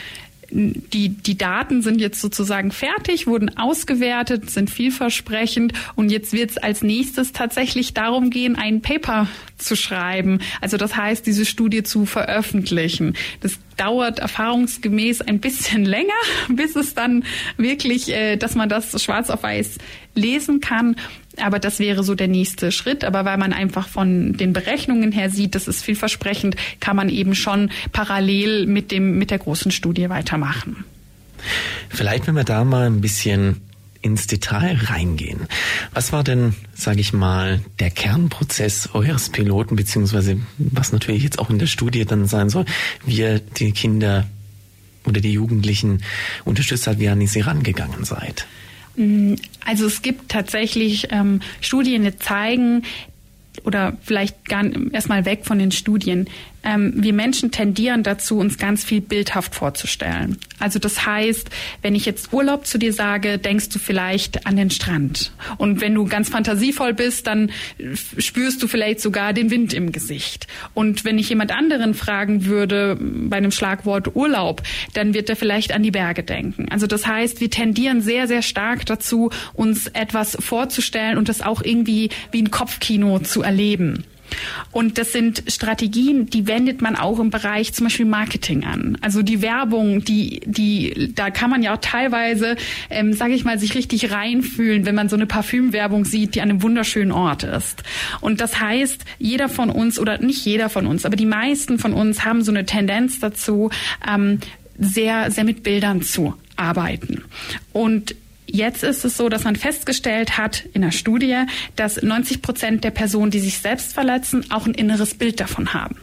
die, 0.52 1.08
die 1.08 1.38
Daten 1.38 1.82
sind 1.82 2.00
jetzt 2.00 2.20
sozusagen 2.20 2.70
fertig, 2.70 3.26
wurden 3.26 3.56
ausgewertet, 3.56 4.50
sind 4.50 4.70
vielversprechend 4.70 5.72
und 5.94 6.10
jetzt 6.10 6.32
wird 6.32 6.50
es 6.50 6.58
als 6.58 6.82
nächstes 6.82 7.32
tatsächlich 7.32 7.94
darum 7.94 8.30
gehen, 8.30 8.56
ein 8.56 8.82
Paper 8.82 9.28
zu 9.56 9.76
schreiben. 9.76 10.40
Also 10.60 10.76
das 10.76 10.96
heißt, 10.96 11.26
diese 11.26 11.46
Studie 11.46 11.82
zu 11.82 12.04
veröffentlichen. 12.04 13.14
Das 13.40 13.58
dauert 13.76 14.18
erfahrungsgemäß 14.18 15.22
ein 15.22 15.40
bisschen 15.40 15.84
länger, 15.86 16.12
bis 16.48 16.76
es 16.76 16.94
dann 16.94 17.24
wirklich, 17.56 18.10
äh, 18.10 18.36
dass 18.36 18.54
man 18.54 18.68
das 18.68 19.02
schwarz 19.02 19.30
auf 19.30 19.42
weiß 19.42 19.78
lesen 20.14 20.60
kann. 20.60 20.96
Aber 21.40 21.58
das 21.58 21.78
wäre 21.78 22.02
so 22.04 22.14
der 22.14 22.28
nächste 22.28 22.72
Schritt. 22.72 23.04
Aber 23.04 23.24
weil 23.24 23.38
man 23.38 23.52
einfach 23.52 23.88
von 23.88 24.34
den 24.34 24.52
Berechnungen 24.52 25.12
her 25.12 25.30
sieht, 25.30 25.54
das 25.54 25.68
ist 25.68 25.82
vielversprechend, 25.82 26.56
kann 26.80 26.96
man 26.96 27.08
eben 27.08 27.34
schon 27.34 27.70
parallel 27.92 28.66
mit 28.66 28.90
dem, 28.90 29.18
mit 29.18 29.30
der 29.30 29.38
großen 29.38 29.70
Studie 29.70 30.08
weitermachen. 30.08 30.84
Vielleicht, 31.88 32.26
wenn 32.26 32.36
wir 32.36 32.44
da 32.44 32.64
mal 32.64 32.86
ein 32.86 33.00
bisschen 33.00 33.60
ins 34.02 34.26
Detail 34.26 34.76
reingehen. 34.82 35.46
Was 35.94 36.12
war 36.12 36.24
denn, 36.24 36.54
sage 36.74 37.00
ich 37.00 37.12
mal, 37.12 37.60
der 37.78 37.90
Kernprozess 37.90 38.90
eures 38.92 39.28
Piloten, 39.30 39.76
beziehungsweise 39.76 40.38
was 40.58 40.92
natürlich 40.92 41.22
jetzt 41.22 41.38
auch 41.38 41.50
in 41.50 41.60
der 41.60 41.66
Studie 41.66 42.04
dann 42.04 42.26
sein 42.26 42.50
soll, 42.50 42.64
wie 43.06 43.18
ihr 43.18 43.38
die 43.38 43.70
Kinder 43.70 44.26
oder 45.04 45.20
die 45.20 45.32
Jugendlichen 45.32 46.02
unterstützt 46.44 46.86
hat, 46.86 46.98
wie 46.98 47.04
ihr 47.04 47.12
an 47.12 47.26
sie 47.26 47.40
rangegangen 47.40 48.04
seid? 48.04 48.46
Mm, 48.96 49.34
also 49.64 49.86
es 49.86 50.02
gibt 50.02 50.30
tatsächlich 50.30 51.08
ähm, 51.10 51.40
Studien, 51.60 52.04
die 52.04 52.16
zeigen, 52.16 52.82
oder 53.64 53.96
vielleicht 54.02 54.46
gar 54.46 54.64
erstmal 54.92 55.24
weg 55.24 55.44
von 55.44 55.58
den 55.58 55.72
Studien. 55.72 56.28
Ähm, 56.64 56.92
wir 56.96 57.12
Menschen 57.12 57.50
tendieren 57.50 58.02
dazu, 58.02 58.38
uns 58.38 58.58
ganz 58.58 58.84
viel 58.84 59.00
bildhaft 59.00 59.54
vorzustellen. 59.54 60.38
Also 60.58 60.78
das 60.78 61.06
heißt, 61.06 61.50
wenn 61.82 61.94
ich 61.94 62.06
jetzt 62.06 62.32
Urlaub 62.32 62.66
zu 62.66 62.78
dir 62.78 62.92
sage, 62.92 63.38
denkst 63.38 63.70
du 63.70 63.78
vielleicht 63.78 64.46
an 64.46 64.56
den 64.56 64.70
Strand. 64.70 65.32
Und 65.58 65.80
wenn 65.80 65.94
du 65.94 66.06
ganz 66.06 66.28
fantasievoll 66.28 66.94
bist, 66.94 67.26
dann 67.26 67.50
spürst 68.18 68.62
du 68.62 68.68
vielleicht 68.68 69.00
sogar 69.00 69.32
den 69.32 69.50
Wind 69.50 69.74
im 69.74 69.92
Gesicht. 69.92 70.46
Und 70.74 71.04
wenn 71.04 71.18
ich 71.18 71.28
jemand 71.28 71.52
anderen 71.52 71.94
fragen 71.94 72.46
würde 72.46 72.96
bei 73.00 73.36
einem 73.36 73.50
Schlagwort 73.50 74.14
Urlaub, 74.14 74.62
dann 74.94 75.14
wird 75.14 75.28
er 75.30 75.36
vielleicht 75.36 75.72
an 75.72 75.82
die 75.82 75.90
Berge 75.90 76.22
denken. 76.22 76.68
Also 76.70 76.86
das 76.86 77.06
heißt, 77.06 77.40
wir 77.40 77.50
tendieren 77.50 78.00
sehr, 78.00 78.28
sehr 78.28 78.42
stark 78.42 78.86
dazu, 78.86 79.30
uns 79.54 79.88
etwas 79.88 80.36
vorzustellen 80.38 81.18
und 81.18 81.28
das 81.28 81.42
auch 81.42 81.62
irgendwie 81.62 82.10
wie 82.30 82.42
ein 82.42 82.50
Kopfkino 82.50 83.18
zu 83.18 83.42
erleben. 83.42 84.04
Und 84.70 84.98
das 84.98 85.12
sind 85.12 85.44
Strategien, 85.46 86.26
die 86.26 86.46
wendet 86.46 86.82
man 86.82 86.96
auch 86.96 87.18
im 87.18 87.30
Bereich 87.30 87.72
zum 87.72 87.86
Beispiel 87.86 88.06
Marketing 88.06 88.64
an. 88.64 88.98
Also 89.00 89.22
die 89.22 89.42
Werbung, 89.42 90.04
die, 90.04 90.40
die, 90.44 91.12
da 91.14 91.30
kann 91.30 91.50
man 91.50 91.62
ja 91.62 91.74
auch 91.74 91.80
teilweise, 91.80 92.56
ähm, 92.90 93.12
sage 93.12 93.34
ich 93.34 93.44
mal, 93.44 93.58
sich 93.58 93.74
richtig 93.74 94.10
reinfühlen, 94.12 94.86
wenn 94.86 94.94
man 94.94 95.08
so 95.08 95.16
eine 95.16 95.26
Parfümwerbung 95.26 96.04
sieht, 96.04 96.34
die 96.34 96.40
an 96.40 96.50
einem 96.50 96.62
wunderschönen 96.62 97.12
Ort 97.12 97.42
ist. 97.44 97.82
Und 98.20 98.40
das 98.40 98.60
heißt, 98.60 99.04
jeder 99.18 99.48
von 99.48 99.70
uns 99.70 99.98
oder 99.98 100.18
nicht 100.18 100.44
jeder 100.44 100.68
von 100.68 100.86
uns, 100.86 101.04
aber 101.04 101.16
die 101.16 101.26
meisten 101.26 101.78
von 101.78 101.92
uns 101.92 102.24
haben 102.24 102.42
so 102.42 102.52
eine 102.52 102.66
Tendenz 102.66 103.20
dazu, 103.20 103.70
ähm, 104.08 104.38
sehr, 104.78 105.30
sehr 105.30 105.44
mit 105.44 105.62
Bildern 105.62 106.02
zu 106.02 106.34
arbeiten. 106.56 107.24
Und 107.72 108.14
Jetzt 108.52 108.84
ist 108.84 109.02
es 109.06 109.16
so, 109.16 109.30
dass 109.30 109.44
man 109.44 109.56
festgestellt 109.56 110.36
hat 110.36 110.66
in 110.74 110.82
der 110.82 110.90
Studie, 110.90 111.46
dass 111.74 112.02
90 112.02 112.42
Prozent 112.42 112.84
der 112.84 112.90
Personen, 112.90 113.30
die 113.30 113.40
sich 113.40 113.56
selbst 113.58 113.94
verletzen, 113.94 114.44
auch 114.50 114.66
ein 114.66 114.74
inneres 114.74 115.14
Bild 115.14 115.40
davon 115.40 115.72
haben. 115.72 115.96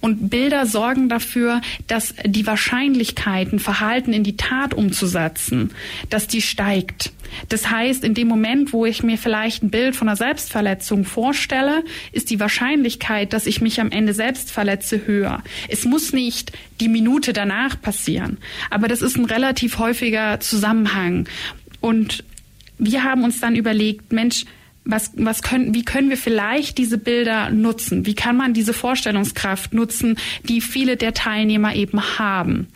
Und 0.00 0.30
Bilder 0.30 0.64
sorgen 0.64 1.10
dafür, 1.10 1.60
dass 1.86 2.14
die 2.24 2.46
Wahrscheinlichkeiten, 2.46 3.58
Verhalten 3.58 4.14
in 4.14 4.24
die 4.24 4.36
Tat 4.36 4.72
umzusetzen, 4.72 5.72
dass 6.08 6.26
die 6.26 6.40
steigt. 6.40 7.12
Das 7.48 7.70
heißt, 7.70 8.04
in 8.04 8.14
dem 8.14 8.28
Moment, 8.28 8.72
wo 8.72 8.86
ich 8.86 9.02
mir 9.02 9.18
vielleicht 9.18 9.62
ein 9.62 9.70
Bild 9.70 9.96
von 9.96 10.08
einer 10.08 10.16
Selbstverletzung 10.16 11.04
vorstelle, 11.04 11.84
ist 12.12 12.30
die 12.30 12.40
Wahrscheinlichkeit, 12.40 13.32
dass 13.32 13.46
ich 13.46 13.60
mich 13.60 13.80
am 13.80 13.90
Ende 13.90 14.14
selbst 14.14 14.50
verletze, 14.50 15.06
höher. 15.06 15.42
Es 15.68 15.84
muss 15.84 16.12
nicht 16.12 16.52
die 16.80 16.88
Minute 16.88 17.32
danach 17.32 17.80
passieren, 17.80 18.38
aber 18.70 18.88
das 18.88 19.02
ist 19.02 19.16
ein 19.16 19.24
relativ 19.24 19.78
häufiger 19.78 20.40
Zusammenhang. 20.40 21.28
Und 21.84 22.24
wir 22.78 23.04
haben 23.04 23.24
uns 23.24 23.40
dann 23.42 23.56
überlegt, 23.56 24.10
Mensch, 24.10 24.46
was, 24.84 25.12
was 25.16 25.42
können, 25.42 25.74
wie 25.74 25.84
können 25.84 26.10
wir 26.10 26.18
vielleicht 26.18 26.76
diese 26.76 26.98
Bilder 26.98 27.48
nutzen? 27.50 28.04
Wie 28.04 28.14
kann 28.14 28.36
man 28.36 28.52
diese 28.52 28.74
Vorstellungskraft 28.74 29.72
nutzen, 29.72 30.18
die 30.42 30.60
viele 30.60 30.96
der 30.96 31.14
Teilnehmer 31.14 31.74
eben 31.74 32.18
haben? 32.18 32.68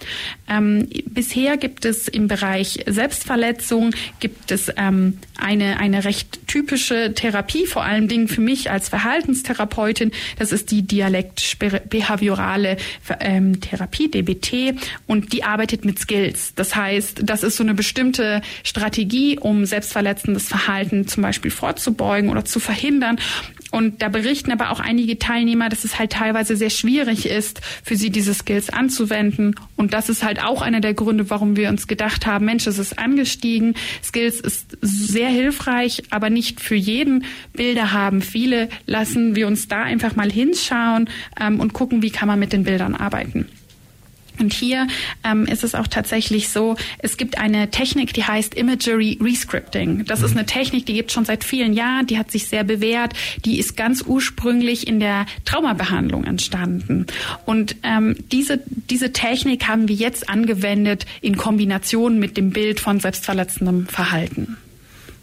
Ähm, 0.49 0.89
bisher 1.07 1.59
gibt 1.59 1.85
es 1.85 2.09
im 2.09 2.27
Bereich 2.27 2.85
Selbstverletzung 2.87 3.91
gibt 4.21 4.51
es 4.51 4.73
ähm, 4.77 5.19
eine, 5.37 5.79
eine 5.79 6.05
recht 6.05 6.47
typische 6.47 7.13
Therapie, 7.15 7.67
vor 7.67 7.85
allen 7.85 8.09
Dingen 8.09 8.29
für 8.29 8.41
mich 8.41 8.71
als 8.71 8.89
Verhaltenstherapeutin. 8.89 10.13
Das 10.39 10.51
ist 10.53 10.71
die 10.71 10.83
Dialekt-Behaviorale 10.83 12.79
ähm, 13.21 13.61
Therapie, 13.61 14.11
DBT, 14.11 14.81
und 15.07 15.35
die 15.35 15.45
arbeitet 15.45 15.85
mit 15.85 15.99
Skills. 15.99 16.55
Das 16.55 16.75
heißt, 16.75 17.21
das 17.25 17.43
ist 17.43 17.57
so 17.57 17.63
eine 17.63 17.75
bestimmte 17.75 18.41
Strategie, 18.65 19.39
um 19.39 19.67
selbstverletzendes 19.67 20.49
Verhalten 20.49 21.07
zum 21.07 21.23
Beispiel 21.23 21.51
vorzubeugen 21.51 21.97
vorzubeugen 21.99 22.30
oder 22.30 22.44
zu 22.44 22.61
verhindern. 22.61 23.18
Und 23.70 24.01
da 24.01 24.09
berichten 24.09 24.51
aber 24.51 24.70
auch 24.70 24.80
einige 24.80 25.18
Teilnehmer, 25.18 25.68
dass 25.68 25.84
es 25.84 25.99
halt 25.99 26.12
teilweise 26.12 26.57
sehr 26.57 26.70
schwierig 26.70 27.26
ist, 27.26 27.61
für 27.82 27.96
sie 27.96 28.09
diese 28.09 28.32
Skills 28.32 28.70
anzuwenden. 28.70 29.55
Und 29.76 29.92
das 29.92 30.09
ist 30.09 30.24
halt 30.24 30.42
auch 30.42 30.62
einer 30.62 30.80
der 30.80 30.94
Gründe, 30.94 31.28
warum 31.28 31.55
wir 31.55 31.68
uns 31.68 31.86
gedacht 31.86 32.24
haben, 32.24 32.46
Mensch, 32.46 32.66
es 32.66 32.78
ist 32.78 32.99
angestiegen. 32.99 33.74
Skills 34.03 34.40
ist 34.40 34.78
sehr 34.80 35.28
hilfreich, 35.28 36.05
aber 36.09 36.30
nicht 36.30 36.61
für 36.61 36.76
jeden. 36.76 37.24
Bilder 37.53 37.92
haben 37.92 38.22
viele. 38.22 38.70
Lassen 38.86 39.36
wir 39.36 39.46
uns 39.46 39.68
da 39.68 39.82
einfach 39.82 40.16
mal 40.16 40.30
hinschauen 40.32 41.11
ähm, 41.38 41.61
und 41.61 41.74
gucken, 41.74 42.01
wie 42.01 42.11
kann 42.11 42.28
man 42.28 42.38
mit 42.38 42.55
den 42.55 42.64
Bildern 42.64 42.94
arbeiten. 42.94 43.49
Und 44.39 44.53
hier 44.53 44.86
ähm, 45.24 45.47
ist 45.47 45.64
es 45.64 45.74
auch 45.74 45.86
tatsächlich 45.86 46.49
so, 46.49 46.76
es 46.99 47.16
gibt 47.16 47.39
eine 47.39 47.70
Technik, 47.70 48.12
die 48.12 48.24
heißt 48.24 48.55
Imagery 48.55 49.18
Rescripting. 49.20 50.05
Das 50.05 50.20
mhm. 50.20 50.26
ist 50.26 50.36
eine 50.36 50.47
Technik, 50.47 50.86
die 50.86 50.95
gibt 50.95 51.12
schon 51.12 51.24
seit 51.24 51.45
vielen 51.45 51.72
Jahren, 51.72 52.07
die 52.07 52.18
hat 52.18 52.30
sich 52.30 52.47
sehr 52.47 52.64
bewährt, 52.64 53.14
die 53.45 53.59
ist 53.59 53.76
ganz 53.76 54.03
ursprünglich 54.03 54.86
in 54.86 55.01
der 55.01 55.26
Traumabehandlung 55.45 56.24
entstanden. 56.24 57.07
Und 57.47 57.76
ähm, 57.82 58.16
diese, 58.30 58.61
diese 58.66 59.12
Technik 59.12 59.66
haben 59.66 59.89
wir 59.89 59.97
jetzt 59.97 60.28
angewendet 60.28 61.07
in 61.20 61.36
Kombination 61.36 62.18
mit 62.18 62.36
dem 62.36 62.51
Bild 62.51 62.80
von 62.80 63.01
selbstverletzendem 63.01 63.86
Verhalten. 63.86 64.57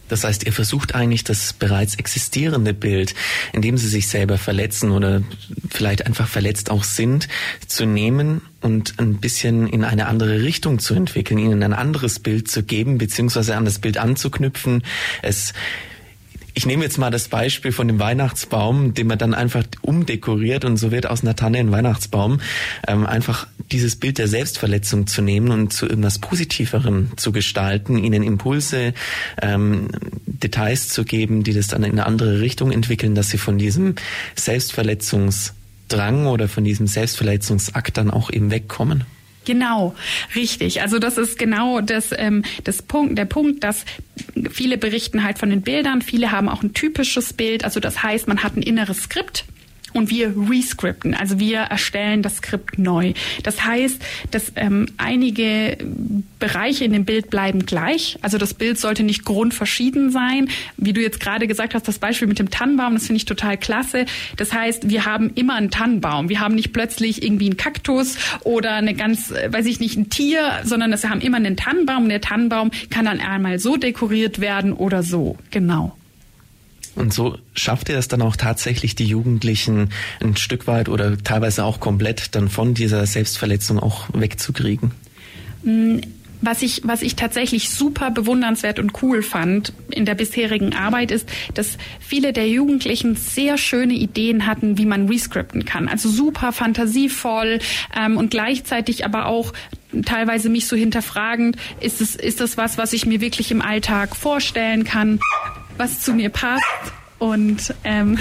Das 0.08 0.24
heißt, 0.24 0.46
ihr 0.46 0.54
versucht 0.54 0.96
eigentlich 0.96 1.24
das 1.24 1.54
bereits 1.54 1.96
existierende 1.96 2.74
Bild, 2.74 3.16
in 3.54 3.62
dem 3.62 3.78
sie 3.78 3.88
sich 3.88 4.08
selber 4.08 4.38
verletzen 4.38 4.92
oder 4.92 5.24
vielleicht 5.70 6.06
einfach 6.06 6.28
verletzt 6.28 6.70
auch 6.70 6.84
sind, 6.84 7.28
zu 7.68 7.86
nehmen 7.86 8.42
und 8.62 9.00
ein 9.00 9.20
bisschen 9.20 9.68
in 9.68 9.84
eine 9.84 10.08
andere 10.08 10.42
Richtung 10.42 10.80
zu 10.80 10.94
entwickeln, 10.94 11.38
ihnen 11.38 11.64
ein 11.64 11.74
anderes 11.74 12.20
Bild 12.20 12.50
zu 12.50 12.64
geben, 12.64 12.98
beziehungsweise 12.98 13.56
an 13.56 13.66
das 13.66 13.80
Bild 13.80 13.98
anzuknüpfen, 13.98 14.84
es 15.22 15.54
ich 16.56 16.66
nehme 16.66 16.84
jetzt 16.84 16.98
mal 16.98 17.12
das 17.12 17.28
Beispiel 17.28 17.74
von 17.74 17.88
dem 17.88 18.00
Weihnachtsbaum, 18.00 18.94
den 18.94 19.08
man 19.08 19.18
dann 19.18 19.34
einfach 19.34 19.66
umdekoriert 19.82 20.64
und 20.64 20.78
so 20.78 20.90
wird 20.90 21.06
aus 21.06 21.22
einer 21.22 21.36
Tanne 21.36 21.60
ein 21.60 21.72
Weihnachtsbaum. 21.72 22.40
Ähm, 22.88 23.06
einfach 23.06 23.48
dieses 23.72 23.98
Bild 23.98 24.18
der 24.18 24.30
Selbstverletzung 24.30 25.06
zu 25.06 25.22
nehmen 25.22 25.52
und 25.52 25.74
zu 25.74 25.86
irgendwas 25.86 26.20
Positiveren 26.20 27.12
zu 27.18 27.34
gestalten, 27.34 27.98
ihnen 27.98 28.24
Impulse, 28.24 28.94
ähm, 29.42 29.90
Details 30.26 30.88
zu 30.88 31.04
geben, 31.04 31.44
die 31.44 31.54
das 31.54 31.68
dann 31.68 31.84
in 31.84 31.92
eine 31.92 32.06
andere 32.06 32.40
Richtung 32.40 32.72
entwickeln, 32.72 33.16
dass 33.16 33.30
sie 33.30 33.38
von 33.38 33.58
diesem 33.58 33.96
Selbstverletzungsdrang 34.36 36.28
oder 36.28 36.48
von 36.48 36.64
diesem 36.64 36.88
Selbstverletzungsakt 36.88 37.98
dann 37.98 38.10
auch 38.10 38.32
eben 38.32 38.50
wegkommen. 38.50 39.04
Genau, 39.46 39.96
richtig. 40.36 40.82
Also 40.82 41.00
das 41.00 41.18
ist 41.18 41.38
genau 41.38 41.82
das, 41.82 42.10
ähm, 42.18 42.44
das 42.64 42.82
Punkt, 42.82 43.18
der 43.18 43.26
Punkt, 43.26 43.64
dass 43.64 43.86
viele 44.52 44.78
berichten 44.78 45.24
halt 45.24 45.38
von 45.38 45.50
den 45.50 45.62
Bildern, 45.62 46.02
viele 46.02 46.32
haben 46.32 46.50
auch 46.50 46.64
ein 46.64 46.74
typisches 46.74 47.34
Bild. 47.34 47.64
Also 47.64 47.80
das 47.80 48.04
heißt, 48.04 48.28
man 48.28 48.44
hat 48.44 48.58
ein 48.58 48.64
inneres 48.64 49.04
Skript 49.04 49.46
und 49.96 50.10
wir 50.10 50.34
rescripten, 50.50 51.14
also 51.14 51.40
wir 51.40 51.60
erstellen 51.60 52.22
das 52.22 52.38
Skript 52.38 52.78
neu. 52.78 53.14
Das 53.44 53.64
heißt, 53.64 54.02
dass 54.32 54.52
ähm, 54.56 54.88
einige 54.98 55.78
Bereiche 56.38 56.84
in 56.84 56.92
dem 56.92 57.06
Bild 57.06 57.30
bleiben 57.30 57.66
gleich. 57.66 58.18
Also 58.22 58.38
das 58.38 58.54
Bild 58.54 58.78
sollte 58.78 59.04
nicht 59.04 59.24
grundverschieden 59.24 60.12
sein. 60.12 60.50
Wie 60.78 60.92
du 60.92 61.02
jetzt 61.02 61.20
gerade 61.20 61.48
gesagt 61.48 61.74
hast, 61.76 61.88
das 61.88 62.00
Beispiel 62.00 62.28
mit 62.28 62.40
dem 62.40 62.50
Tannenbaum, 62.50 62.94
das 62.94 63.08
finde 63.08 63.18
ich 63.18 63.26
total 63.26 63.58
klasse. 63.58 64.06
Das 64.36 64.54
heißt, 64.54 64.90
wir 64.90 65.06
haben 65.06 65.32
immer 65.36 65.56
einen 65.56 65.72
Tannenbaum. 65.72 66.28
Wir 66.28 66.42
haben 66.42 66.56
nicht 66.56 66.74
plötzlich 66.74 67.24
irgendwie 67.24 67.46
einen 67.46 67.58
Kaktus 67.58 68.18
oder 68.44 68.74
eine 68.74 68.96
ganz, 68.96 69.32
äh, 69.32 69.52
weiß 69.52 69.66
ich 69.66 69.80
nicht, 69.80 69.98
ein 69.98 70.10
Tier, 70.10 70.60
sondern 70.64 70.92
wir 70.92 71.10
haben 71.10 71.22
immer 71.22 71.38
einen 71.38 71.56
Tannenbaum 71.56 72.04
und 72.04 72.10
der 72.10 72.22
Tannenbaum 72.22 72.72
kann 72.90 73.06
dann 73.06 73.22
einmal 73.22 73.60
so 73.60 73.78
dekoriert 73.78 74.42
werden 74.42 74.74
oder 74.74 75.04
so. 75.04 75.38
Genau. 75.52 75.96
Und 76.96 77.14
so 77.14 77.38
schafft 77.54 77.90
ihr 77.90 77.98
es 77.98 78.08
dann 78.08 78.22
auch 78.22 78.36
tatsächlich, 78.36 78.96
die 78.96 79.06
Jugendlichen 79.06 79.90
ein 80.22 80.38
Stück 80.38 80.66
weit 80.68 80.90
oder 80.90 81.18
teilweise 81.18 81.66
auch 81.66 81.80
komplett 81.80 82.36
dann 82.36 82.50
von 82.50 82.74
dieser 82.74 83.06
Selbstverletzung 83.06 83.80
auch 83.80 84.08
wegzukriegen? 84.14 84.92
Mm, 85.64 86.00
was 86.42 86.62
ich, 86.62 86.82
was 86.84 87.02
ich 87.02 87.16
tatsächlich 87.16 87.70
super 87.70 88.12
bewundernswert 88.12 88.80
und 88.80 89.02
cool 89.02 89.24
fand 89.24 89.74
in 89.90 90.06
der 90.06 90.16
bisherigen 90.16 90.74
Arbeit 90.74 91.12
ist, 91.12 91.28
dass 91.54 91.78
viele 92.00 92.34
der 92.34 92.48
Jugendlichen 92.48 93.16
sehr 93.16 93.58
schöne 93.58 93.94
Ideen 93.94 94.46
hatten, 94.46 94.78
wie 94.78 94.86
man 94.86 95.08
rescripten 95.10 95.66
kann. 95.66 95.88
Also 95.88 96.10
super 96.10 96.52
fantasievoll 96.52 97.60
ähm, 97.98 98.18
und 98.18 98.32
gleichzeitig 98.32 99.06
aber 99.06 99.26
auch 99.26 99.54
teilweise 100.06 100.50
mich 100.50 100.68
so 100.68 100.76
hinterfragend, 100.76 101.58
ist 101.80 102.02
es, 102.02 102.16
ist 102.16 102.42
das 102.42 102.58
was, 102.58 102.78
was 102.78 102.94
ich 102.94 103.06
mir 103.06 103.22
wirklich 103.22 103.52
im 103.52 103.62
Alltag 103.62 104.16
vorstellen 104.16 104.84
kann? 104.84 105.20
Was 105.78 106.02
zu 106.02 106.14
mir 106.14 106.30
passt. 106.30 106.64
Und 107.18 107.74
ähm, 107.86 108.18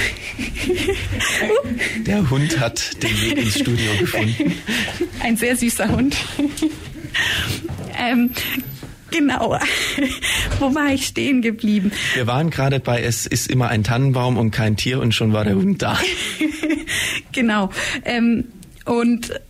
der 2.06 2.30
Hund 2.30 2.60
hat 2.60 3.02
den 3.02 3.22
Weg 3.22 3.38
ins 3.38 3.58
Studio 3.58 3.90
gefunden. 3.98 4.54
Ein 5.20 5.36
sehr 5.36 5.56
süßer 5.56 5.88
Hund. 5.88 6.16
ähm, 7.98 8.30
Genau. 9.10 9.56
Wo 10.58 10.74
war 10.74 10.92
ich 10.92 11.06
stehen 11.06 11.40
geblieben? 11.40 11.92
Wir 12.14 12.26
waren 12.26 12.50
gerade 12.50 12.80
bei 12.80 13.00
Es 13.00 13.26
ist 13.26 13.48
immer 13.48 13.68
ein 13.68 13.84
Tannenbaum 13.84 14.36
und 14.36 14.50
kein 14.50 14.76
Tier 14.76 15.00
und 15.00 15.14
schon 15.14 15.32
war 15.32 15.44
der 15.44 15.54
Hund 15.54 15.82
da. 15.82 15.96
genau. 17.30 17.70
Ähm, 18.04 18.46
und 18.84 19.40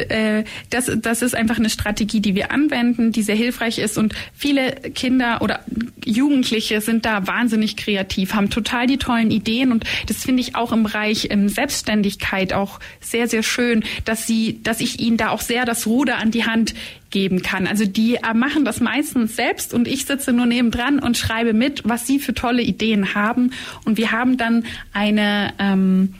äh, 0.00 0.44
das, 0.70 0.90
das 0.96 1.22
ist 1.22 1.34
einfach 1.34 1.58
eine 1.58 1.70
Strategie, 1.70 2.20
die 2.20 2.34
wir 2.34 2.50
anwenden, 2.50 3.12
die 3.12 3.22
sehr 3.22 3.34
hilfreich 3.34 3.78
ist. 3.78 3.98
Und 3.98 4.14
viele 4.34 4.72
Kinder 4.94 5.42
oder 5.42 5.60
Jugendliche 6.04 6.80
sind 6.80 7.04
da 7.04 7.26
wahnsinnig 7.26 7.76
kreativ, 7.76 8.34
haben 8.34 8.50
total 8.50 8.86
die 8.86 8.98
tollen 8.98 9.30
Ideen. 9.30 9.72
Und 9.72 9.84
das 10.06 10.22
finde 10.22 10.40
ich 10.40 10.54
auch 10.54 10.72
im 10.72 10.82
Bereich 10.82 11.28
ähm, 11.30 11.48
Selbstständigkeit 11.48 12.52
auch 12.52 12.80
sehr, 13.00 13.28
sehr 13.28 13.42
schön, 13.42 13.84
dass 14.04 14.26
sie, 14.26 14.60
dass 14.62 14.80
ich 14.80 15.00
ihnen 15.00 15.16
da 15.16 15.30
auch 15.30 15.40
sehr 15.40 15.64
das 15.64 15.86
Ruder 15.86 16.18
an 16.18 16.30
die 16.30 16.44
Hand 16.44 16.74
geben 17.12 17.42
kann. 17.42 17.68
Also 17.68 17.84
die 17.84 18.16
äh, 18.16 18.34
machen 18.34 18.64
das 18.64 18.80
meistens 18.80 19.36
selbst 19.36 19.72
und 19.72 19.86
ich 19.86 20.06
sitze 20.06 20.32
nur 20.32 20.46
nebendran 20.46 20.98
und 20.98 21.16
schreibe 21.16 21.52
mit, 21.52 21.82
was 21.84 22.06
sie 22.06 22.18
für 22.18 22.34
tolle 22.34 22.62
Ideen 22.62 23.14
haben. 23.14 23.52
Und 23.84 23.98
wir 23.98 24.10
haben 24.10 24.36
dann 24.36 24.64
eine 24.92 25.52
ähm, 25.60 26.14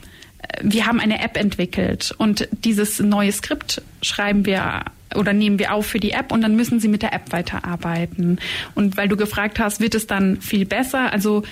wir 0.61 0.85
haben 0.85 0.99
eine 0.99 1.21
App 1.21 1.37
entwickelt 1.37 2.13
und 2.17 2.47
dieses 2.51 2.99
neue 2.99 3.31
Skript 3.31 3.81
schreiben 4.01 4.45
wir 4.45 4.85
oder 5.15 5.33
nehmen 5.33 5.59
wir 5.59 5.73
auf 5.73 5.85
für 5.85 5.99
die 5.99 6.11
App 6.11 6.31
und 6.31 6.41
dann 6.41 6.55
müssen 6.55 6.79
sie 6.79 6.87
mit 6.87 7.01
der 7.01 7.13
App 7.13 7.31
weiterarbeiten. 7.31 8.39
Und 8.75 8.97
weil 8.97 9.07
du 9.07 9.15
gefragt 9.15 9.59
hast, 9.59 9.79
wird 9.79 9.95
es 9.95 10.07
dann 10.07 10.41
viel 10.41 10.65
besser? 10.65 11.11
Also 11.11 11.43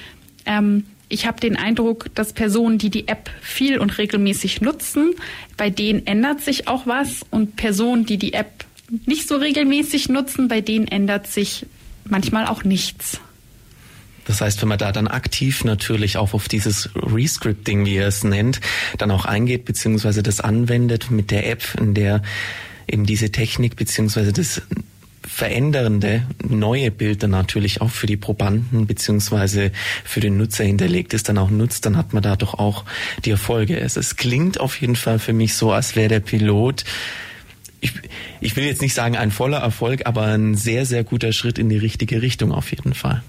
ähm, 0.45 0.85
ich 1.09 1.27
habe 1.27 1.39
den 1.39 1.57
Eindruck, 1.57 2.07
dass 2.15 2.33
Personen, 2.33 2.77
die 2.77 2.89
die 2.89 3.07
App 3.07 3.29
viel 3.41 3.77
und 3.77 3.97
regelmäßig 3.97 4.61
nutzen, 4.61 5.13
bei 5.57 5.69
denen 5.69 6.07
ändert 6.07 6.41
sich 6.41 6.67
auch 6.67 6.87
was 6.87 7.21
und 7.29 7.55
Personen, 7.55 8.05
die 8.05 8.17
die 8.17 8.33
App 8.33 8.65
nicht 9.05 9.27
so 9.27 9.35
regelmäßig 9.35 10.09
nutzen, 10.09 10.47
bei 10.47 10.61
denen 10.61 10.87
ändert 10.87 11.27
sich 11.27 11.65
manchmal 12.05 12.47
auch 12.47 12.63
nichts. 12.63 13.21
Das 14.25 14.41
heißt, 14.41 14.61
wenn 14.61 14.69
man 14.69 14.77
da 14.77 14.91
dann 14.91 15.07
aktiv 15.07 15.63
natürlich 15.63 16.17
auch 16.17 16.33
auf 16.33 16.47
dieses 16.47 16.89
Rescripting, 16.95 17.85
wie 17.85 17.97
er 17.97 18.07
es 18.07 18.23
nennt, 18.23 18.61
dann 18.97 19.11
auch 19.11 19.25
eingeht, 19.25 19.65
beziehungsweise 19.65 20.23
das 20.23 20.39
anwendet 20.41 21.11
mit 21.11 21.31
der 21.31 21.49
App, 21.49 21.63
in 21.79 21.93
der 21.93 22.21
eben 22.87 23.05
diese 23.05 23.31
Technik, 23.31 23.75
beziehungsweise 23.75 24.33
das 24.33 24.61
verändernde 25.23 26.23
neue 26.47 26.91
Bild 26.91 27.23
dann 27.23 27.31
natürlich 27.31 27.79
auch 27.79 27.91
für 27.91 28.07
die 28.07 28.17
Probanden 28.17 28.87
beziehungsweise 28.87 29.71
für 30.03 30.19
den 30.19 30.37
Nutzer 30.37 30.63
hinterlegt 30.63 31.13
ist, 31.13 31.29
dann 31.29 31.37
auch 31.37 31.51
nutzt, 31.51 31.85
dann 31.85 31.95
hat 31.95 32.13
man 32.13 32.23
da 32.23 32.35
doch 32.35 32.55
auch 32.55 32.85
die 33.23 33.31
Erfolge. 33.31 33.79
Es, 33.79 33.97
es 33.97 34.15
klingt 34.15 34.59
auf 34.59 34.81
jeden 34.81 34.95
Fall 34.95 35.19
für 35.19 35.33
mich 35.33 35.53
so, 35.53 35.71
als 35.71 35.95
wäre 35.95 36.09
der 36.09 36.19
Pilot 36.19 36.83
ich, 37.81 37.93
ich 38.39 38.55
will 38.55 38.63
jetzt 38.63 38.81
nicht 38.81 38.93
sagen 38.93 39.17
ein 39.17 39.31
voller 39.31 39.57
Erfolg, 39.57 40.05
aber 40.05 40.25
ein 40.25 40.55
sehr, 40.55 40.85
sehr 40.85 41.03
guter 41.03 41.33
Schritt 41.33 41.57
in 41.57 41.67
die 41.67 41.77
richtige 41.77 42.21
Richtung 42.21 42.51
auf 42.51 42.69
jeden 42.69 42.93
Fall. 42.93 43.23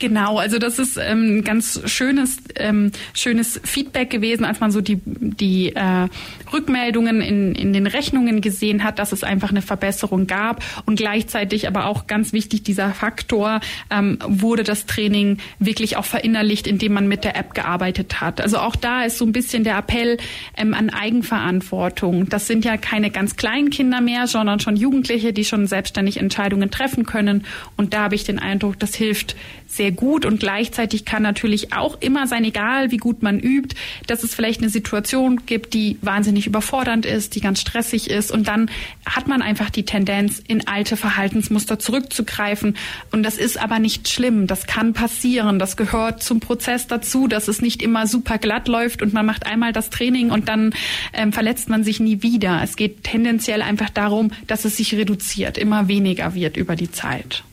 Genau, 0.00 0.38
also 0.38 0.58
das 0.58 0.80
ist 0.80 0.98
ähm, 1.00 1.44
ganz 1.44 1.80
schönes, 1.86 2.38
ähm, 2.56 2.90
schönes 3.12 3.60
Feedback 3.62 4.10
gewesen, 4.10 4.44
als 4.44 4.58
man 4.58 4.72
so 4.72 4.80
die, 4.80 5.00
die 5.04 5.74
äh, 5.74 6.08
Rückmeldungen 6.52 7.20
in, 7.20 7.54
in 7.54 7.72
den 7.72 7.86
Rechnungen 7.86 8.40
gesehen 8.40 8.82
hat, 8.82 8.98
dass 8.98 9.12
es 9.12 9.22
einfach 9.22 9.50
eine 9.50 9.62
Verbesserung 9.62 10.26
gab 10.26 10.64
und 10.84 10.96
gleichzeitig 10.96 11.68
aber 11.68 11.86
auch 11.86 12.08
ganz 12.08 12.32
wichtig 12.32 12.64
dieser 12.64 12.90
Faktor, 12.90 13.60
ähm, 13.88 14.18
wurde 14.26 14.64
das 14.64 14.86
Training 14.86 15.38
wirklich 15.60 15.96
auch 15.96 16.04
verinnerlicht, 16.04 16.66
indem 16.66 16.94
man 16.94 17.06
mit 17.06 17.22
der 17.22 17.36
App 17.36 17.54
gearbeitet 17.54 18.20
hat. 18.20 18.40
Also 18.40 18.58
auch 18.58 18.74
da 18.74 19.04
ist 19.04 19.18
so 19.18 19.24
ein 19.24 19.32
bisschen 19.32 19.62
der 19.62 19.78
Appell 19.78 20.18
ähm, 20.56 20.74
an 20.74 20.90
Eigenverantwortung. 20.90 22.28
Das 22.28 22.48
sind 22.48 22.64
ja 22.64 22.76
keine 22.76 23.10
ganz 23.10 23.36
kleinen 23.36 23.70
Kinder 23.70 24.00
mehr, 24.00 24.26
sondern 24.26 24.58
schon 24.58 24.74
Jugendliche, 24.74 25.32
die 25.32 25.44
schon 25.44 25.68
selbstständig 25.68 26.16
Entscheidungen 26.16 26.72
treffen 26.72 27.06
können 27.06 27.44
und 27.76 27.94
da 27.94 28.04
habe 28.04 28.16
ich 28.16 28.24
den 28.24 28.40
Eindruck, 28.40 28.78
das 28.80 28.94
hilft 28.94 29.36
sehr 29.66 29.83
gut 29.92 30.24
und 30.24 30.40
gleichzeitig 30.40 31.04
kann 31.04 31.22
natürlich 31.22 31.72
auch 31.72 32.00
immer 32.00 32.26
sein, 32.26 32.44
egal 32.44 32.90
wie 32.90 32.96
gut 32.96 33.22
man 33.22 33.40
übt, 33.40 33.76
dass 34.06 34.22
es 34.22 34.34
vielleicht 34.34 34.60
eine 34.60 34.70
Situation 34.70 35.46
gibt, 35.46 35.74
die 35.74 35.98
wahnsinnig 36.02 36.46
überfordernd 36.46 37.06
ist, 37.06 37.34
die 37.34 37.40
ganz 37.40 37.60
stressig 37.60 38.10
ist. 38.10 38.30
Und 38.30 38.48
dann 38.48 38.70
hat 39.06 39.28
man 39.28 39.42
einfach 39.42 39.70
die 39.70 39.84
Tendenz, 39.84 40.42
in 40.46 40.66
alte 40.66 40.96
Verhaltensmuster 40.96 41.78
zurückzugreifen. 41.78 42.76
Und 43.12 43.22
das 43.22 43.36
ist 43.36 43.60
aber 43.60 43.78
nicht 43.78 44.08
schlimm, 44.08 44.46
das 44.46 44.66
kann 44.66 44.92
passieren, 44.92 45.58
das 45.58 45.76
gehört 45.76 46.22
zum 46.22 46.40
Prozess 46.40 46.86
dazu, 46.86 47.28
dass 47.28 47.48
es 47.48 47.60
nicht 47.60 47.82
immer 47.82 48.06
super 48.06 48.38
glatt 48.38 48.68
läuft 48.68 49.02
und 49.02 49.12
man 49.12 49.26
macht 49.26 49.46
einmal 49.46 49.72
das 49.72 49.90
Training 49.90 50.30
und 50.30 50.48
dann 50.48 50.74
ähm, 51.12 51.32
verletzt 51.32 51.68
man 51.68 51.84
sich 51.84 52.00
nie 52.00 52.22
wieder. 52.22 52.60
Es 52.62 52.76
geht 52.76 53.04
tendenziell 53.04 53.62
einfach 53.62 53.90
darum, 53.90 54.30
dass 54.46 54.64
es 54.64 54.76
sich 54.76 54.94
reduziert, 54.94 55.58
immer 55.58 55.88
weniger 55.88 56.34
wird 56.34 56.56
über 56.56 56.76
die 56.76 56.90
Zeit 56.90 57.44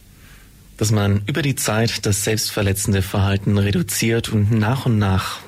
dass 0.77 0.91
man 0.91 1.21
über 1.27 1.41
die 1.41 1.55
Zeit 1.55 2.05
das 2.05 2.23
selbstverletzende 2.23 3.01
Verhalten 3.01 3.57
reduziert 3.57 4.29
und 4.29 4.51
nach 4.51 4.85
und 4.85 4.97
nach 4.97 5.39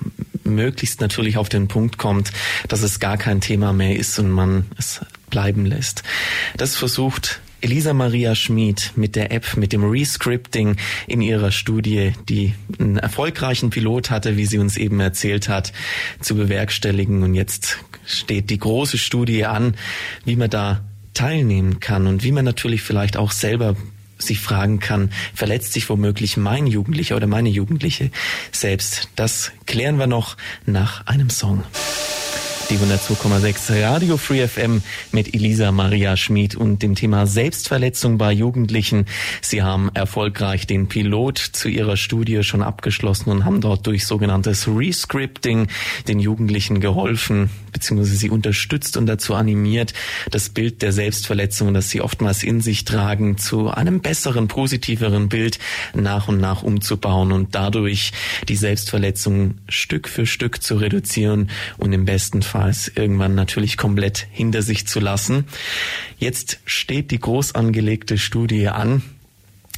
möglichst 0.44 1.02
natürlich 1.02 1.38
auf 1.38 1.50
den 1.50 1.68
Punkt 1.68 1.98
kommt, 1.98 2.32
dass 2.68 2.82
es 2.82 3.00
gar 3.00 3.18
kein 3.18 3.42
Thema 3.42 3.74
mehr 3.74 3.96
ist 3.96 4.20
und 4.20 4.30
man 4.30 4.66
es 4.78 5.02
bleiben 5.30 5.66
lässt. 5.66 6.04
Das 6.58 6.76
versucht 6.76 7.42
Elisa 7.64 7.94
Maria 7.94 8.36
Schmid 8.36 8.92
mit 8.98 9.16
der 9.16 9.32
App, 9.32 9.56
mit 9.56 9.72
dem 9.72 9.86
Rescripting 9.86 10.76
in 11.08 11.22
ihrer 11.22 11.52
Studie, 11.52 12.12
die 12.28 12.54
einen 12.78 12.98
erfolgreichen 12.98 13.70
Pilot 13.70 14.10
hatte, 14.10 14.36
wie 14.36 14.46
sie 14.46 14.58
uns 14.58 14.76
eben 14.76 15.00
erzählt 15.00 15.48
hat, 15.48 15.72
zu 16.20 16.36
bewerkstelligen. 16.36 17.24
Und 17.24 17.36
jetzt 17.36 17.78
steht 18.06 18.50
die 18.50 18.60
große 18.60 18.98
Studie 18.98 19.46
an, 19.46 19.76
wie 20.26 20.36
man 20.36 20.50
da 20.50 20.84
teilnehmen 21.14 21.80
kann 21.80 22.08
und 22.08 22.24
wie 22.24 22.34
man 22.34 22.44
natürlich 22.44 22.82
vielleicht 22.82 23.16
auch 23.16 23.32
selber 23.32 23.78
sich 24.18 24.40
fragen 24.40 24.80
kann, 24.80 25.12
verletzt 25.34 25.74
sich 25.74 25.90
womöglich 25.90 26.38
mein 26.38 26.68
Jugendlicher 26.68 27.16
oder 27.16 27.28
meine 27.28 27.50
Jugendliche 27.50 28.12
selbst? 28.52 29.10
Das 29.16 29.52
klären 29.66 29.98
wir 29.98 30.08
noch 30.08 30.38
nach 30.66 31.08
einem 31.08 31.30
Song 31.30 31.64
die 32.70 32.78
102,6 32.78 33.84
Radio 33.84 34.18
Free 34.18 34.48
FM 34.48 34.82
mit 35.12 35.36
Elisa 35.36 35.72
Maria 35.72 36.16
Schmid 36.18 36.56
und 36.56 36.82
dem 36.82 36.96
Thema 36.96 37.28
Selbstverletzung 37.28 38.18
bei 38.18 38.32
Jugendlichen. 38.32 39.06
Sie 39.42 39.62
haben 39.62 39.92
erfolgreich 39.94 40.66
den 40.66 40.88
Pilot 40.88 41.38
zu 41.38 41.68
ihrer 41.68 41.98
Studie 41.98 42.42
schon 42.44 42.64
abgeschlossen 42.64 43.30
und 43.30 43.46
haben 43.46 43.62
dort 43.62 43.86
durch 43.86 44.08
sogenanntes 44.08 44.68
Rescripting 44.68 45.68
den 46.08 46.20
Jugendlichen 46.20 46.80
geholfen, 46.80 47.50
beziehungsweise 47.74 48.16
sie 48.16 48.30
unterstützt 48.30 48.98
und 48.98 49.06
dazu 49.06 49.36
animiert, 49.36 49.94
das 50.32 50.50
Bild 50.50 50.82
der 50.82 50.92
Selbstverletzung, 50.92 51.74
das 51.74 51.90
sie 51.90 52.02
oftmals 52.02 52.44
in 52.44 52.62
sich 52.62 52.86
tragen, 52.86 53.38
zu 53.38 53.70
einem 53.70 54.02
besseren, 54.02 54.48
positiveren 54.48 55.30
Bild 55.30 55.60
nach 55.94 56.28
und 56.28 56.40
nach 56.40 56.64
umzubauen 56.64 57.32
und 57.32 57.56
dadurch 57.56 58.12
die 58.48 58.56
Selbstverletzung 58.56 59.56
Stück 59.68 60.08
für 60.08 60.26
Stück 60.26 60.62
zu 60.64 60.76
reduzieren 60.76 61.50
und 61.78 61.94
im 61.94 62.06
besten 62.06 62.42
Fall 62.42 62.64
irgendwann 62.96 63.36
natürlich 63.36 63.78
komplett 63.78 64.28
hinter 64.32 64.62
sich 64.62 64.88
zu 64.88 65.00
lassen. 65.00 65.46
Jetzt 66.18 66.60
steht 66.66 67.12
die 67.12 67.20
groß 67.20 67.56
angelegte 67.56 68.18
Studie 68.18 68.70
an 68.70 69.04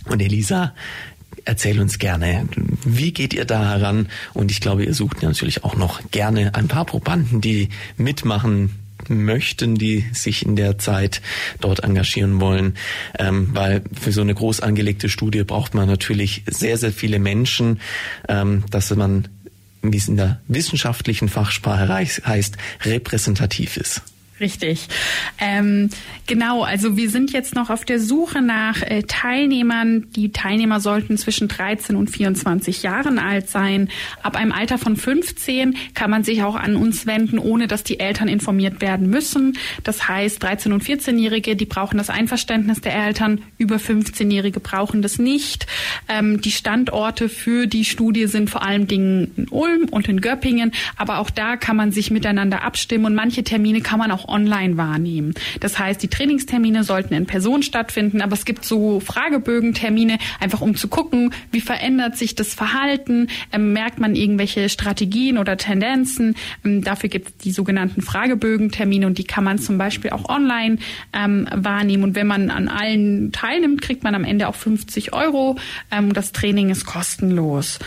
und 0.06 0.22
Elisa, 0.22 0.74
erzähl 1.46 1.80
uns 1.80 2.00
gerne, 2.00 2.48
wie 2.84 3.14
geht 3.14 3.34
ihr 3.34 3.46
da 3.46 3.70
heran? 3.70 4.10
Und 4.34 4.52
ich 4.52 4.62
glaube, 4.62 4.84
ihr 4.84 4.93
sucht 4.93 5.24
natürlich 5.24 5.64
auch 5.64 5.76
noch 5.76 6.02
gerne 6.12 6.56
ein 6.56 6.68
paar 6.68 6.86
Probanden, 6.86 7.41
die 7.41 7.70
mitmachen 7.98 8.80
möchten, 9.08 9.76
die 9.76 10.06
sich 10.14 10.46
in 10.46 10.56
der 10.56 10.78
Zeit 10.78 11.22
dort 11.60 11.84
engagieren 11.84 12.39
wollen, 12.41 12.76
ähm, 13.20 13.50
weil 13.54 13.84
für 13.93 14.12
so 14.12 14.22
eine 14.22 14.34
groß 14.34 14.62
angelegte 14.62 15.10
Studie 15.10 15.43
braucht 15.43 15.76
man 15.76 15.88
natürlich 15.88 16.43
sehr, 16.48 16.78
sehr 16.78 16.91
viele 16.91 17.20
Menschen, 17.20 17.80
ähm, 18.28 18.64
dass 18.72 18.96
man 18.96 19.28
wie 19.91 19.98
es 19.98 20.08
in 20.08 20.18
der 20.18 20.41
wissenschaftlichen 20.48 21.30
Fachsprache 21.30 21.88
heißt, 21.88 22.58
repräsentativ 22.84 23.78
ist. 23.78 24.02
Richtig. 24.38 24.89
Ähm, 25.39 25.89
genau, 26.27 26.63
also 26.63 26.97
wir 26.97 27.09
sind 27.09 27.31
jetzt 27.31 27.55
noch 27.55 27.69
auf 27.69 27.86
der 27.86 28.01
Suche 28.01 28.41
nach 28.41 28.81
äh, 28.81 29.03
Teilnehmern. 29.03 30.07
Die 30.13 30.33
Teilnehmer 30.33 30.81
sollten 30.81 31.17
zwischen 31.17 31.47
13 31.47 31.95
und 31.95 32.09
24 32.09 32.83
Jahren 32.83 33.17
alt 33.17 33.49
sein. 33.49 33.89
Ab 34.23 34.36
einem 34.36 34.51
Alter 34.51 34.77
von 34.77 34.97
15 34.97 35.77
kann 35.93 36.11
man 36.11 36.25
sich 36.25 36.43
auch 36.43 36.55
an 36.55 36.75
uns 36.75 37.05
wenden, 37.05 37.39
ohne 37.39 37.67
dass 37.67 37.83
die 37.83 38.01
Eltern 38.01 38.27
informiert 38.27 38.81
werden 38.81 39.09
müssen. 39.09 39.57
Das 39.86 40.09
heißt, 40.09 40.43
13- 40.43 40.73
und 40.73 40.83
14-Jährige, 40.83 41.55
die 41.55 41.65
brauchen 41.65 41.97
das 41.97 42.09
Einverständnis 42.09 42.81
der 42.81 42.93
Eltern. 42.93 43.41
Über 43.57 43.77
15-Jährige 43.77 44.59
brauchen 44.59 45.01
das 45.01 45.17
nicht. 45.17 45.65
Ähm, 46.09 46.41
die 46.41 46.51
Standorte 46.51 47.29
für 47.29 47.67
die 47.67 47.86
Studie 47.86 48.27
sind 48.27 48.49
vor 48.49 48.63
allen 48.63 48.88
Dingen 48.88 49.31
in 49.38 49.47
Ulm 49.47 49.88
und 49.91 50.09
in 50.09 50.19
Göppingen. 50.19 50.73
Aber 50.97 51.19
auch 51.19 51.29
da 51.29 51.55
kann 51.55 51.77
man 51.77 51.93
sich 51.93 52.11
miteinander 52.11 52.63
abstimmen 52.63 53.05
und 53.05 53.15
manche 53.15 53.45
Termine 53.45 53.79
kann 53.79 53.97
man 53.97 54.11
auch 54.11 54.24
auch 54.26 54.34
online 54.34 54.78
wahrnehmen. 54.78 55.34
Das 55.59 55.80
heißt, 55.80 56.01
die 56.01 56.07
Trainingstermine 56.07 56.84
sollten 56.84 57.13
in 57.13 57.26
Person 57.26 57.63
stattfinden, 57.63 58.21
aber 58.21 58.34
es 58.34 58.45
gibt 58.45 58.65
so 58.65 58.99
Fragebögentermine, 58.99 60.17
einfach 60.39 60.61
um 60.61 60.76
zu 60.76 60.88
gucken, 60.88 61.34
wie 61.51 61.61
verändert 61.61 62.17
sich 62.17 62.36
das 62.36 62.53
Verhalten, 62.53 63.28
ähm, 63.51 63.73
merkt 63.73 63.99
man 63.99 64.15
irgendwelche 64.15 64.69
Strategien 64.69 65.38
oder 65.38 65.57
Tendenzen. 65.57 66.36
Ähm, 66.63 66.84
dafür 66.84 67.09
gibt 67.09 67.30
es 67.30 67.38
die 67.38 67.51
sogenannten 67.51 68.01
Fragebögentermine 68.01 69.07
und 69.07 69.17
die 69.17 69.23
kann 69.23 69.43
man 69.43 69.59
zum 69.59 69.78
Beispiel 69.78 70.11
auch 70.11 70.30
online 70.30 70.78
ähm, 71.13 71.47
wahrnehmen. 71.53 72.03
Und 72.03 72.15
wenn 72.15 72.28
man 72.28 72.49
an 72.49 72.67
allen 72.67 73.32
teilnimmt, 73.32 73.82
kriegt 73.82 74.03
man 74.03 74.15
am 74.15 74.23
Ende 74.23 74.47
auch 74.47 74.55
50 74.55 75.13
Euro. 75.13 75.57
Ähm, 75.91 76.13
das 76.13 76.32
Training 76.32 76.69
ist 76.69 76.86
kostenlos 76.86 77.80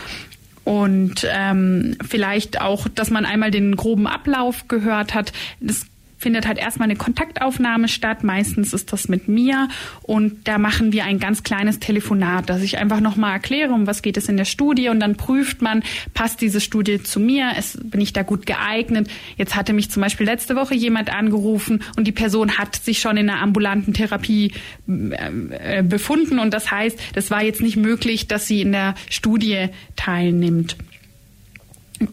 und 0.69 1.27
ähm, 1.27 1.97
vielleicht 2.07 2.61
auch, 2.61 2.87
dass 2.87 3.09
man 3.09 3.25
einmal 3.25 3.49
den 3.49 3.75
groben 3.75 4.05
Ablauf 4.05 4.67
gehört 4.67 5.15
hat. 5.15 5.33
Das 5.59 5.87
findet 6.19 6.45
halt 6.45 6.59
erstmal 6.59 6.87
eine 6.87 6.97
Kontaktaufnahme 6.97 7.87
statt. 7.87 8.23
Meistens 8.23 8.73
ist 8.73 8.93
das 8.93 9.07
mit 9.07 9.27
mir 9.27 9.69
und 10.03 10.47
da 10.47 10.57
machen 10.57 10.91
wir 10.91 11.05
ein 11.05 11.17
ganz 11.17 11.43
kleines 11.43 11.79
Telefonat, 11.79 12.49
dass 12.49 12.61
ich 12.61 12.77
einfach 12.77 12.99
nochmal 12.99 13.33
erkläre, 13.33 13.73
um 13.73 13.87
was 13.87 14.01
geht 14.01 14.17
es 14.17 14.27
in 14.27 14.37
der 14.37 14.45
Studie 14.45 14.89
und 14.89 14.99
dann 14.99 15.15
prüft 15.15 15.61
man, 15.61 15.81
passt 16.13 16.41
diese 16.41 16.61
Studie 16.61 17.01
zu 17.01 17.19
mir, 17.19 17.53
es, 17.57 17.79
bin 17.81 18.01
ich 18.01 18.13
da 18.13 18.23
gut 18.23 18.45
geeignet. 18.45 19.09
Jetzt 19.37 19.55
hatte 19.55 19.73
mich 19.73 19.89
zum 19.89 20.01
Beispiel 20.01 20.25
letzte 20.25 20.55
Woche 20.55 20.75
jemand 20.75 21.09
angerufen 21.11 21.81
und 21.95 22.05
die 22.05 22.11
Person 22.11 22.57
hat 22.57 22.75
sich 22.75 22.99
schon 22.99 23.17
in 23.17 23.29
einer 23.29 23.41
ambulanten 23.41 23.93
Therapie 23.93 24.51
äh, 24.87 25.83
befunden 25.83 26.37
und 26.39 26.53
das 26.53 26.69
heißt, 26.69 26.99
das 27.13 27.31
war 27.31 27.43
jetzt 27.43 27.61
nicht 27.61 27.77
möglich, 27.77 28.27
dass 28.27 28.45
sie 28.45 28.61
in 28.61 28.73
der 28.73 28.95
Studie 29.09 29.69
teilnimmt. 29.95 30.75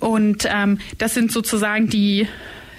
Und 0.01 0.49
ähm, 0.51 0.79
das 0.99 1.15
sind 1.15 1.31
sozusagen 1.33 1.89
die 1.89 2.27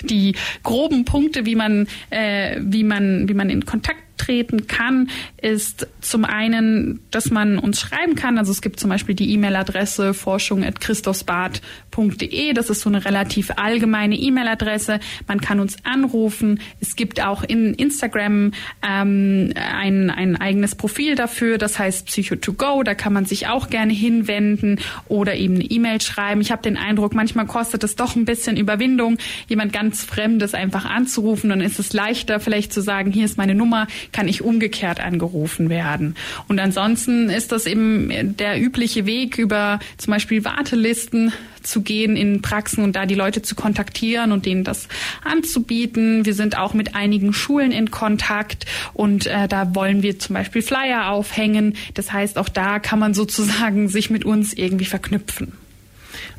die 0.04 0.36
groben 0.64 1.06
Punkte, 1.06 1.46
wie 1.46 1.56
man, 1.56 1.88
äh, 2.10 2.58
wie 2.60 2.84
man, 2.84 3.28
wie 3.28 3.34
man 3.34 3.50
in 3.50 3.66
Kontakt 3.66 4.07
treten 4.18 4.68
kann, 4.68 5.10
ist 5.42 5.88
zum 6.02 6.26
einen, 6.26 7.00
dass 7.12 7.32
man 7.32 7.58
uns 7.58 7.80
schreiben 7.80 8.16
kann. 8.16 8.38
Also 8.38 8.52
es 8.52 8.62
gibt 8.62 8.78
zum 8.80 8.90
Beispiel 8.90 9.16
die 9.16 9.32
E-Mail-Adresse 9.34 10.14
forschung.christophsbad.de. 10.14 12.54
Das 12.54 12.70
ist 12.70 12.82
so 12.82 12.90
eine 12.90 13.06
relativ 13.06 13.52
allgemeine 13.56 14.16
E-Mail-Adresse. 14.16 15.00
Man 15.28 15.42
kann 15.42 15.60
uns 15.60 15.78
anrufen. 15.84 16.60
Es 16.80 16.96
gibt 16.96 17.24
auch 17.24 17.44
in 17.44 17.74
Instagram 17.74 18.52
ähm, 18.88 19.54
ein, 19.56 20.10
ein 20.10 20.36
eigenes 20.36 20.76
Profil 20.76 21.16
dafür. 21.16 21.58
Das 21.58 21.80
heißt 21.80 22.08
Psycho2Go. 22.08 22.84
Da 22.84 22.96
kann 22.96 23.14
man 23.14 23.26
sich 23.26 23.48
auch 23.48 23.70
gerne 23.70 23.94
hinwenden 23.94 24.80
oder 25.08 25.36
eben 25.36 25.56
eine 25.56 25.66
E-Mail 25.66 26.02
schreiben. 26.02 26.42
Ich 26.42 26.52
habe 26.52 26.62
den 26.62 26.78
Eindruck, 26.78 27.14
manchmal 27.14 27.46
kostet 27.46 27.84
es 27.84 27.96
doch 27.96 28.16
ein 28.16 28.26
bisschen 28.26 28.58
Überwindung, 28.58 29.18
jemand 29.48 29.74
ganz 29.74 30.04
Fremdes 30.04 30.54
einfach 30.54 30.86
anzurufen. 30.86 31.50
Dann 31.50 31.62
ist 31.62 31.80
es 31.80 31.94
leichter, 31.94 32.40
vielleicht 32.40 32.74
zu 32.74 32.82
sagen, 32.82 33.12
hier 33.12 33.26
ist 33.26 33.38
meine 33.38 33.56
Nummer, 33.56 33.88
kann 34.12 34.28
ich 34.28 34.42
umgekehrt 34.42 35.00
angerufen 35.00 35.70
werden. 35.70 36.16
Und 36.48 36.60
ansonsten 36.60 37.30
ist 37.30 37.52
das 37.52 37.66
eben 37.66 38.36
der 38.38 38.62
übliche 38.62 39.06
Weg 39.06 39.38
über 39.38 39.80
zum 39.98 40.12
Beispiel 40.12 40.44
Wartelisten 40.44 41.34
zu 41.64 41.82
gehen 41.82 42.16
in 42.16 42.42
Praxen 42.42 42.84
und 42.84 42.96
da 42.96 43.06
die 43.06 43.16
Leute 43.16 43.42
zu 43.42 43.56
kontaktieren 43.56 44.32
und 44.32 44.46
denen 44.46 44.64
das 44.64 44.88
anzubieten. 45.24 46.26
Wir 46.26 46.34
sind 46.34 46.58
auch 46.58 46.74
mit 46.74 46.96
einigen 46.96 47.34
Schulen 47.34 47.72
in 47.72 47.92
Kontakt 47.92 48.66
und 48.94 49.28
äh, 49.28 49.48
da 49.48 49.76
wollen 49.76 50.02
wir 50.02 50.18
zum 50.20 50.36
Beispiel 50.36 50.62
Flyer 50.62 51.10
aufhängen. 51.10 51.76
Das 51.94 52.12
heißt, 52.12 52.38
auch 52.38 52.50
da 52.50 52.80
kann 52.80 53.00
man 53.00 53.14
sozusagen 53.14 53.90
sich 53.90 54.10
mit 54.10 54.26
uns 54.26 54.54
irgendwie 54.54 54.86
verknüpfen. 54.86 55.54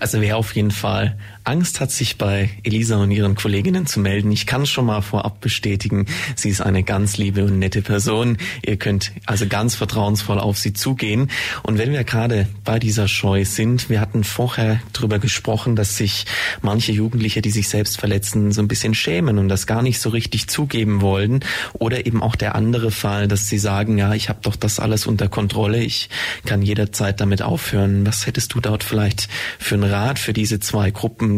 Also 0.00 0.20
wer 0.20 0.36
auf 0.36 0.54
jeden 0.54 0.70
Fall 0.70 1.16
Angst 1.48 1.80
hat, 1.80 1.90
sich 1.90 2.18
bei 2.18 2.50
Elisa 2.62 2.96
und 2.98 3.10
ihren 3.10 3.34
Kolleginnen 3.34 3.86
zu 3.86 4.00
melden, 4.00 4.30
ich 4.30 4.46
kann 4.46 4.66
schon 4.66 4.84
mal 4.84 5.00
vorab 5.00 5.40
bestätigen, 5.40 6.04
sie 6.36 6.50
ist 6.50 6.60
eine 6.60 6.82
ganz 6.82 7.16
liebe 7.16 7.42
und 7.44 7.58
nette 7.58 7.80
Person. 7.80 8.36
Ihr 8.64 8.76
könnt 8.76 9.12
also 9.24 9.46
ganz 9.46 9.74
vertrauensvoll 9.74 10.38
auf 10.38 10.58
sie 10.58 10.74
zugehen. 10.74 11.30
Und 11.62 11.78
wenn 11.78 11.92
wir 11.92 12.04
gerade 12.04 12.46
bei 12.64 12.78
dieser 12.78 13.08
Scheu 13.08 13.46
sind, 13.46 13.88
wir 13.88 13.98
hatten 13.98 14.24
vorher 14.24 14.82
darüber 14.92 15.18
gesprochen, 15.18 15.74
dass 15.74 15.96
sich 15.96 16.26
manche 16.60 16.92
Jugendliche, 16.92 17.40
die 17.40 17.50
sich 17.50 17.68
selbst 17.68 17.98
verletzen, 17.98 18.52
so 18.52 18.60
ein 18.60 18.68
bisschen 18.68 18.94
schämen 18.94 19.38
und 19.38 19.48
das 19.48 19.66
gar 19.66 19.80
nicht 19.80 20.00
so 20.00 20.10
richtig 20.10 20.48
zugeben 20.48 21.00
wollen. 21.00 21.40
Oder 21.72 22.04
eben 22.04 22.22
auch 22.22 22.36
der 22.36 22.56
andere 22.56 22.90
Fall, 22.90 23.26
dass 23.26 23.48
sie 23.48 23.58
sagen, 23.58 23.96
ja, 23.96 24.12
ich 24.12 24.28
habe 24.28 24.40
doch 24.42 24.56
das 24.56 24.80
alles 24.80 25.06
unter 25.06 25.28
Kontrolle, 25.30 25.82
ich 25.82 26.10
kann 26.44 26.60
jederzeit 26.60 27.22
damit 27.22 27.40
aufhören. 27.40 28.04
Was 28.06 28.26
hättest 28.26 28.52
du 28.52 28.60
dort 28.60 28.84
vielleicht 28.84 29.28
für 29.58 29.76
einen 29.76 29.90
Rat 29.90 30.18
für 30.18 30.34
diese 30.34 30.60
zwei 30.60 30.90
Gruppen, 30.90 31.37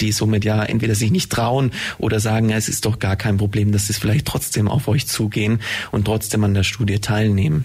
die 0.00 0.12
somit 0.12 0.44
ja 0.44 0.62
entweder 0.62 0.94
sich 0.94 1.10
nicht 1.10 1.30
trauen 1.30 1.72
oder 1.98 2.20
sagen, 2.20 2.50
es 2.50 2.68
ist 2.68 2.84
doch 2.84 2.98
gar 2.98 3.16
kein 3.16 3.36
Problem, 3.36 3.72
dass 3.72 3.86
sie 3.86 3.92
vielleicht 3.92 4.26
trotzdem 4.26 4.68
auf 4.68 4.88
euch 4.88 5.06
zugehen 5.06 5.60
und 5.90 6.04
trotzdem 6.04 6.44
an 6.44 6.54
der 6.54 6.64
Studie 6.64 6.98
teilnehmen? 6.98 7.64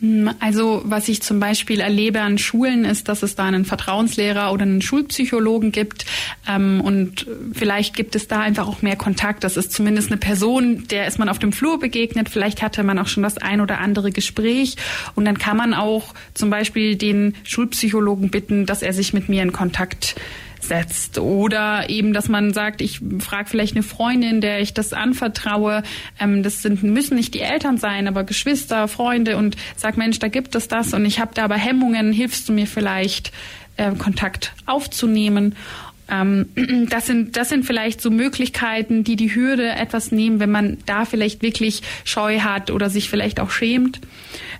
Hm, 0.00 0.30
also 0.38 0.82
was 0.84 1.08
ich 1.08 1.22
zum 1.22 1.40
Beispiel 1.40 1.80
erlebe 1.80 2.20
an 2.20 2.38
Schulen 2.38 2.84
ist, 2.84 3.08
dass 3.08 3.22
es 3.22 3.34
da 3.34 3.46
einen 3.46 3.64
Vertrauenslehrer 3.64 4.52
oder 4.52 4.62
einen 4.62 4.80
Schulpsychologen 4.80 5.72
gibt 5.72 6.06
ähm, 6.48 6.80
und 6.80 7.26
vielleicht 7.52 7.96
gibt 7.96 8.14
es 8.14 8.28
da 8.28 8.40
einfach 8.40 8.68
auch 8.68 8.82
mehr 8.82 8.96
Kontakt. 8.96 9.42
Das 9.42 9.56
ist 9.56 9.72
zumindest 9.72 10.10
eine 10.10 10.18
Person, 10.18 10.86
der 10.88 11.06
ist 11.06 11.18
man 11.18 11.28
auf 11.28 11.40
dem 11.40 11.52
Flur 11.52 11.80
begegnet. 11.80 12.28
Vielleicht 12.28 12.62
hatte 12.62 12.84
man 12.84 12.98
auch 12.98 13.08
schon 13.08 13.24
das 13.24 13.38
ein 13.38 13.60
oder 13.60 13.80
andere 13.80 14.12
Gespräch 14.12 14.76
und 15.16 15.24
dann 15.24 15.38
kann 15.38 15.56
man 15.56 15.74
auch 15.74 16.14
zum 16.34 16.50
Beispiel 16.50 16.96
den 16.96 17.34
Schulpsychologen 17.42 18.30
bitten, 18.30 18.66
dass 18.66 18.82
er 18.82 18.92
sich 18.92 19.12
mit 19.12 19.28
mir 19.28 19.42
in 19.42 19.52
Kontakt 19.52 20.14
setzt. 20.68 21.18
Oder 21.18 21.90
eben, 21.90 22.12
dass 22.12 22.28
man 22.28 22.52
sagt, 22.52 22.80
ich 22.80 23.00
frage 23.18 23.48
vielleicht 23.48 23.74
eine 23.74 23.82
Freundin, 23.82 24.40
der 24.40 24.60
ich 24.60 24.74
das 24.74 24.92
anvertraue. 24.92 25.82
Ähm, 26.20 26.42
das 26.42 26.62
sind, 26.62 26.82
müssen 26.82 27.16
nicht 27.16 27.34
die 27.34 27.40
Eltern 27.40 27.78
sein, 27.78 28.06
aber 28.06 28.24
Geschwister, 28.24 28.86
Freunde 28.88 29.36
und 29.36 29.56
sag, 29.76 29.96
Mensch, 29.96 30.18
da 30.18 30.28
gibt 30.28 30.54
es 30.54 30.68
das 30.68 30.94
und 30.94 31.04
ich 31.04 31.20
habe 31.20 31.32
da 31.34 31.44
aber 31.44 31.56
Hemmungen, 31.56 32.12
hilfst 32.12 32.48
du 32.48 32.52
mir 32.52 32.66
vielleicht, 32.66 33.32
äh, 33.76 33.92
Kontakt 33.92 34.52
aufzunehmen? 34.66 35.56
Ähm, 36.10 36.46
das 36.90 37.06
sind, 37.06 37.36
das 37.36 37.48
sind 37.48 37.64
vielleicht 37.64 38.00
so 38.00 38.10
Möglichkeiten, 38.10 39.04
die 39.04 39.16
die 39.16 39.34
Hürde 39.34 39.70
etwas 39.70 40.12
nehmen, 40.12 40.40
wenn 40.40 40.50
man 40.50 40.78
da 40.86 41.04
vielleicht 41.04 41.42
wirklich 41.42 41.82
Scheu 42.04 42.40
hat 42.40 42.70
oder 42.70 42.90
sich 42.90 43.08
vielleicht 43.08 43.40
auch 43.40 43.50
schämt 43.50 44.00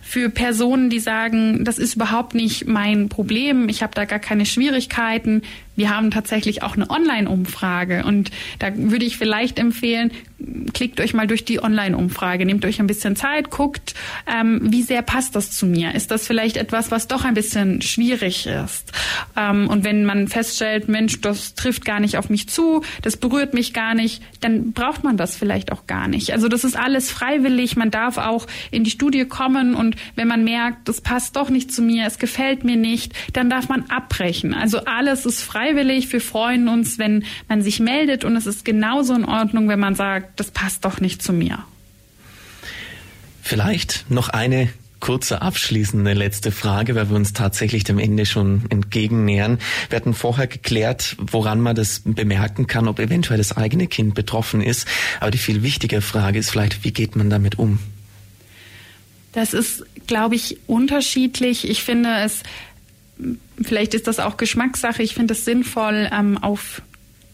für 0.09 0.30
Personen, 0.30 0.88
die 0.88 1.00
sagen, 1.00 1.64
das 1.64 1.78
ist 1.78 1.96
überhaupt 1.96 2.34
nicht 2.34 2.66
mein 2.66 3.11
Problem, 3.11 3.68
ich 3.68 3.82
habe 3.82 3.94
da 3.94 4.06
gar 4.06 4.18
keine 4.18 4.46
Schwierigkeiten. 4.46 5.42
Wir 5.78 5.90
haben 5.90 6.10
tatsächlich 6.10 6.64
auch 6.64 6.74
eine 6.74 6.90
Online-Umfrage 6.90 8.04
und 8.04 8.32
da 8.58 8.76
würde 8.76 9.04
ich 9.04 9.16
vielleicht 9.16 9.60
empfehlen, 9.60 10.10
klickt 10.72 11.00
euch 11.00 11.14
mal 11.14 11.28
durch 11.28 11.44
die 11.44 11.62
Online-Umfrage, 11.62 12.44
nehmt 12.44 12.64
euch 12.64 12.80
ein 12.80 12.88
bisschen 12.88 13.14
Zeit, 13.14 13.50
guckt, 13.50 13.94
ähm, 14.26 14.60
wie 14.64 14.82
sehr 14.82 15.02
passt 15.02 15.36
das 15.36 15.52
zu 15.52 15.66
mir? 15.66 15.94
Ist 15.94 16.10
das 16.10 16.26
vielleicht 16.26 16.56
etwas, 16.56 16.90
was 16.90 17.06
doch 17.06 17.24
ein 17.24 17.34
bisschen 17.34 17.80
schwierig 17.80 18.46
ist? 18.46 18.92
Ähm, 19.36 19.68
und 19.68 19.84
wenn 19.84 20.04
man 20.04 20.26
feststellt, 20.26 20.88
Mensch, 20.88 21.20
das 21.20 21.54
trifft 21.54 21.84
gar 21.84 22.00
nicht 22.00 22.16
auf 22.18 22.28
mich 22.28 22.48
zu, 22.48 22.82
das 23.02 23.16
berührt 23.16 23.54
mich 23.54 23.72
gar 23.72 23.94
nicht, 23.94 24.20
dann 24.40 24.72
braucht 24.72 25.04
man 25.04 25.16
das 25.16 25.36
vielleicht 25.36 25.70
auch 25.70 25.86
gar 25.86 26.08
nicht. 26.08 26.32
Also 26.32 26.48
das 26.48 26.64
ist 26.64 26.76
alles 26.76 27.08
freiwillig, 27.08 27.76
man 27.76 27.92
darf 27.92 28.18
auch 28.18 28.48
in 28.72 28.82
die 28.82 28.90
Studie 28.90 29.26
kommen 29.26 29.74
und 29.74 29.94
wenn 30.16 30.26
man 30.26 30.42
merkt, 30.42 30.88
das 30.88 31.00
passt 31.00 31.36
doch 31.36 31.50
nicht 31.50 31.72
zu 31.72 31.82
mir, 31.82 32.04
es 32.04 32.18
gefällt 32.18 32.64
mir 32.64 32.76
nicht, 32.76 33.12
dann 33.32 33.48
darf 33.48 33.68
man 33.68 33.84
abbrechen. 33.90 34.54
Also 34.54 34.84
alles 34.84 35.24
ist 35.24 35.42
freiwillig, 35.68 36.12
wir 36.12 36.20
freuen 36.20 36.68
uns, 36.68 36.98
wenn 36.98 37.24
man 37.48 37.62
sich 37.62 37.80
meldet 37.80 38.24
und 38.24 38.36
es 38.36 38.46
ist 38.46 38.64
genauso 38.64 39.14
in 39.14 39.24
Ordnung, 39.24 39.68
wenn 39.68 39.80
man 39.80 39.94
sagt, 39.94 40.40
das 40.40 40.50
passt 40.50 40.84
doch 40.84 41.00
nicht 41.00 41.22
zu 41.22 41.32
mir. 41.32 41.64
Vielleicht 43.42 44.06
noch 44.10 44.28
eine 44.28 44.68
kurze 45.00 45.42
abschließende 45.42 46.12
letzte 46.12 46.50
Frage, 46.50 46.94
weil 46.94 47.08
wir 47.08 47.16
uns 47.16 47.32
tatsächlich 47.32 47.84
dem 47.84 47.98
Ende 47.98 48.26
schon 48.26 48.64
entgegennähern. 48.68 49.58
Wir 49.90 49.96
hatten 49.96 50.12
vorher 50.12 50.48
geklärt, 50.48 51.16
woran 51.18 51.60
man 51.60 51.76
das 51.76 52.02
bemerken 52.04 52.66
kann, 52.66 52.88
ob 52.88 52.98
eventuell 52.98 53.38
das 53.38 53.56
eigene 53.56 53.86
Kind 53.86 54.14
betroffen 54.14 54.60
ist. 54.60 54.88
Aber 55.20 55.30
die 55.30 55.38
viel 55.38 55.62
wichtigere 55.62 56.02
Frage 56.02 56.38
ist 56.38 56.50
vielleicht, 56.50 56.84
wie 56.84 56.92
geht 56.92 57.14
man 57.14 57.30
damit 57.30 57.58
um? 57.58 57.78
Das 59.32 59.54
ist, 59.54 59.84
glaube 60.08 60.34
ich, 60.34 60.58
unterschiedlich. 60.66 61.68
Ich 61.68 61.84
finde 61.84 62.10
es, 62.24 62.42
vielleicht 63.62 63.94
ist 63.94 64.06
das 64.06 64.20
auch 64.20 64.36
Geschmackssache. 64.36 65.02
Ich 65.02 65.14
finde 65.14 65.34
es 65.34 65.44
sinnvoll, 65.44 66.08
ähm, 66.12 66.38
auf 66.38 66.82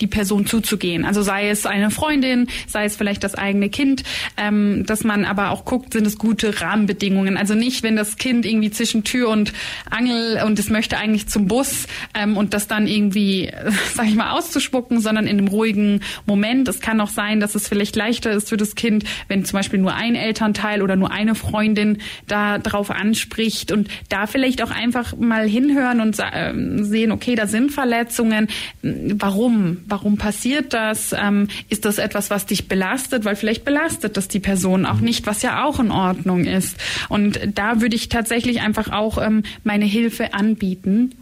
die 0.01 0.07
Person 0.07 0.47
zuzugehen. 0.47 1.05
Also 1.05 1.23
sei 1.23 1.49
es 1.49 1.67
eine 1.67 1.91
Freundin, 1.91 2.49
sei 2.67 2.85
es 2.85 2.97
vielleicht 2.97 3.25
das 3.25 3.35
eigene 3.35 3.69
Kind, 3.69 4.03
ähm, 4.37 4.85
dass 4.87 5.05
man 5.05 5.25
aber 5.25 5.51
auch 5.51 5.65
guckt, 5.65 5.93
sind 5.93 6.07
es 6.07 6.19
gute 6.19 6.61
Rahmenbedingungen. 6.61 7.37
Also 7.37 7.55
nicht, 7.55 7.83
wenn 7.83 7.97
das 7.97 8.17
Kind 8.17 8.45
irgendwie 8.45 8.71
zwischen 8.71 9.05
Tür 9.05 9.29
und 9.29 9.53
Angel 9.91 10.43
und 10.45 10.59
es 10.59 10.71
möchte 10.71 10.97
eigentlich 10.99 11.29
zum 11.29 11.47
Bus 11.47 11.87
ähm, 12.15 12.37
und 12.37 12.55
das 12.55 12.67
dann 12.67 12.87
irgendwie, 12.87 13.53
sag 13.95 14.07
ich 14.07 14.15
mal, 14.15 14.33
auszuspucken, 14.33 15.01
sondern 15.01 15.27
in 15.27 15.39
einem 15.39 15.49
ruhigen 15.49 16.01
Moment. 16.27 16.69
Es 16.69 16.81
kann 16.81 17.01
auch 17.01 17.09
sein, 17.09 17.41
dass 17.41 17.55
es 17.55 17.69
vielleicht 17.69 17.97
leichter 17.97 18.33
ist 18.33 18.49
für 18.49 18.57
das 18.57 18.75
Kind, 18.75 19.05
wenn 19.29 19.45
zum 19.45 19.59
Beispiel 19.59 19.79
nur 19.79 19.95
ein 19.95 20.15
Elternteil 20.17 20.83
oder 20.83 20.97
nur 20.97 21.11
eine 21.11 21.35
Freundin 21.35 21.99
da 22.27 22.59
drauf 22.59 22.91
anspricht 22.91 23.71
und 23.71 23.89
da 24.09 24.27
vielleicht 24.27 24.63
auch 24.63 24.71
einfach 24.71 25.17
mal 25.17 25.49
hinhören 25.49 26.01
und 26.01 26.19
äh, 26.19 26.53
sehen, 26.83 27.13
okay, 27.13 27.35
da 27.35 27.47
sind 27.47 27.71
Verletzungen. 27.71 28.49
Warum? 28.83 29.84
Warum 29.87 30.17
passiert 30.17 30.73
das? 30.73 31.15
Ähm, 31.17 31.49
ist 31.69 31.85
das 31.85 31.99
etwas, 31.99 32.31
was 32.31 32.47
dich 32.47 32.69
belastet? 32.69 33.25
Weil 33.25 33.37
vielleicht 33.37 33.65
belastet 33.65 34.17
das 34.17 34.29
die 34.29 34.41
Person 34.41 34.87
auch 34.87 35.01
nicht, 35.01 35.27
was 35.27 35.43
ja 35.43 35.65
auch 35.65 35.81
in 35.81 35.91
Ordnung 35.91 36.45
ist. 36.45 36.77
Und 37.09 37.41
da 37.55 37.81
würde 37.81 37.97
ich 37.97 38.09
tatsächlich 38.09 38.61
einfach 38.61 38.91
auch 38.91 39.19
ähm, 39.19 39.43
meine 39.63 39.85
Hilfe 39.85 40.35
anbieten 40.35 41.13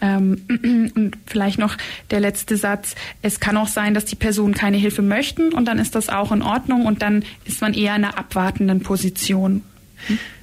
ähm, 0.00 0.42
und 0.94 1.16
vielleicht 1.26 1.58
noch 1.58 1.76
der 2.10 2.20
letzte 2.20 2.56
Satz. 2.56 2.94
Es 3.22 3.40
kann 3.40 3.56
auch 3.56 3.68
sein, 3.68 3.94
dass 3.94 4.04
die 4.04 4.16
Personen 4.16 4.54
keine 4.54 4.76
Hilfe 4.76 5.02
möchten 5.02 5.52
und 5.52 5.66
dann 5.66 5.78
ist 5.78 5.94
das 5.94 6.08
auch 6.08 6.32
in 6.32 6.42
Ordnung 6.42 6.86
und 6.86 7.02
dann 7.02 7.24
ist 7.44 7.60
man 7.60 7.74
eher 7.74 7.96
in 7.96 8.04
einer 8.04 8.18
abwartenden 8.18 8.80
Position. 8.80 9.62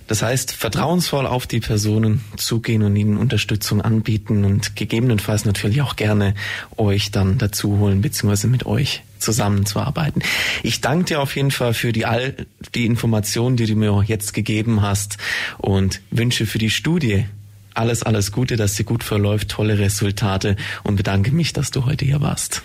Das 0.08 0.22
heißt, 0.22 0.54
vertrauensvoll 0.54 1.28
auf 1.28 1.48
die 1.48 1.60
Personen 1.60 2.24
zugehen 2.38 2.82
und 2.84 2.96
ihnen 2.96 3.18
Unterstützung 3.18 3.82
anbieten 3.82 4.46
und 4.46 4.76
gegebenenfalls 4.76 5.46
natürlich 5.46 5.82
auch 5.82 5.96
gerne 5.98 6.34
euch 6.78 7.12
dann 7.12 7.38
dazu 7.38 7.78
holen, 7.78 8.02
beziehungsweise 8.02 8.48
mit 8.48 8.66
euch 8.66 9.04
zusammenzuarbeiten. 9.20 10.22
Ich 10.64 10.82
danke 10.82 11.06
dir 11.06 11.22
auf 11.22 11.36
jeden 11.36 11.52
Fall 11.52 11.74
für 11.74 11.92
die 11.92 12.06
all 12.06 12.36
die 12.74 12.86
Informationen, 12.86 13.58
die 13.58 13.66
du 13.66 13.76
mir 13.76 14.04
jetzt 14.06 14.34
gegeben 14.34 14.82
hast 14.82 15.18
und 15.58 16.02
wünsche 16.12 16.46
für 16.46 16.58
die 16.58 16.70
Studie 16.70 17.26
alles, 17.74 18.02
alles 18.04 18.32
Gute, 18.32 18.56
dass 18.56 18.76
sie 18.76 18.84
gut 18.84 19.04
verläuft, 19.04 19.50
tolle 19.50 19.78
Resultate 19.78 20.56
und 20.84 20.96
bedanke 20.96 21.32
mich, 21.32 21.54
dass 21.54 21.70
du 21.72 21.86
heute 21.86 22.06
hier 22.06 22.22
warst. 22.22 22.64